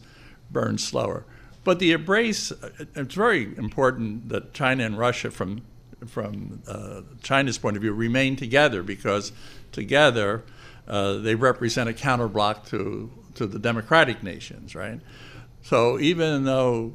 burns 0.49 0.84
slower. 0.84 1.26
But 1.63 1.80
the 1.80 1.91
embrace, 1.91 2.51
uh, 2.51 2.69
it's 2.95 3.15
very 3.15 3.57
important 3.57 4.30
that 4.30 4.53
China 4.53 4.86
and 4.86 4.97
Russia, 4.97 5.32
from 5.32 5.61
from 6.10 6.62
uh, 6.68 7.01
China's 7.22 7.58
point 7.58 7.76
of 7.76 7.82
view, 7.82 7.93
remain 7.93 8.36
together 8.36 8.84
because 8.84 9.32
together 9.72 10.43
uh, 10.88 11.14
they 11.14 11.36
represent 11.36 11.89
a 11.89 11.93
counterblock 11.93 12.68
to 12.70 13.12
to 13.36 13.47
the 13.47 13.58
democratic 13.58 14.22
nations, 14.22 14.76
right? 14.76 14.99
So 15.64 15.99
even 15.99 16.43
though 16.43 16.93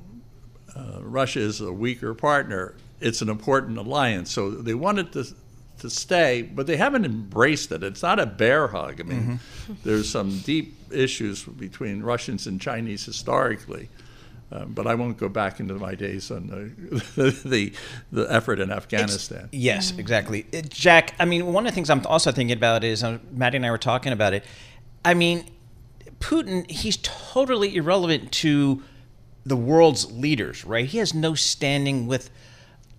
uh, 0.77 1.01
Russia 1.01 1.41
is 1.41 1.61
a 1.61 1.73
weaker 1.73 2.15
partner, 2.15 2.75
it's 3.01 3.23
an 3.23 3.29
important 3.29 3.79
alliance. 3.79 4.31
So 4.31 4.51
they 4.51 4.75
wanted 4.75 5.13
to 5.13 5.25
to 5.81 5.89
stay, 5.91 6.43
but 6.43 6.67
they 6.67 6.77
haven't 6.77 7.05
embraced 7.05 7.71
it. 7.73 7.83
It's 7.85 8.03
not 8.03 8.19
a 8.19 8.27
bear 8.27 8.67
hug. 8.69 9.01
I 9.01 9.05
mean, 9.05 9.41
there's 9.85 10.09
some 10.11 10.39
deep 10.41 10.77
issues 10.91 11.45
between 11.45 12.03
Russians 12.03 12.47
and 12.47 12.61
Chinese 12.61 13.05
historically. 13.05 13.89
Um, 14.51 14.73
but 14.73 14.87
I 14.87 14.95
won't 14.95 15.19
go 15.19 15.29
back 15.29 15.61
into 15.61 15.75
my 15.75 15.95
days 15.95 16.31
on 16.31 16.47
the 16.47 17.33
the, 17.45 17.73
the 18.11 18.33
effort 18.33 18.61
in 18.61 18.71
Afghanistan. 18.73 19.49
Yes, 19.53 19.93
exactly. 19.99 20.47
Uh, 20.55 20.63
Jack, 20.63 21.15
I 21.21 21.27
mean, 21.27 21.53
one 21.53 21.67
of 21.67 21.73
the 21.73 21.75
things 21.75 21.91
I'm 21.91 22.05
also 22.07 22.33
thinking 22.33 22.57
about 22.57 22.83
is, 22.83 23.05
uh, 23.05 23.19
Maddie 23.31 23.57
and 23.57 23.67
I 23.67 23.71
were 23.71 23.79
talking 23.79 24.13
about 24.13 24.33
it. 24.33 24.45
I 25.05 25.13
mean, 25.15 25.45
Putin, 26.21 26.71
he's 26.71 26.97
totally 27.03 27.77
irrelevant 27.77 28.33
to 28.33 28.83
the 29.45 29.57
world's 29.57 30.11
leaders, 30.13 30.65
right? 30.65 30.87
He 30.87 30.99
has 30.99 31.15
no 31.15 31.35
standing 31.35 32.07
with 32.07 32.31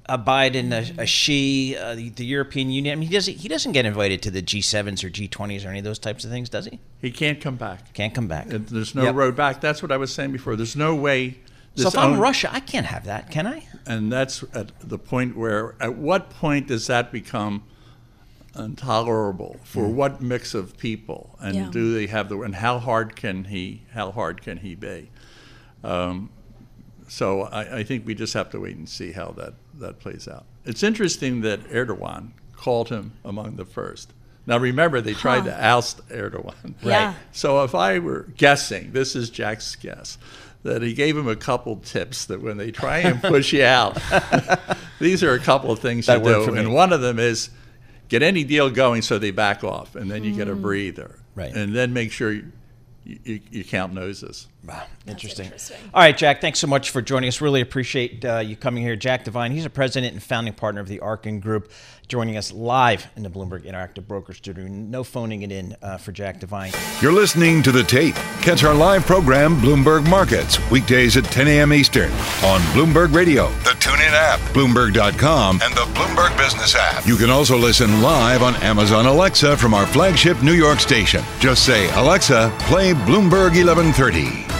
a 0.09 0.17
Biden, 0.17 0.71
a, 0.71 1.03
a 1.03 1.05
Xi, 1.05 1.77
uh, 1.77 1.95
the, 1.95 2.09
the 2.09 2.25
European 2.25 2.69
Union. 2.71 2.93
I 2.93 2.95
mean, 2.95 3.07
he 3.07 3.13
doesn't, 3.13 3.35
he 3.37 3.47
doesn't 3.47 3.71
get 3.73 3.85
invited 3.85 4.21
to 4.23 4.31
the 4.31 4.41
G7s 4.41 5.03
or 5.03 5.09
G20s 5.09 5.65
or 5.65 5.69
any 5.69 5.79
of 5.79 5.85
those 5.85 5.99
types 5.99 6.25
of 6.25 6.31
things, 6.31 6.49
does 6.49 6.65
he? 6.65 6.79
He 6.99 7.11
can't 7.11 7.39
come 7.39 7.55
back. 7.55 7.93
Can't 7.93 8.13
come 8.13 8.27
back. 8.27 8.47
There's 8.49 8.95
no 8.95 9.03
Yep. 9.03 9.15
road 9.15 9.35
back. 9.35 9.61
That's 9.61 9.81
what 9.83 9.91
I 9.91 9.97
was 9.97 10.13
saying 10.13 10.31
before. 10.31 10.55
There's 10.55 10.75
no 10.75 10.95
way. 10.95 11.37
So 11.75 11.83
this 11.85 11.93
if 11.93 11.99
I'm 11.99 12.13
own- 12.13 12.19
Russia, 12.19 12.49
I 12.51 12.59
can't 12.59 12.87
have 12.87 13.05
that, 13.05 13.29
can 13.31 13.45
I? 13.47 13.63
and 13.85 14.11
that's 14.11 14.43
at 14.53 14.71
the 14.81 14.99
point 14.99 15.37
where, 15.37 15.75
at 15.79 15.95
what 15.95 16.29
point 16.29 16.67
does 16.67 16.87
that 16.87 17.11
become 17.11 17.63
intolerable 18.57 19.57
for 19.63 19.85
Hmm. 19.87 19.95
what 19.95 20.21
mix 20.21 20.53
of 20.53 20.77
people 20.77 21.37
and 21.39 21.55
Yeah. 21.55 21.69
do 21.71 21.93
they 21.93 22.07
have 22.07 22.29
the 22.29 22.39
and 22.41 22.55
how 22.55 22.79
hard 22.79 23.15
can 23.15 23.45
he 23.45 23.83
how 23.93 24.11
hard 24.11 24.41
can 24.41 24.57
he 24.57 24.75
be 24.75 25.09
um, 25.83 26.29
so 27.09 27.41
I, 27.41 27.79
I 27.79 27.83
think 27.83 28.05
we 28.05 28.13
just 28.15 28.33
have 28.35 28.49
to 28.51 28.59
wait 28.59 28.77
and 28.77 28.87
see 28.87 29.11
how 29.11 29.31
that, 29.37 29.53
that 29.79 29.99
plays 29.99 30.27
out 30.27 30.45
it's 30.65 30.83
interesting 30.83 31.41
that 31.41 31.59
Erdogan 31.69 32.29
called 32.55 32.89
him 32.89 33.11
among 33.25 33.55
the 33.57 33.65
first 33.65 34.13
now 34.47 34.57
remember 34.57 35.01
they 35.01 35.13
tried 35.13 35.41
Huh. 35.41 35.49
to 35.49 35.65
oust 35.65 36.07
Erdogan 36.09 36.75
Yeah. 36.83 37.13
so 37.31 37.63
if 37.63 37.73
I 37.75 37.99
were 37.99 38.27
guessing 38.37 38.91
this 38.93 39.15
is 39.15 39.29
Jack's 39.29 39.75
guess 39.75 40.17
that 40.63 40.81
he 40.81 40.93
gave 40.93 41.15
him 41.17 41.27
a 41.27 41.35
couple 41.35 41.77
tips 41.77 42.25
that 42.25 42.41
when 42.41 42.57
they 42.57 42.71
try 42.71 42.99
and 42.99 43.21
push 43.33 43.53
you 43.53 43.63
out 43.63 43.97
these 44.99 45.23
are 45.23 45.33
a 45.33 45.39
couple 45.39 45.71
of 45.71 45.79
things 45.79 46.05
That 46.07 46.19
you 46.23 46.45
do 46.45 46.53
and 46.55 46.73
one 46.73 46.93
of 46.93 47.01
them 47.01 47.17
is 47.19 47.49
get 48.09 48.21
any 48.23 48.43
deal 48.43 48.69
going 48.71 49.01
so 49.03 49.19
they 49.19 49.29
back 49.29 49.63
off, 49.63 49.95
and 49.95 50.09
then 50.09 50.23
you 50.23 50.35
get 50.35 50.47
a 50.47 50.55
Mm. 50.55 50.61
breather. 50.63 51.19
Right. 51.35 51.53
And 51.55 51.75
then 51.75 51.93
make 51.93 52.11
sure 52.11 52.31
you, 52.31 52.45
you, 53.05 53.39
you 53.51 53.63
count 53.63 53.93
noses. 53.93 54.47
Wow, 54.69 54.83
interesting. 55.07 55.51
All 55.95 56.01
right, 56.01 56.15
Jack, 56.15 56.41
thanks 56.41 56.59
so 56.59 56.67
much 56.67 56.91
for 56.91 57.01
joining 57.01 57.27
us. 57.27 57.41
Really 57.41 57.61
appreciate 57.61 58.23
uh, 58.23 58.37
you 58.37 58.55
coming 58.55 58.83
here. 58.83 58.95
Jack 58.95 59.23
Devine, 59.23 59.51
he's 59.51 59.65
a 59.65 59.69
president 59.69 60.13
and 60.13 60.21
founding 60.21 60.53
partner 60.53 60.79
of 60.79 60.87
the 60.87 60.99
Arkin 60.99 61.39
Group, 61.39 61.71
joining 62.07 62.37
us 62.37 62.51
live 62.51 63.07
in 63.15 63.23
the 63.23 63.31
Bloomberg 63.31 63.63
Interactive 63.63 64.07
Broker 64.07 64.31
Studio. 64.31 64.67
No 64.67 65.03
phoning 65.03 65.41
it 65.41 65.51
in 65.51 65.75
uh, 65.81 65.97
for 65.97 66.11
Jack 66.11 66.39
Devine. 66.39 66.71
You're 67.01 67.13
listening 67.13 67.63
to 67.63 67.71
The 67.71 67.81
Tape. 67.81 68.13
Catch 68.43 68.63
our 68.63 68.75
live 68.75 69.07
program, 69.07 69.55
Bloomberg 69.55 70.07
Markets, 70.07 70.59
weekdays 70.69 71.17
at 71.17 71.23
10 71.23 71.47
a.m. 71.47 71.73
Eastern 71.73 72.11
on 72.43 72.61
Bloomberg 72.75 73.11
Radio, 73.11 73.47
the 73.63 73.71
TuneIn 73.71 74.11
app, 74.11 74.39
Bloomberg.com, 74.53 75.61
and 75.63 75.73
the 75.73 75.87
Bloomberg 75.95 76.37
Business 76.37 76.75
app. 76.75 77.07
You 77.07 77.15
can 77.15 77.31
also 77.31 77.57
listen 77.57 78.03
live 78.03 78.43
on 78.43 78.55
Amazon 78.57 79.07
Alexa 79.07 79.57
from 79.57 79.73
our 79.73 79.87
flagship 79.87 80.43
New 80.43 80.53
York 80.53 80.79
station. 80.79 81.23
Just 81.39 81.65
say, 81.65 81.89
Alexa, 81.95 82.53
play 82.59 82.93
Bloomberg 82.93 83.57
1130. 83.57 84.58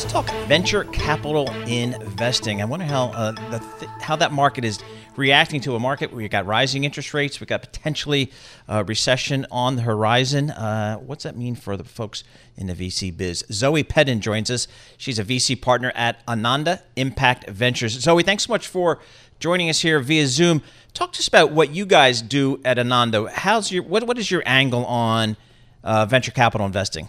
Let's 0.00 0.12
talk 0.14 0.30
venture 0.48 0.84
capital 0.84 1.50
investing. 1.66 2.62
I 2.62 2.64
wonder 2.64 2.86
how 2.86 3.08
uh, 3.08 3.32
th- 3.78 3.90
how 4.00 4.16
that 4.16 4.32
market 4.32 4.64
is 4.64 4.78
reacting 5.14 5.60
to 5.60 5.74
a 5.74 5.78
market 5.78 6.10
where 6.10 6.22
you 6.22 6.28
got 6.30 6.46
rising 6.46 6.84
interest 6.84 7.12
rates, 7.12 7.38
we've 7.38 7.48
got 7.48 7.60
potentially 7.60 8.32
a 8.66 8.82
recession 8.82 9.46
on 9.50 9.76
the 9.76 9.82
horizon. 9.82 10.52
Uh, 10.52 10.96
what's 10.96 11.24
that 11.24 11.36
mean 11.36 11.54
for 11.54 11.76
the 11.76 11.84
folks 11.84 12.24
in 12.56 12.66
the 12.66 12.72
VC 12.72 13.14
biz? 13.14 13.44
Zoe 13.52 13.82
Peden 13.82 14.22
joins 14.22 14.50
us. 14.50 14.68
She's 14.96 15.18
a 15.18 15.24
VC 15.24 15.60
partner 15.60 15.92
at 15.94 16.22
Ananda 16.26 16.82
Impact 16.96 17.50
Ventures. 17.50 17.92
Zoe, 18.00 18.22
thanks 18.22 18.46
so 18.46 18.54
much 18.54 18.68
for 18.68 19.00
joining 19.38 19.68
us 19.68 19.82
here 19.82 20.00
via 20.00 20.26
Zoom. 20.26 20.62
Talk 20.94 21.12
to 21.12 21.18
us 21.18 21.28
about 21.28 21.52
what 21.52 21.74
you 21.74 21.84
guys 21.84 22.22
do 22.22 22.58
at 22.64 22.78
Ananda. 22.78 23.28
How's 23.30 23.70
your 23.70 23.82
what 23.82 24.06
what 24.06 24.16
is 24.16 24.30
your 24.30 24.42
angle 24.46 24.86
on 24.86 25.36
uh, 25.84 26.06
venture 26.06 26.32
capital 26.32 26.66
investing? 26.66 27.08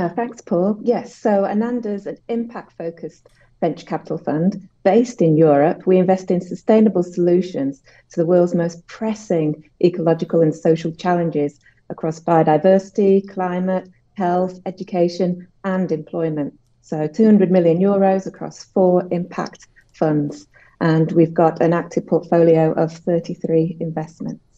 Uh, 0.00 0.08
thanks, 0.08 0.40
Paul. 0.40 0.78
Yes, 0.80 1.14
so 1.14 1.44
Ananda's 1.44 2.06
an 2.06 2.16
impact 2.28 2.72
focused 2.78 3.28
venture 3.60 3.84
capital 3.84 4.16
fund 4.16 4.66
based 4.82 5.20
in 5.20 5.36
Europe. 5.36 5.86
We 5.86 5.98
invest 5.98 6.30
in 6.30 6.40
sustainable 6.40 7.02
solutions 7.02 7.82
to 8.08 8.20
the 8.20 8.24
world's 8.24 8.54
most 8.54 8.86
pressing 8.86 9.62
ecological 9.84 10.40
and 10.40 10.54
social 10.54 10.90
challenges 10.90 11.60
across 11.90 12.18
biodiversity, 12.18 13.28
climate, 13.28 13.90
health, 14.14 14.58
education, 14.64 15.46
and 15.64 15.92
employment. 15.92 16.58
So 16.80 17.06
200 17.06 17.50
million 17.50 17.78
euros 17.78 18.26
across 18.26 18.64
four 18.64 19.06
impact 19.10 19.66
funds. 19.92 20.46
And 20.80 21.12
we've 21.12 21.34
got 21.34 21.60
an 21.60 21.74
active 21.74 22.06
portfolio 22.06 22.72
of 22.72 22.90
33 22.90 23.76
investments. 23.80 24.49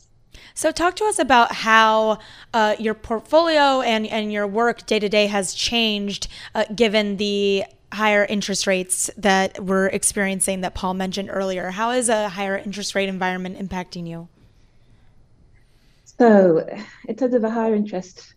So, 0.54 0.70
talk 0.70 0.96
to 0.96 1.04
us 1.04 1.18
about 1.18 1.52
how 1.52 2.18
uh, 2.52 2.76
your 2.78 2.94
portfolio 2.94 3.80
and, 3.80 4.06
and 4.06 4.32
your 4.32 4.46
work 4.46 4.86
day 4.86 4.98
to 4.98 5.08
day 5.08 5.26
has 5.26 5.54
changed 5.54 6.28
uh, 6.54 6.64
given 6.74 7.16
the 7.16 7.64
higher 7.92 8.24
interest 8.24 8.66
rates 8.66 9.10
that 9.16 9.62
we're 9.62 9.86
experiencing 9.86 10.62
that 10.62 10.74
Paul 10.74 10.94
mentioned 10.94 11.28
earlier. 11.30 11.70
How 11.70 11.90
is 11.90 12.08
a 12.08 12.30
higher 12.30 12.56
interest 12.56 12.94
rate 12.94 13.08
environment 13.08 13.58
impacting 13.58 14.06
you? 14.06 14.28
So, 16.18 16.66
in 17.08 17.16
terms 17.16 17.34
of 17.34 17.44
a 17.44 17.50
higher 17.50 17.74
interest 17.74 18.34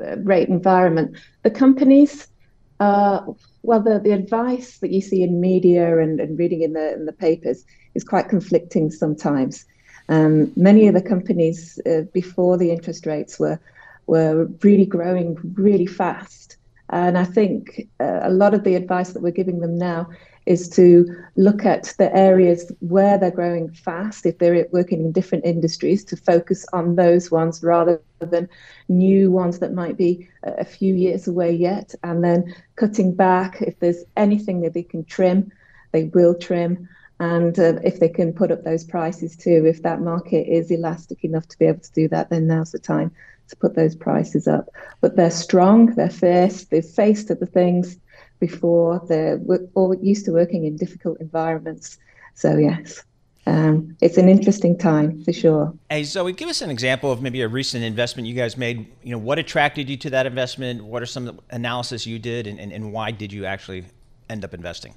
uh, 0.00 0.16
rate 0.18 0.48
environment, 0.48 1.16
the 1.42 1.50
companies, 1.50 2.28
uh, 2.80 3.20
well, 3.62 3.82
the, 3.82 3.98
the 3.98 4.12
advice 4.12 4.78
that 4.78 4.90
you 4.90 5.00
see 5.00 5.22
in 5.22 5.40
media 5.40 5.98
and, 5.98 6.20
and 6.20 6.38
reading 6.38 6.62
in 6.62 6.72
the 6.72 6.94
in 6.94 7.06
the 7.06 7.12
papers 7.12 7.64
is 7.94 8.04
quite 8.04 8.28
conflicting 8.28 8.90
sometimes. 8.90 9.64
Um, 10.08 10.52
many 10.56 10.88
of 10.88 10.94
the 10.94 11.02
companies 11.02 11.80
uh, 11.86 12.02
before 12.12 12.56
the 12.56 12.70
interest 12.70 13.06
rates 13.06 13.38
were 13.38 13.60
were 14.06 14.46
really 14.62 14.86
growing 14.86 15.36
really 15.54 15.86
fast, 15.86 16.56
and 16.88 17.18
I 17.18 17.24
think 17.24 17.88
uh, 18.00 18.20
a 18.22 18.30
lot 18.30 18.54
of 18.54 18.64
the 18.64 18.74
advice 18.74 19.12
that 19.12 19.22
we're 19.22 19.30
giving 19.32 19.60
them 19.60 19.76
now 19.76 20.08
is 20.46 20.66
to 20.70 21.04
look 21.36 21.66
at 21.66 21.94
the 21.98 22.10
areas 22.16 22.72
where 22.80 23.18
they're 23.18 23.30
growing 23.30 23.70
fast. 23.70 24.24
If 24.24 24.38
they're 24.38 24.66
working 24.72 25.00
in 25.00 25.12
different 25.12 25.44
industries, 25.44 26.02
to 26.06 26.16
focus 26.16 26.64
on 26.72 26.96
those 26.96 27.30
ones 27.30 27.62
rather 27.62 28.00
than 28.20 28.48
new 28.88 29.30
ones 29.30 29.58
that 29.58 29.74
might 29.74 29.98
be 29.98 30.26
a 30.42 30.64
few 30.64 30.94
years 30.94 31.28
away 31.28 31.52
yet, 31.52 31.94
and 32.02 32.24
then 32.24 32.54
cutting 32.76 33.14
back 33.14 33.60
if 33.60 33.78
there's 33.80 34.04
anything 34.16 34.62
that 34.62 34.72
they 34.72 34.82
can 34.82 35.04
trim, 35.04 35.52
they 35.92 36.04
will 36.04 36.34
trim 36.34 36.88
and 37.20 37.58
uh, 37.58 37.74
if 37.82 37.98
they 38.00 38.08
can 38.08 38.32
put 38.32 38.52
up 38.52 38.64
those 38.64 38.84
prices 38.84 39.36
too, 39.36 39.64
if 39.66 39.82
that 39.82 40.00
market 40.00 40.46
is 40.48 40.70
elastic 40.70 41.24
enough 41.24 41.48
to 41.48 41.58
be 41.58 41.66
able 41.66 41.80
to 41.80 41.92
do 41.92 42.08
that, 42.08 42.30
then 42.30 42.46
now's 42.46 42.72
the 42.72 42.78
time 42.78 43.10
to 43.48 43.56
put 43.56 43.74
those 43.74 43.96
prices 43.96 44.46
up. 44.46 44.68
But 45.00 45.16
they're 45.16 45.30
strong, 45.30 45.86
they're 45.94 46.10
fierce, 46.10 46.64
they've 46.64 46.84
faced 46.84 47.30
other 47.30 47.46
things 47.46 47.96
before, 48.38 49.02
they're 49.08 49.40
all 49.74 49.94
used 49.96 50.26
to 50.26 50.32
working 50.32 50.64
in 50.64 50.76
difficult 50.76 51.20
environments. 51.20 51.98
So, 52.34 52.56
yes. 52.56 53.02
Um, 53.46 53.96
it's 54.02 54.18
an 54.18 54.28
interesting 54.28 54.76
time 54.76 55.24
for 55.24 55.32
sure. 55.32 55.72
Hey 55.88 56.04
Zoe, 56.04 56.34
give 56.34 56.50
us 56.50 56.60
an 56.60 56.68
example 56.68 57.10
of 57.10 57.22
maybe 57.22 57.40
a 57.40 57.48
recent 57.48 57.82
investment 57.82 58.28
you 58.28 58.34
guys 58.34 58.58
made. 58.58 58.86
You 59.02 59.12
know, 59.12 59.18
what 59.18 59.38
attracted 59.38 59.88
you 59.88 59.96
to 59.96 60.10
that 60.10 60.26
investment? 60.26 60.84
What 60.84 61.02
are 61.02 61.06
some 61.06 61.40
analysis 61.48 62.06
you 62.06 62.18
did, 62.18 62.46
and, 62.46 62.60
and, 62.60 62.72
and 62.72 62.92
why 62.92 63.10
did 63.10 63.32
you 63.32 63.46
actually 63.46 63.86
end 64.28 64.44
up 64.44 64.52
investing? 64.52 64.94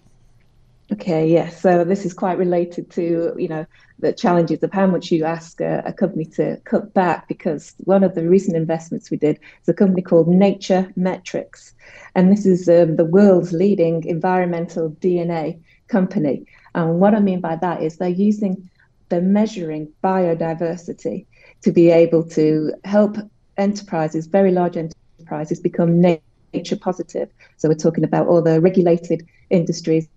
Okay, 0.92 1.26
yes. 1.26 1.62
So 1.62 1.86
this 1.86 2.06
is 2.06 2.14
quite 2.14 2.38
related 2.38 2.92
to 2.92 3.34
you 3.38 3.48
know 3.48 3.66
the 4.00 4.12
challenges 4.12 4.62
of 4.62 4.74
how 4.74 4.88
much 4.88 5.10
you 5.10 5.24
ask 5.24 5.62
a, 5.62 5.82
a, 5.86 5.94
company 5.94 6.26
to 6.26 6.58
cut 6.66 6.94
back. 6.94 7.30
Because 7.30 7.74
one 7.86 8.04
of 8.04 8.14
the 8.14 8.28
recent 8.28 8.58
investments 8.58 9.10
we 9.10 9.16
did 9.16 9.39
is 9.62 9.70
a 9.70 9.74
company 9.74 10.02
called 10.02 10.28
NatureMetrics, 10.28 11.72
and 12.16 12.30
this 12.30 12.46
is 12.46 12.68
um, 12.68 12.98
the 12.98 13.06
world's 13.06 13.54
leading 13.54 14.04
environmental 14.04 14.89
DNA 14.89 15.62
company. 15.88 16.46
And 16.76 17.00
what 17.00 17.16
I 17.16 17.20
mean 17.20 17.39
by 17.39 17.56
that 17.58 17.82
is 17.82 17.98
they're 17.98 18.10
using, 18.10 18.70
they're 19.08 19.22
measuring 19.22 19.92
biodiversity 20.04 21.26
to 21.62 21.72
be 21.72 21.89
able 21.89 22.24
to 22.30 22.74
help 22.84 23.18
enterprises, 23.58 24.28
very 24.28 24.52
large 24.52 24.76
enterprises, 24.76 25.60
become 25.60 26.02
nature 26.02 26.76
positive. 26.76 27.30
So 27.58 27.70
we're 27.70 27.76
talking 27.76 28.04
about 28.04 28.28
all 28.28 28.42
the 28.42 28.60
regulated 28.60 29.26
industries 29.50 30.08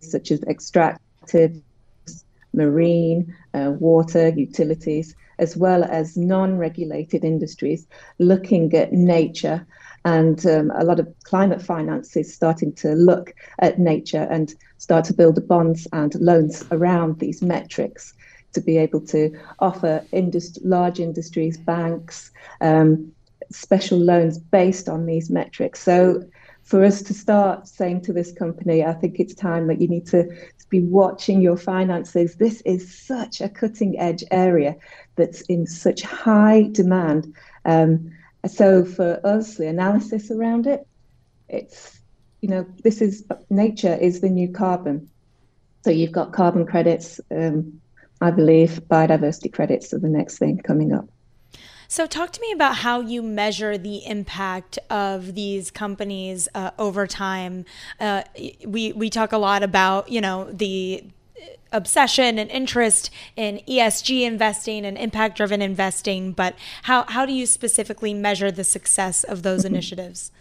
such 0.00 0.30
as 0.30 0.42
extractive, 0.44 1.60
marine, 2.52 3.34
uh, 3.54 3.72
water, 3.78 4.28
utilities, 4.28 5.14
as 5.38 5.56
well 5.56 5.84
as 5.84 6.16
non 6.16 6.58
regulated 6.58 7.24
industries 7.24 7.86
looking 8.18 8.74
at 8.74 8.92
nature. 8.92 9.66
And 10.04 10.44
um, 10.46 10.72
a 10.76 10.84
lot 10.84 11.00
of 11.00 11.12
climate 11.24 11.60
finance 11.60 12.16
is 12.16 12.32
starting 12.32 12.72
to 12.74 12.94
look 12.94 13.34
at 13.58 13.78
nature 13.78 14.26
and 14.30 14.54
start 14.78 15.04
to 15.06 15.14
build 15.14 15.46
bonds 15.46 15.86
and 15.92 16.14
loans 16.16 16.64
around 16.70 17.18
these 17.18 17.42
metrics 17.42 18.14
to 18.52 18.60
be 18.60 18.78
able 18.78 19.00
to 19.00 19.36
offer 19.58 20.02
large 20.64 21.00
industries, 21.00 21.58
banks, 21.58 22.30
um, 22.60 23.12
special 23.50 23.98
loans 23.98 24.38
based 24.38 24.88
on 24.88 25.06
these 25.06 25.30
metrics. 25.30 25.82
So 25.82 26.22
for 26.68 26.84
us 26.84 27.00
to 27.00 27.14
start 27.14 27.66
saying 27.66 28.02
to 28.02 28.12
this 28.12 28.30
company, 28.30 28.84
I 28.84 28.92
think 28.92 29.18
it's 29.18 29.34
time 29.34 29.68
that 29.68 29.80
you 29.80 29.88
need 29.88 30.06
to, 30.08 30.24
to 30.24 30.68
be 30.68 30.80
watching 30.80 31.40
your 31.40 31.56
finances. 31.56 32.34
This 32.34 32.60
is 32.66 32.94
such 32.94 33.40
a 33.40 33.48
cutting 33.48 33.98
edge 33.98 34.22
area 34.30 34.76
that's 35.16 35.40
in 35.42 35.66
such 35.66 36.02
high 36.02 36.68
demand. 36.70 37.34
Um, 37.64 38.12
so 38.46 38.84
for 38.84 39.18
us, 39.24 39.54
the 39.54 39.66
analysis 39.66 40.30
around 40.30 40.66
it, 40.66 40.86
it's, 41.48 42.00
you 42.42 42.50
know, 42.50 42.66
this 42.84 43.00
is 43.00 43.24
nature 43.48 43.94
is 43.94 44.20
the 44.20 44.28
new 44.28 44.52
carbon. 44.52 45.08
So 45.84 45.90
you've 45.90 46.12
got 46.12 46.34
carbon 46.34 46.66
credits, 46.66 47.18
um, 47.30 47.80
I 48.20 48.30
believe 48.30 48.82
biodiversity 48.90 49.50
credits 49.50 49.94
are 49.94 50.00
the 50.00 50.10
next 50.10 50.36
thing 50.36 50.58
coming 50.58 50.92
up. 50.92 51.08
So, 51.90 52.06
talk 52.06 52.32
to 52.32 52.40
me 52.42 52.52
about 52.52 52.76
how 52.76 53.00
you 53.00 53.22
measure 53.22 53.78
the 53.78 54.04
impact 54.06 54.78
of 54.90 55.34
these 55.34 55.70
companies 55.70 56.46
uh, 56.54 56.72
over 56.78 57.06
time. 57.06 57.64
Uh, 57.98 58.24
we 58.66 58.92
we 58.92 59.08
talk 59.08 59.32
a 59.32 59.38
lot 59.38 59.62
about 59.62 60.10
you 60.10 60.20
know 60.20 60.50
the 60.52 61.02
obsession 61.72 62.38
and 62.38 62.50
interest 62.50 63.10
in 63.36 63.60
ESG 63.66 64.22
investing 64.22 64.84
and 64.84 64.98
impact 64.98 65.38
driven 65.38 65.62
investing, 65.62 66.32
but 66.32 66.54
how, 66.82 67.04
how 67.04 67.26
do 67.26 67.32
you 67.32 67.46
specifically 67.46 68.14
measure 68.14 68.50
the 68.50 68.64
success 68.64 69.22
of 69.24 69.42
those 69.42 69.64
initiatives? 69.66 70.32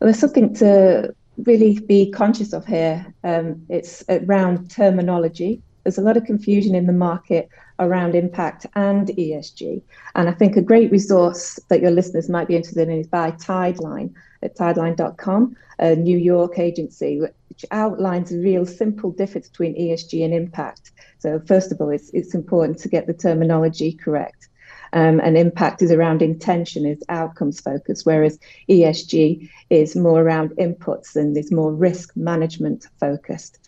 Well, 0.00 0.08
there's 0.08 0.18
something 0.18 0.54
to 0.54 1.14
really 1.38 1.78
be 1.80 2.10
conscious 2.10 2.52
of 2.52 2.64
here. 2.64 3.04
Um, 3.22 3.64
it's 3.68 4.02
around 4.08 4.70
terminology. 4.70 5.62
There's 5.84 5.98
a 5.98 6.02
lot 6.02 6.16
of 6.16 6.24
confusion 6.24 6.74
in 6.74 6.86
the 6.86 6.92
market 6.92 7.48
around 7.78 8.14
impact 8.14 8.66
and 8.74 9.08
ESG. 9.08 9.82
And 10.14 10.28
I 10.28 10.32
think 10.32 10.56
a 10.56 10.62
great 10.62 10.90
resource 10.90 11.60
that 11.68 11.82
your 11.82 11.90
listeners 11.90 12.28
might 12.28 12.48
be 12.48 12.56
interested 12.56 12.88
in 12.88 13.00
is 13.00 13.06
by 13.06 13.32
Tideline 13.32 14.12
at 14.42 14.56
tideline.com, 14.56 15.56
a 15.78 15.96
New 15.96 16.18
York 16.18 16.58
agency, 16.58 17.20
which 17.20 17.64
outlines 17.70 18.32
a 18.32 18.38
real 18.38 18.66
simple 18.66 19.10
difference 19.10 19.48
between 19.48 19.74
ESG 19.76 20.24
and 20.24 20.34
impact. 20.34 20.92
So, 21.18 21.40
first 21.46 21.70
of 21.72 21.80
all, 21.80 21.90
it's, 21.90 22.10
it's 22.10 22.34
important 22.34 22.78
to 22.78 22.88
get 22.88 23.06
the 23.06 23.14
terminology 23.14 23.92
correct. 23.92 24.48
Um, 24.92 25.18
and 25.20 25.36
impact 25.36 25.82
is 25.82 25.90
around 25.90 26.22
intention, 26.22 26.86
is 26.86 27.02
outcomes 27.08 27.60
focused, 27.60 28.06
whereas 28.06 28.38
ESG 28.70 29.50
is 29.68 29.96
more 29.96 30.22
around 30.22 30.50
inputs 30.50 31.16
and 31.16 31.36
is 31.36 31.50
more 31.50 31.74
risk 31.74 32.16
management 32.16 32.86
focused. 33.00 33.58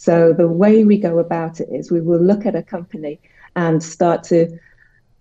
So 0.00 0.32
the 0.32 0.48
way 0.48 0.82
we 0.82 0.96
go 0.96 1.18
about 1.18 1.60
it 1.60 1.68
is 1.70 1.90
we 1.90 2.00
will 2.00 2.22
look 2.22 2.46
at 2.46 2.56
a 2.56 2.62
company 2.62 3.20
and 3.54 3.82
start 3.82 4.24
to 4.24 4.58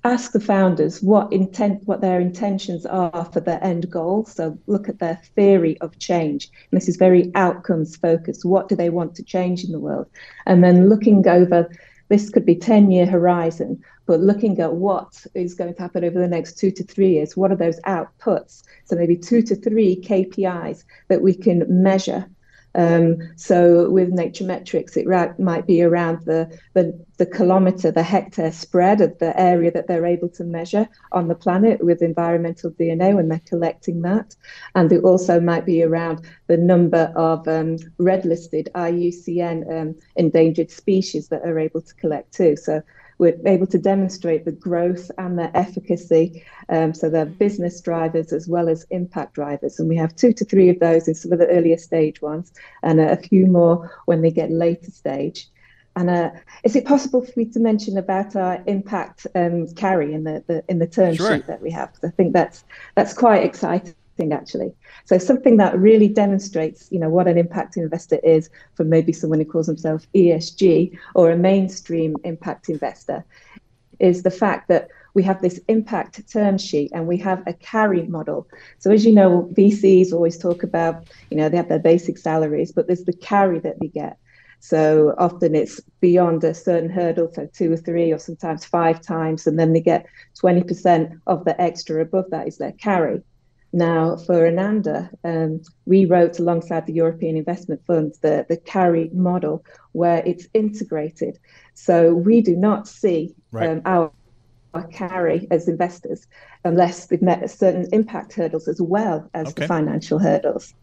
ask 0.05 0.31
the 0.31 0.39
founders 0.39 1.03
what 1.03 1.33
intent 1.33 1.85
what 1.85 1.99
their 1.99 2.21
intentions 2.21 2.85
are 2.85 3.25
for 3.33 3.41
their 3.41 3.61
end 3.61 3.91
goal. 3.91 4.23
So 4.23 4.57
look 4.67 4.87
at 4.87 4.99
their 4.99 5.19
theory 5.35 5.77
of 5.81 5.99
change. 5.99 6.49
And 6.71 6.79
this 6.79 6.87
is 6.87 6.95
very 6.95 7.29
outcomes 7.35 7.97
focused. 7.97 8.45
What 8.45 8.69
do 8.69 8.75
they 8.77 8.89
want 8.89 9.15
to 9.15 9.23
change 9.23 9.65
in 9.65 9.73
the 9.73 9.81
world? 9.81 10.07
And 10.45 10.63
then 10.63 10.87
looking 10.87 11.27
over 11.27 11.69
this 12.07 12.29
could 12.29 12.45
be 12.45 12.55
10 12.55 12.89
year 12.89 13.05
horizon 13.05 13.83
but 14.05 14.21
looking 14.21 14.61
at 14.61 14.75
what 14.75 15.25
is 15.35 15.55
going 15.55 15.73
to 15.73 15.81
happen 15.81 16.05
over 16.05 16.17
the 16.17 16.27
next 16.27 16.57
two 16.57 16.71
to 16.71 16.83
three 16.85 17.11
years 17.15 17.35
what 17.35 17.51
are 17.51 17.57
those 17.57 17.81
outputs? 17.81 18.63
So 18.85 18.95
maybe 18.95 19.17
two 19.17 19.41
to 19.41 19.57
three 19.57 20.01
kpis 20.01 20.85
that 21.09 21.21
we 21.21 21.35
can 21.35 21.65
measure 21.67 22.29
um, 22.75 23.17
so 23.35 23.89
with 23.89 24.13
NatureMetrics, 24.13 24.95
it 24.95 25.07
ra- 25.07 25.33
might 25.39 25.65
be 25.65 25.81
around 25.81 26.25
the, 26.25 26.57
the, 26.73 26.97
the 27.17 27.25
kilometre, 27.25 27.91
the 27.91 28.03
hectare 28.03 28.51
spread 28.51 29.01
of 29.01 29.17
the 29.19 29.37
area 29.39 29.71
that 29.71 29.87
they're 29.87 30.05
able 30.05 30.29
to 30.29 30.43
measure 30.43 30.87
on 31.11 31.27
the 31.27 31.35
planet 31.35 31.83
with 31.83 32.01
environmental 32.01 32.71
DNA 32.71 33.15
when 33.15 33.27
they're 33.27 33.41
collecting 33.45 34.01
that. 34.03 34.35
And 34.75 34.91
it 34.91 35.03
also 35.03 35.39
might 35.39 35.65
be 35.65 35.83
around 35.83 36.25
the 36.47 36.57
number 36.57 37.11
of 37.15 37.47
um, 37.47 37.77
red 37.97 38.25
listed 38.25 38.69
IUCN 38.75 39.81
um, 39.81 39.95
endangered 40.15 40.69
species 40.69 41.29
that 41.29 41.41
are 41.41 41.59
able 41.59 41.81
to 41.81 41.95
collect 41.95 42.33
too. 42.33 42.55
So 42.55 42.83
we're 43.19 43.37
able 43.45 43.67
to 43.67 43.77
demonstrate 43.77 44.45
the 44.45 44.51
growth 44.51 45.11
and 45.17 45.37
the 45.37 45.55
efficacy. 45.55 46.43
Um, 46.69 46.93
so 46.93 47.09
they're 47.09 47.25
business 47.25 47.79
drivers 47.81 48.33
as 48.33 48.47
well 48.47 48.69
as 48.69 48.87
impact 48.89 49.35
drivers. 49.35 49.79
And 49.79 49.87
we 49.87 49.97
have 49.97 50.15
two 50.15 50.33
to 50.33 50.45
three 50.45 50.69
of 50.69 50.79
those 50.79 51.07
in 51.07 51.13
some 51.13 51.33
of 51.33 51.39
the 51.39 51.47
earlier 51.47 51.77
stage 51.77 52.21
ones, 52.21 52.51
and 52.81 52.99
a 52.99 53.17
few 53.17 53.45
more 53.45 53.91
when 54.05 54.21
they 54.21 54.31
get 54.31 54.49
later 54.49 54.89
stage. 54.89 55.49
And 55.95 56.09
uh, 56.09 56.31
is 56.63 56.75
it 56.75 56.85
possible 56.85 57.25
for 57.25 57.33
me 57.35 57.45
to 57.45 57.59
mention 57.59 57.97
about 57.97 58.35
our 58.35 58.63
impact 58.67 59.27
um, 59.35 59.67
carry 59.73 60.13
in 60.13 60.23
the, 60.23 60.43
the 60.47 60.63
in 60.69 60.79
the 60.79 60.87
term 60.87 61.15
sure. 61.15 61.35
sheet 61.35 61.47
that 61.47 61.61
we 61.61 61.71
have? 61.71 61.93
Because 61.93 62.09
I 62.09 62.11
think 62.15 62.31
that's 62.31 62.63
that's 62.95 63.13
quite 63.13 63.43
exciting 63.43 63.95
actually. 64.27 64.71
So 65.05 65.17
something 65.17 65.57
that 65.57 65.77
really 65.77 66.07
demonstrates, 66.07 66.87
you 66.91 66.99
know, 66.99 67.09
what 67.09 67.27
an 67.27 67.37
impact 67.37 67.77
investor 67.77 68.19
is 68.23 68.49
from 68.75 68.89
maybe 68.89 69.13
someone 69.13 69.39
who 69.39 69.45
calls 69.45 69.67
themselves 69.67 70.07
ESG 70.13 70.97
or 71.15 71.31
a 71.31 71.37
mainstream 71.37 72.15
impact 72.23 72.69
investor 72.69 73.25
is 73.99 74.23
the 74.23 74.31
fact 74.31 74.67
that 74.69 74.87
we 75.13 75.23
have 75.23 75.41
this 75.41 75.59
impact 75.67 76.21
term 76.31 76.57
sheet 76.57 76.91
and 76.93 77.07
we 77.07 77.17
have 77.17 77.43
a 77.47 77.53
carry 77.53 78.03
model. 78.03 78.47
So 78.77 78.91
as 78.91 79.05
you 79.05 79.13
know, 79.13 79.49
VCs 79.53 80.13
always 80.13 80.37
talk 80.37 80.63
about, 80.63 81.07
you 81.29 81.37
know, 81.37 81.49
they 81.49 81.57
have 81.57 81.69
their 81.69 81.79
basic 81.79 82.17
salaries, 82.17 82.71
but 82.71 82.87
there's 82.87 83.03
the 83.03 83.13
carry 83.13 83.59
that 83.59 83.79
they 83.79 83.87
get. 83.87 84.17
So 84.59 85.15
often 85.17 85.55
it's 85.55 85.79
beyond 86.01 86.43
a 86.43 86.53
certain 86.53 86.89
hurdle, 86.89 87.31
so 87.33 87.47
two 87.51 87.71
or 87.71 87.77
three 87.77 88.11
or 88.11 88.19
sometimes 88.19 88.65
five 88.65 89.01
times, 89.01 89.47
and 89.47 89.57
then 89.57 89.73
they 89.73 89.79
get 89.79 90.05
20% 90.41 91.19
of 91.27 91.45
the 91.45 91.59
extra 91.59 92.01
above 92.01 92.29
that 92.31 92.47
is 92.47 92.57
their 92.57 92.73
carry. 92.73 93.21
Now, 93.71 94.17
for 94.17 94.47
Ananda, 94.47 95.09
um, 95.23 95.61
we 95.85 96.05
wrote 96.05 96.39
alongside 96.39 96.87
the 96.87 96.93
European 96.93 97.37
Investment 97.37 97.81
Fund 97.85 98.15
the, 98.21 98.45
the 98.49 98.57
carry 98.57 99.09
model 99.13 99.63
where 99.91 100.23
it's 100.25 100.47
integrated. 100.53 101.37
So 101.75 102.13
we 102.13 102.41
do 102.41 102.55
not 102.55 102.87
see 102.87 103.35
right. 103.51 103.69
um, 103.69 103.81
our, 103.85 104.11
our, 104.73 104.87
carry 104.87 105.47
as 105.51 105.67
investors 105.67 106.25
unless 106.63 107.09
we've 107.11 107.21
met 107.21 107.47
certain 107.49 107.87
impact 107.91 108.33
hurdles 108.33 108.67
as 108.67 108.81
well 108.81 109.29
as 109.35 109.49
okay. 109.49 109.61
the 109.61 109.67
financial 109.67 110.17
hurdles. 110.17 110.73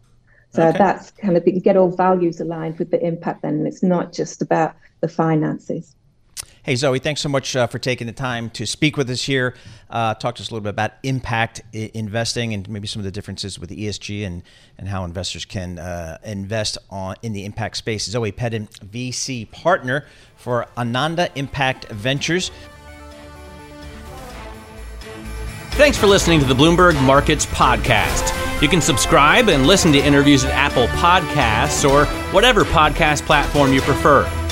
So 0.51 0.69
okay. 0.69 0.77
that's 0.77 1.11
kind 1.11 1.35
of 1.35 1.45
you 1.45 1.59
get 1.59 1.75
all 1.75 1.91
values 1.91 2.39
aligned 2.39 2.79
with 2.79 2.91
the 2.91 3.05
impact 3.05 3.41
then, 3.41 3.55
and 3.55 3.67
it's 3.67 3.83
not 3.83 4.13
just 4.13 4.41
about 4.41 4.75
the 5.01 5.09
finances. 5.09 5.96
Hey, 6.67 6.75
Zoe, 6.75 6.99
thanks 6.99 7.21
so 7.21 7.29
much 7.29 7.55
uh, 7.55 7.65
for 7.67 7.79
taking 7.79 8.07
the 8.07 8.13
time 8.13 8.49
to 8.49 8.65
speak 8.65 8.97
with 8.97 9.09
us 9.09 9.21
here. 9.21 9.55
Uh, 9.89 10.13
talk 10.15 10.35
to 10.35 10.43
us 10.43 10.49
a 10.49 10.53
little 10.53 10.65
bit 10.65 10.71
about 10.71 10.91
impact 11.01 11.61
I- 11.73 11.91
investing 11.93 12.53
and 12.53 12.67
maybe 12.67 12.87
some 12.87 12.99
of 12.99 13.05
the 13.05 13.11
differences 13.11 13.57
with 13.57 13.69
ESG 13.69 14.27
and, 14.27 14.43
and 14.77 14.89
how 14.89 15.05
investors 15.05 15.45
can 15.45 15.79
uh, 15.79 16.17
invest 16.25 16.77
on 16.89 17.15
in 17.21 17.31
the 17.31 17.45
impact 17.45 17.77
space. 17.77 18.03
Zoe 18.03 18.33
Peden, 18.33 18.67
VC 18.67 19.49
partner 19.49 20.07
for 20.35 20.67
Ananda 20.77 21.29
Impact 21.35 21.85
Ventures. 21.85 22.51
Thanks 25.71 25.97
for 25.97 26.07
listening 26.07 26.41
to 26.41 26.45
the 26.45 26.53
Bloomberg 26.53 27.01
Markets 27.01 27.45
Podcast. 27.45 28.61
You 28.61 28.67
can 28.67 28.81
subscribe 28.81 29.47
and 29.47 29.67
listen 29.67 29.93
to 29.93 29.99
interviews 29.99 30.43
at 30.43 30.51
Apple 30.51 30.87
Podcasts 30.87 31.89
or 31.89 32.07
whatever 32.33 32.65
podcast 32.65 33.21
platform 33.21 33.71
you 33.71 33.79
prefer. 33.79 34.29